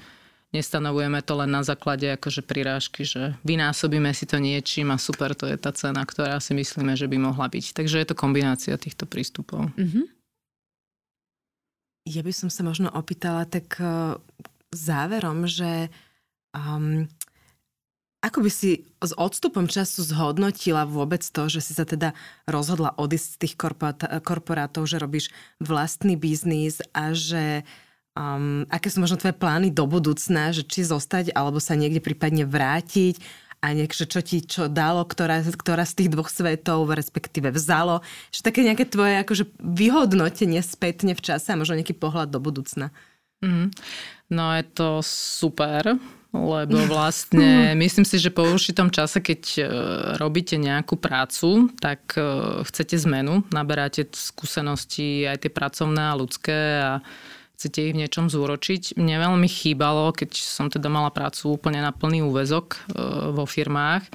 nestanovujeme 0.50 1.22
to 1.22 1.34
len 1.38 1.52
na 1.54 1.62
základe 1.62 2.10
akože 2.10 2.42
prirážky, 2.42 3.06
že 3.06 3.38
vynásobíme 3.46 4.10
si 4.18 4.26
to 4.26 4.42
niečím 4.42 4.90
a 4.90 4.98
super, 4.98 5.38
to 5.38 5.46
je 5.46 5.58
tá 5.62 5.70
cena, 5.70 6.02
ktorá 6.02 6.42
si 6.42 6.58
myslíme, 6.58 6.98
že 6.98 7.06
by 7.06 7.18
mohla 7.22 7.46
byť. 7.46 7.78
Takže 7.78 8.02
je 8.02 8.08
to 8.10 8.18
kombinácia 8.18 8.74
týchto 8.78 9.06
prístupov. 9.06 9.70
Mm-hmm. 9.78 10.06
Ja 12.10 12.26
by 12.26 12.34
som 12.34 12.50
sa 12.50 12.66
možno 12.66 12.90
opýtala 12.90 13.46
tak 13.46 13.78
uh, 13.78 14.18
záverom, 14.74 15.46
že 15.46 15.94
um, 16.58 17.06
ako 18.20 18.44
by 18.44 18.52
si 18.52 18.84
s 19.00 19.12
odstupom 19.16 19.72
času 19.72 20.04
zhodnotila 20.04 20.84
vôbec 20.84 21.24
to, 21.24 21.48
že 21.48 21.64
si 21.64 21.72
sa 21.72 21.88
teda 21.88 22.12
rozhodla 22.46 22.92
odísť 23.00 23.28
z 23.32 23.40
tých 23.48 23.54
korporátov, 24.24 24.84
že 24.84 25.00
robíš 25.00 25.32
vlastný 25.60 26.20
biznis 26.20 26.84
a 26.92 27.16
že 27.16 27.64
Um, 28.18 28.68
aké 28.68 28.92
sú 28.92 29.00
možno 29.00 29.16
tvoje 29.16 29.38
plány 29.38 29.72
do 29.72 29.88
budúcna, 29.88 30.52
že 30.52 30.68
či 30.68 30.84
zostať, 30.84 31.32
alebo 31.32 31.64
sa 31.64 31.78
niekde 31.80 32.04
prípadne 32.04 32.44
vrátiť 32.44 33.22
a 33.64 33.72
niekže 33.72 34.12
čo 34.12 34.20
ti 34.20 34.44
čo 34.44 34.68
dalo, 34.68 35.08
ktorá, 35.08 35.40
ktorá 35.44 35.88
z 35.88 36.04
tých 36.04 36.10
dvoch 36.12 36.28
svetov 36.28 36.90
respektíve 36.92 37.52
vzalo. 37.52 38.04
Že 38.36 38.40
také 38.44 38.60
nejaké 38.68 38.92
tvoje 38.92 39.24
akože 39.24 39.44
vyhodnotenie 39.60 40.60
spätne 40.60 41.16
v 41.16 41.22
čase 41.22 41.54
a 41.54 41.60
možno 41.60 41.80
nejaký 41.80 41.96
pohľad 41.96 42.28
do 42.32 42.44
budúcna. 42.44 42.92
Mm. 43.40 43.72
No 44.32 44.46
je 44.58 44.64
to 44.68 45.00
super, 45.06 45.96
lebo 46.30 46.78
vlastne 46.94 47.74
myslím 47.74 48.06
si, 48.06 48.22
že 48.22 48.30
po 48.30 48.46
určitom 48.46 48.94
čase, 48.94 49.22
keď 49.22 49.42
e, 49.58 49.62
robíte 50.22 50.62
nejakú 50.62 50.94
prácu, 50.98 51.74
tak 51.82 52.14
e, 52.14 52.22
chcete 52.66 53.02
zmenu, 53.10 53.42
naberáte 53.50 54.06
skúsenosti 54.14 55.26
aj 55.26 55.46
tie 55.46 55.52
pracovné 55.52 56.14
a 56.14 56.18
ľudské 56.18 56.60
a 56.86 56.92
chcete 57.58 57.92
ich 57.92 57.94
v 57.98 58.02
niečom 58.06 58.30
zúročiť. 58.30 58.96
Mne 58.96 59.26
veľmi 59.26 59.50
chýbalo, 59.50 60.14
keď 60.14 60.38
som 60.38 60.70
teda 60.70 60.88
mala 60.88 61.10
prácu 61.10 61.58
úplne 61.58 61.82
na 61.82 61.90
plný 61.90 62.22
úvezok 62.22 62.78
e, 62.78 62.80
vo 63.34 63.50
firmách, 63.50 64.06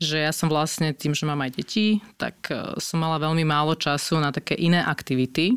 že 0.00 0.24
ja 0.24 0.32
som 0.34 0.50
vlastne 0.50 0.96
tým, 0.96 1.14
že 1.14 1.28
mám 1.28 1.46
aj 1.46 1.62
deti, 1.62 2.02
tak 2.18 2.50
som 2.82 2.98
mala 2.98 3.22
veľmi 3.22 3.46
málo 3.46 3.78
času 3.78 4.18
na 4.18 4.34
také 4.34 4.58
iné 4.58 4.82
aktivity. 4.82 5.54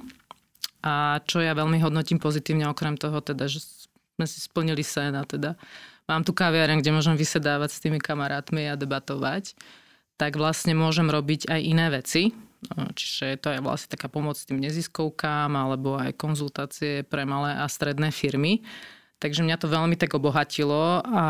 A 0.86 1.18
čo 1.26 1.42
ja 1.42 1.58
veľmi 1.58 1.82
hodnotím 1.82 2.22
pozitívne, 2.22 2.70
okrem 2.70 2.94
toho 2.94 3.18
teda, 3.26 3.50
že 3.50 3.58
sme 4.16 4.26
si 4.26 4.40
splnili 4.40 4.84
sen 4.84 5.14
a 5.16 5.24
teda 5.28 5.60
mám 6.08 6.24
tu 6.24 6.32
kaviareň, 6.32 6.80
kde 6.80 6.96
môžem 6.96 7.16
vysedávať 7.20 7.70
s 7.76 7.82
tými 7.84 8.00
kamarátmi 8.00 8.72
a 8.72 8.80
debatovať, 8.80 9.56
tak 10.16 10.40
vlastne 10.40 10.72
môžem 10.72 11.12
robiť 11.12 11.52
aj 11.52 11.60
iné 11.60 11.92
veci 11.92 12.32
Čiže 12.74 13.42
to 13.42 13.48
je 13.54 13.60
vlastne 13.62 13.94
taká 13.94 14.08
pomoc 14.10 14.40
tým 14.40 14.62
neziskovkám 14.62 15.54
alebo 15.54 16.00
aj 16.00 16.18
konzultácie 16.18 17.06
pre 17.06 17.28
malé 17.28 17.54
a 17.56 17.66
stredné 17.70 18.10
firmy. 18.10 18.66
Takže 19.20 19.48
mňa 19.48 19.58
to 19.58 19.72
veľmi 19.72 19.96
tak 19.96 20.12
obohatilo 20.12 21.02
a 21.02 21.26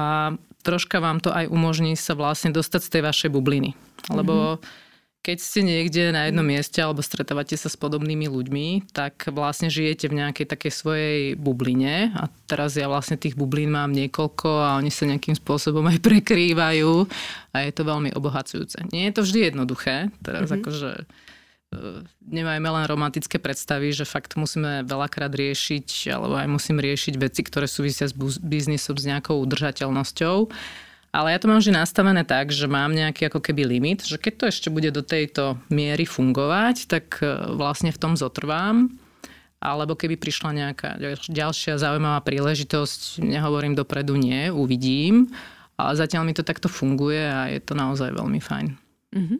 troška 0.65 0.97
vám 0.97 1.21
to 1.21 1.29
aj 1.29 1.45
umožní 1.47 1.93
sa 1.93 2.17
vlastne 2.17 2.49
dostať 2.49 2.81
z 2.81 2.91
tej 2.97 3.01
vašej 3.05 3.29
bubliny. 3.29 3.77
Lebo 4.09 4.57
mm-hmm 4.57 4.83
keď 5.25 5.41
ste 5.41 5.65
niekde 5.65 6.13
na 6.13 6.29
jednom 6.29 6.45
mieste 6.45 6.77
alebo 6.77 7.01
stretávate 7.01 7.57
sa 7.57 7.65
s 7.65 7.73
podobnými 7.73 8.29
ľuďmi, 8.29 8.93
tak 8.93 9.33
vlastne 9.33 9.73
žijete 9.73 10.05
v 10.05 10.21
nejakej 10.21 10.45
takej 10.45 10.69
svojej 10.69 11.21
bubline 11.33 12.13
a 12.13 12.29
teraz 12.45 12.77
ja 12.77 12.85
vlastne 12.85 13.17
tých 13.17 13.33
bublín 13.33 13.73
mám 13.73 13.89
niekoľko 13.89 14.49
a 14.61 14.77
oni 14.77 14.93
sa 14.93 15.09
nejakým 15.09 15.33
spôsobom 15.33 15.81
aj 15.89 15.97
prekrývajú 16.05 17.09
a 17.57 17.57
je 17.65 17.71
to 17.73 17.81
veľmi 17.81 18.13
obohacujúce. 18.13 18.85
Nie 18.93 19.09
je 19.09 19.17
to 19.17 19.25
vždy 19.25 19.39
jednoduché, 19.49 20.13
teraz 20.21 20.45
mm-hmm. 20.45 20.61
akože 20.61 20.91
e, 20.93 21.03
nemajme 22.29 22.69
len 22.69 22.85
romantické 22.85 23.41
predstavy, 23.41 23.97
že 23.97 24.05
fakt 24.05 24.37
musíme 24.37 24.85
veľakrát 24.85 25.33
riešiť, 25.33 26.13
alebo 26.13 26.37
aj 26.37 26.53
musím 26.53 26.77
riešiť 26.77 27.17
veci, 27.17 27.41
ktoré 27.41 27.65
súvisia 27.65 28.05
s 28.05 28.13
biznisom, 28.37 28.93
s 28.93 29.09
nejakou 29.09 29.41
udržateľnosťou 29.41 30.53
ale 31.15 31.31
ja 31.31 31.39
to 31.39 31.47
mám 31.47 31.63
vždy 31.63 31.71
nastavené 31.71 32.27
tak, 32.27 32.51
že 32.51 32.67
mám 32.67 32.91
nejaký 32.91 33.31
ako 33.31 33.39
keby 33.39 33.63
limit, 33.63 34.03
že 34.03 34.19
keď 34.19 34.33
to 34.35 34.45
ešte 34.51 34.67
bude 34.67 34.91
do 34.91 34.99
tejto 34.99 35.55
miery 35.71 36.03
fungovať, 36.03 36.91
tak 36.91 37.23
e, 37.23 37.55
vlastne 37.55 37.95
v 37.95 38.01
tom 38.03 38.19
zotrvám. 38.19 38.91
Alebo 39.63 39.95
keby 39.95 40.19
prišla 40.19 40.51
nejaká 40.51 40.99
ďalšia 41.31 41.79
zaujímavá 41.79 42.19
príležitosť, 42.19 43.23
nehovorím 43.23 43.79
dopredu 43.79 44.19
nie, 44.19 44.51
uvidím. 44.51 45.31
Ale 45.79 45.95
zatiaľ 45.95 46.27
mi 46.27 46.35
to 46.35 46.43
takto 46.43 46.67
funguje 46.67 47.23
a 47.23 47.47
je 47.47 47.63
to 47.63 47.79
naozaj 47.79 48.11
veľmi 48.11 48.43
fajn. 48.43 48.67
Uh-huh. 49.15 49.39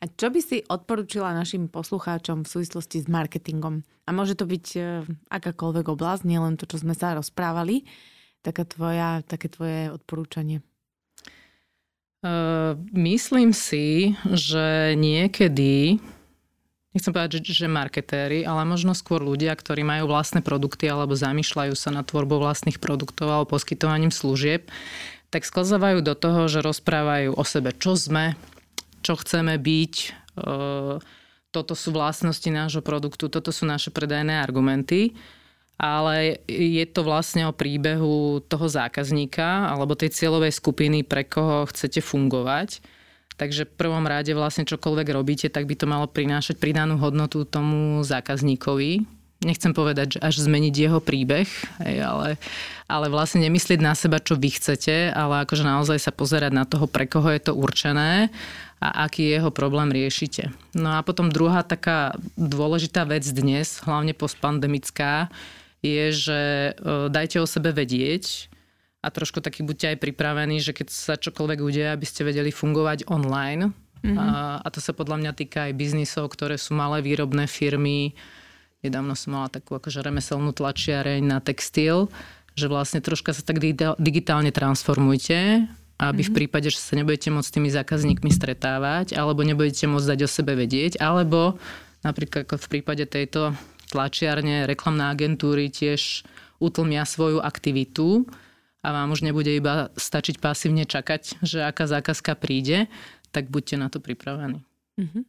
A 0.00 0.04
čo 0.12 0.28
by 0.28 0.40
si 0.44 0.60
odporúčila 0.68 1.32
našim 1.32 1.72
poslucháčom 1.72 2.44
v 2.44 2.50
súvislosti 2.60 3.00
s 3.00 3.08
marketingom? 3.08 3.80
A 4.04 4.12
môže 4.12 4.36
to 4.36 4.44
byť 4.44 4.66
e, 4.76 4.80
akákoľvek 5.32 5.86
oblasť, 5.88 6.28
nielen 6.28 6.60
to, 6.60 6.68
čo 6.68 6.84
sme 6.84 6.92
sa 6.92 7.16
rozprávali. 7.16 7.88
Taká 8.44 8.68
tvoja, 8.68 9.24
také 9.24 9.48
tvoje 9.48 9.88
odporúčanie. 9.88 10.60
Uh, 12.24 12.80
myslím 12.96 13.52
si, 13.52 14.16
že 14.32 14.96
niekedy, 14.96 16.00
nechcem 16.96 17.12
povedať, 17.12 17.44
že, 17.44 17.68
marketéri, 17.68 18.48
ale 18.48 18.64
možno 18.64 18.96
skôr 18.96 19.20
ľudia, 19.20 19.52
ktorí 19.52 19.84
majú 19.84 20.08
vlastné 20.08 20.40
produkty 20.40 20.88
alebo 20.88 21.12
zamýšľajú 21.12 21.76
sa 21.76 21.92
na 21.92 22.00
tvorbou 22.00 22.40
vlastných 22.40 22.80
produktov 22.80 23.28
alebo 23.28 23.52
poskytovaním 23.52 24.08
služieb, 24.08 24.72
tak 25.28 25.44
sklzávajú 25.44 26.00
do 26.00 26.16
toho, 26.16 26.48
že 26.48 26.64
rozprávajú 26.64 27.36
o 27.36 27.44
sebe, 27.44 27.76
čo 27.76 27.92
sme, 27.92 28.40
čo 29.04 29.20
chceme 29.20 29.60
byť, 29.60 29.94
uh, 30.40 30.96
toto 31.52 31.76
sú 31.76 31.92
vlastnosti 31.92 32.48
nášho 32.48 32.80
produktu, 32.80 33.28
toto 33.28 33.52
sú 33.52 33.68
naše 33.68 33.92
predajné 33.92 34.40
argumenty 34.40 35.12
ale 35.84 36.40
je 36.48 36.80
to 36.88 37.04
vlastne 37.04 37.44
o 37.44 37.52
príbehu 37.52 38.40
toho 38.48 38.66
zákazníka 38.72 39.68
alebo 39.68 39.92
tej 39.92 40.16
cieľovej 40.16 40.56
skupiny, 40.56 41.04
pre 41.04 41.28
koho 41.28 41.68
chcete 41.68 42.00
fungovať. 42.00 42.80
Takže 43.36 43.68
v 43.68 43.76
prvom 43.76 44.08
rade 44.08 44.32
vlastne 44.32 44.64
čokoľvek 44.64 45.08
robíte, 45.12 45.52
tak 45.52 45.68
by 45.68 45.76
to 45.76 45.84
malo 45.84 46.08
prinášať 46.08 46.56
pridanú 46.56 46.96
hodnotu 46.96 47.44
tomu 47.44 48.00
zákazníkovi. 48.00 49.04
Nechcem 49.44 49.76
povedať, 49.76 50.16
že 50.16 50.22
až 50.24 50.40
zmeniť 50.40 50.72
jeho 50.72 51.04
príbeh, 51.04 51.44
ale, 52.00 52.40
ale 52.88 53.06
vlastne 53.12 53.44
nemyslieť 53.44 53.80
na 53.82 53.92
seba, 53.92 54.22
čo 54.22 54.40
vy 54.40 54.56
chcete, 54.56 55.12
ale 55.12 55.44
akože 55.44 55.66
naozaj 55.66 56.00
sa 56.00 56.16
pozerať 56.16 56.54
na 56.54 56.64
toho, 56.64 56.88
pre 56.88 57.04
koho 57.04 57.28
je 57.28 57.42
to 57.44 57.52
určené 57.52 58.32
a 58.80 59.04
aký 59.04 59.36
jeho 59.36 59.52
problém 59.52 59.92
riešite. 59.92 60.48
No 60.72 60.96
a 60.96 61.04
potom 61.04 61.28
druhá 61.28 61.60
taká 61.60 62.16
dôležitá 62.40 63.04
vec 63.04 63.26
dnes, 63.28 63.84
hlavne 63.84 64.16
postpandemická, 64.16 65.28
je, 65.84 66.04
že 66.16 66.40
e, 66.72 66.72
dajte 67.12 67.44
o 67.44 67.46
sebe 67.46 67.76
vedieť 67.76 68.48
a 69.04 69.12
trošku 69.12 69.44
taký 69.44 69.60
buďte 69.60 69.94
aj 69.94 69.98
pripravení, 70.00 70.64
že 70.64 70.72
keď 70.72 70.88
sa 70.88 71.14
čokoľvek 71.20 71.60
udeje, 71.60 71.92
aby 71.92 72.06
ste 72.08 72.24
vedeli 72.24 72.48
fungovať 72.48 73.04
online. 73.12 73.76
Mm-hmm. 74.00 74.16
A, 74.16 74.64
a 74.64 74.68
to 74.72 74.80
sa 74.80 74.96
podľa 74.96 75.20
mňa 75.20 75.32
týka 75.36 75.68
aj 75.68 75.76
biznisov, 75.76 76.32
ktoré 76.32 76.56
sú 76.56 76.72
malé 76.72 77.04
výrobné 77.04 77.44
firmy. 77.44 78.16
Nedávno 78.80 79.12
som 79.12 79.36
mala 79.36 79.52
takú 79.52 79.76
akože 79.76 80.00
remeselnú 80.00 80.56
tlačiareň 80.56 81.20
na 81.20 81.38
textil, 81.44 82.08
že 82.56 82.68
vlastne 82.68 83.04
troška 83.04 83.36
sa 83.36 83.44
tak 83.44 83.60
digitálne 84.00 84.52
transformujte, 84.52 85.68
aby 86.00 86.20
mm-hmm. 86.20 86.24
v 86.24 86.30
mhm. 86.32 86.36
prípade, 86.40 86.68
že 86.72 86.80
sa 86.80 86.96
nebudete 86.96 87.28
môcť 87.28 87.48
s 87.48 87.54
tými 87.60 87.68
zákazníkmi 87.68 88.30
stretávať, 88.32 89.12
alebo 89.20 89.44
nebudete 89.44 89.84
môcť 89.84 90.16
dať 90.16 90.20
o 90.24 90.28
sebe 90.28 90.56
vedieť, 90.56 90.96
alebo 90.96 91.60
napríklad 92.00 92.48
ako 92.48 92.56
v 92.56 92.70
prípade 92.72 93.04
tejto 93.04 93.52
tlačiarne, 93.94 94.66
reklamné 94.66 95.14
agentúry 95.14 95.70
tiež 95.70 96.26
utlmia 96.58 97.06
svoju 97.06 97.38
aktivitu 97.38 98.26
a 98.82 98.88
vám 98.90 99.14
už 99.14 99.22
nebude 99.22 99.54
iba 99.54 99.94
stačiť 99.94 100.42
pasívne 100.42 100.84
čakať, 100.84 101.40
že 101.46 101.62
aká 101.62 101.86
zákazka 101.86 102.34
príde, 102.34 102.90
tak 103.30 103.48
buďte 103.48 103.78
na 103.78 103.88
to 103.88 104.02
pripravení. 104.02 104.66
Mm-hmm. 104.98 105.24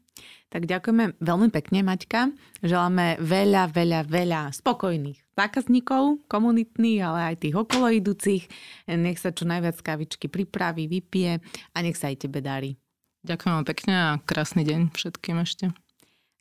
Tak 0.49 0.69
ďakujeme 0.69 1.19
veľmi 1.19 1.49
pekne, 1.51 1.81
Maťka. 1.81 2.31
Želáme 2.61 3.19
veľa, 3.19 3.73
veľa, 3.73 3.99
veľa 4.07 4.41
spokojných 4.53 5.19
zákazníkov, 5.35 6.23
komunitných, 6.31 7.01
ale 7.03 7.19
aj 7.33 7.35
tých 7.43 7.55
okoloidúcich. 7.59 8.43
Nech 8.87 9.19
sa 9.19 9.35
čo 9.35 9.43
najviac 9.43 9.75
kavičky 9.83 10.31
pripraví, 10.31 10.87
vypije 10.87 11.43
a 11.75 11.77
nech 11.83 11.99
sa 11.99 12.07
aj 12.07 12.23
tebe 12.23 12.39
darí. 12.39 12.79
Ďakujem 13.25 13.65
pekne 13.65 13.93
a 13.97 14.07
krásny 14.21 14.63
deň 14.63 14.93
všetkým 14.93 15.41
ešte. 15.41 15.73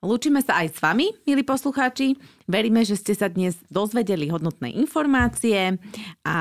Lúčime 0.04 0.44
sa 0.44 0.60
aj 0.60 0.76
s 0.76 0.78
vami, 0.84 1.08
milí 1.24 1.40
poslucháči. 1.40 2.20
Veríme, 2.44 2.84
že 2.84 3.00
ste 3.00 3.16
sa 3.16 3.32
dnes 3.32 3.56
dozvedeli 3.72 4.28
hodnotné 4.28 4.68
informácie 4.76 5.80
a 6.28 6.38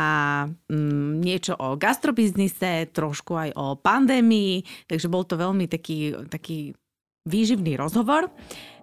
mm, 0.68 1.24
niečo 1.24 1.56
o 1.56 1.80
gastrobiznise, 1.80 2.92
trošku 2.92 3.40
aj 3.40 3.50
o 3.56 3.80
pandémii, 3.80 4.68
takže 4.92 5.08
bol 5.08 5.24
to 5.24 5.40
veľmi 5.40 5.72
taký, 5.72 6.12
taký 6.28 6.76
výživný 7.24 7.80
rozhovor. 7.80 8.28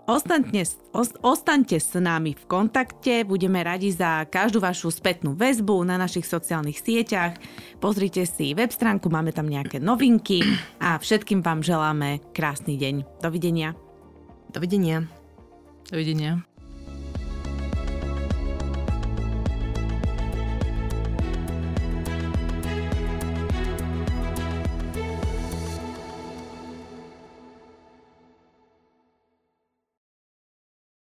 Ostaňte, 0.09 0.65
ostaňte 1.23 1.77
s 1.77 1.93
nami 1.95 2.33
v 2.35 2.45
kontakte, 2.49 3.23
budeme 3.23 3.61
radi 3.61 3.93
za 3.93 4.25
každú 4.27 4.59
vašu 4.59 4.89
spätnú 4.91 5.37
väzbu 5.37 5.87
na 5.87 6.01
našich 6.01 6.25
sociálnych 6.25 6.81
sieťach. 6.81 7.37
Pozrite 7.79 8.25
si 8.25 8.57
web 8.57 8.73
stránku, 8.73 9.13
máme 9.13 9.31
tam 9.37 9.47
nejaké 9.47 9.77
novinky 9.77 10.41
a 10.81 10.97
všetkým 10.97 11.45
vám 11.45 11.61
želáme 11.61 12.25
krásny 12.33 12.81
deň. 12.81 13.23
Dovidenia. 13.23 13.90
Dovidenia. 14.51 15.07
Dovidenia. 15.91 16.43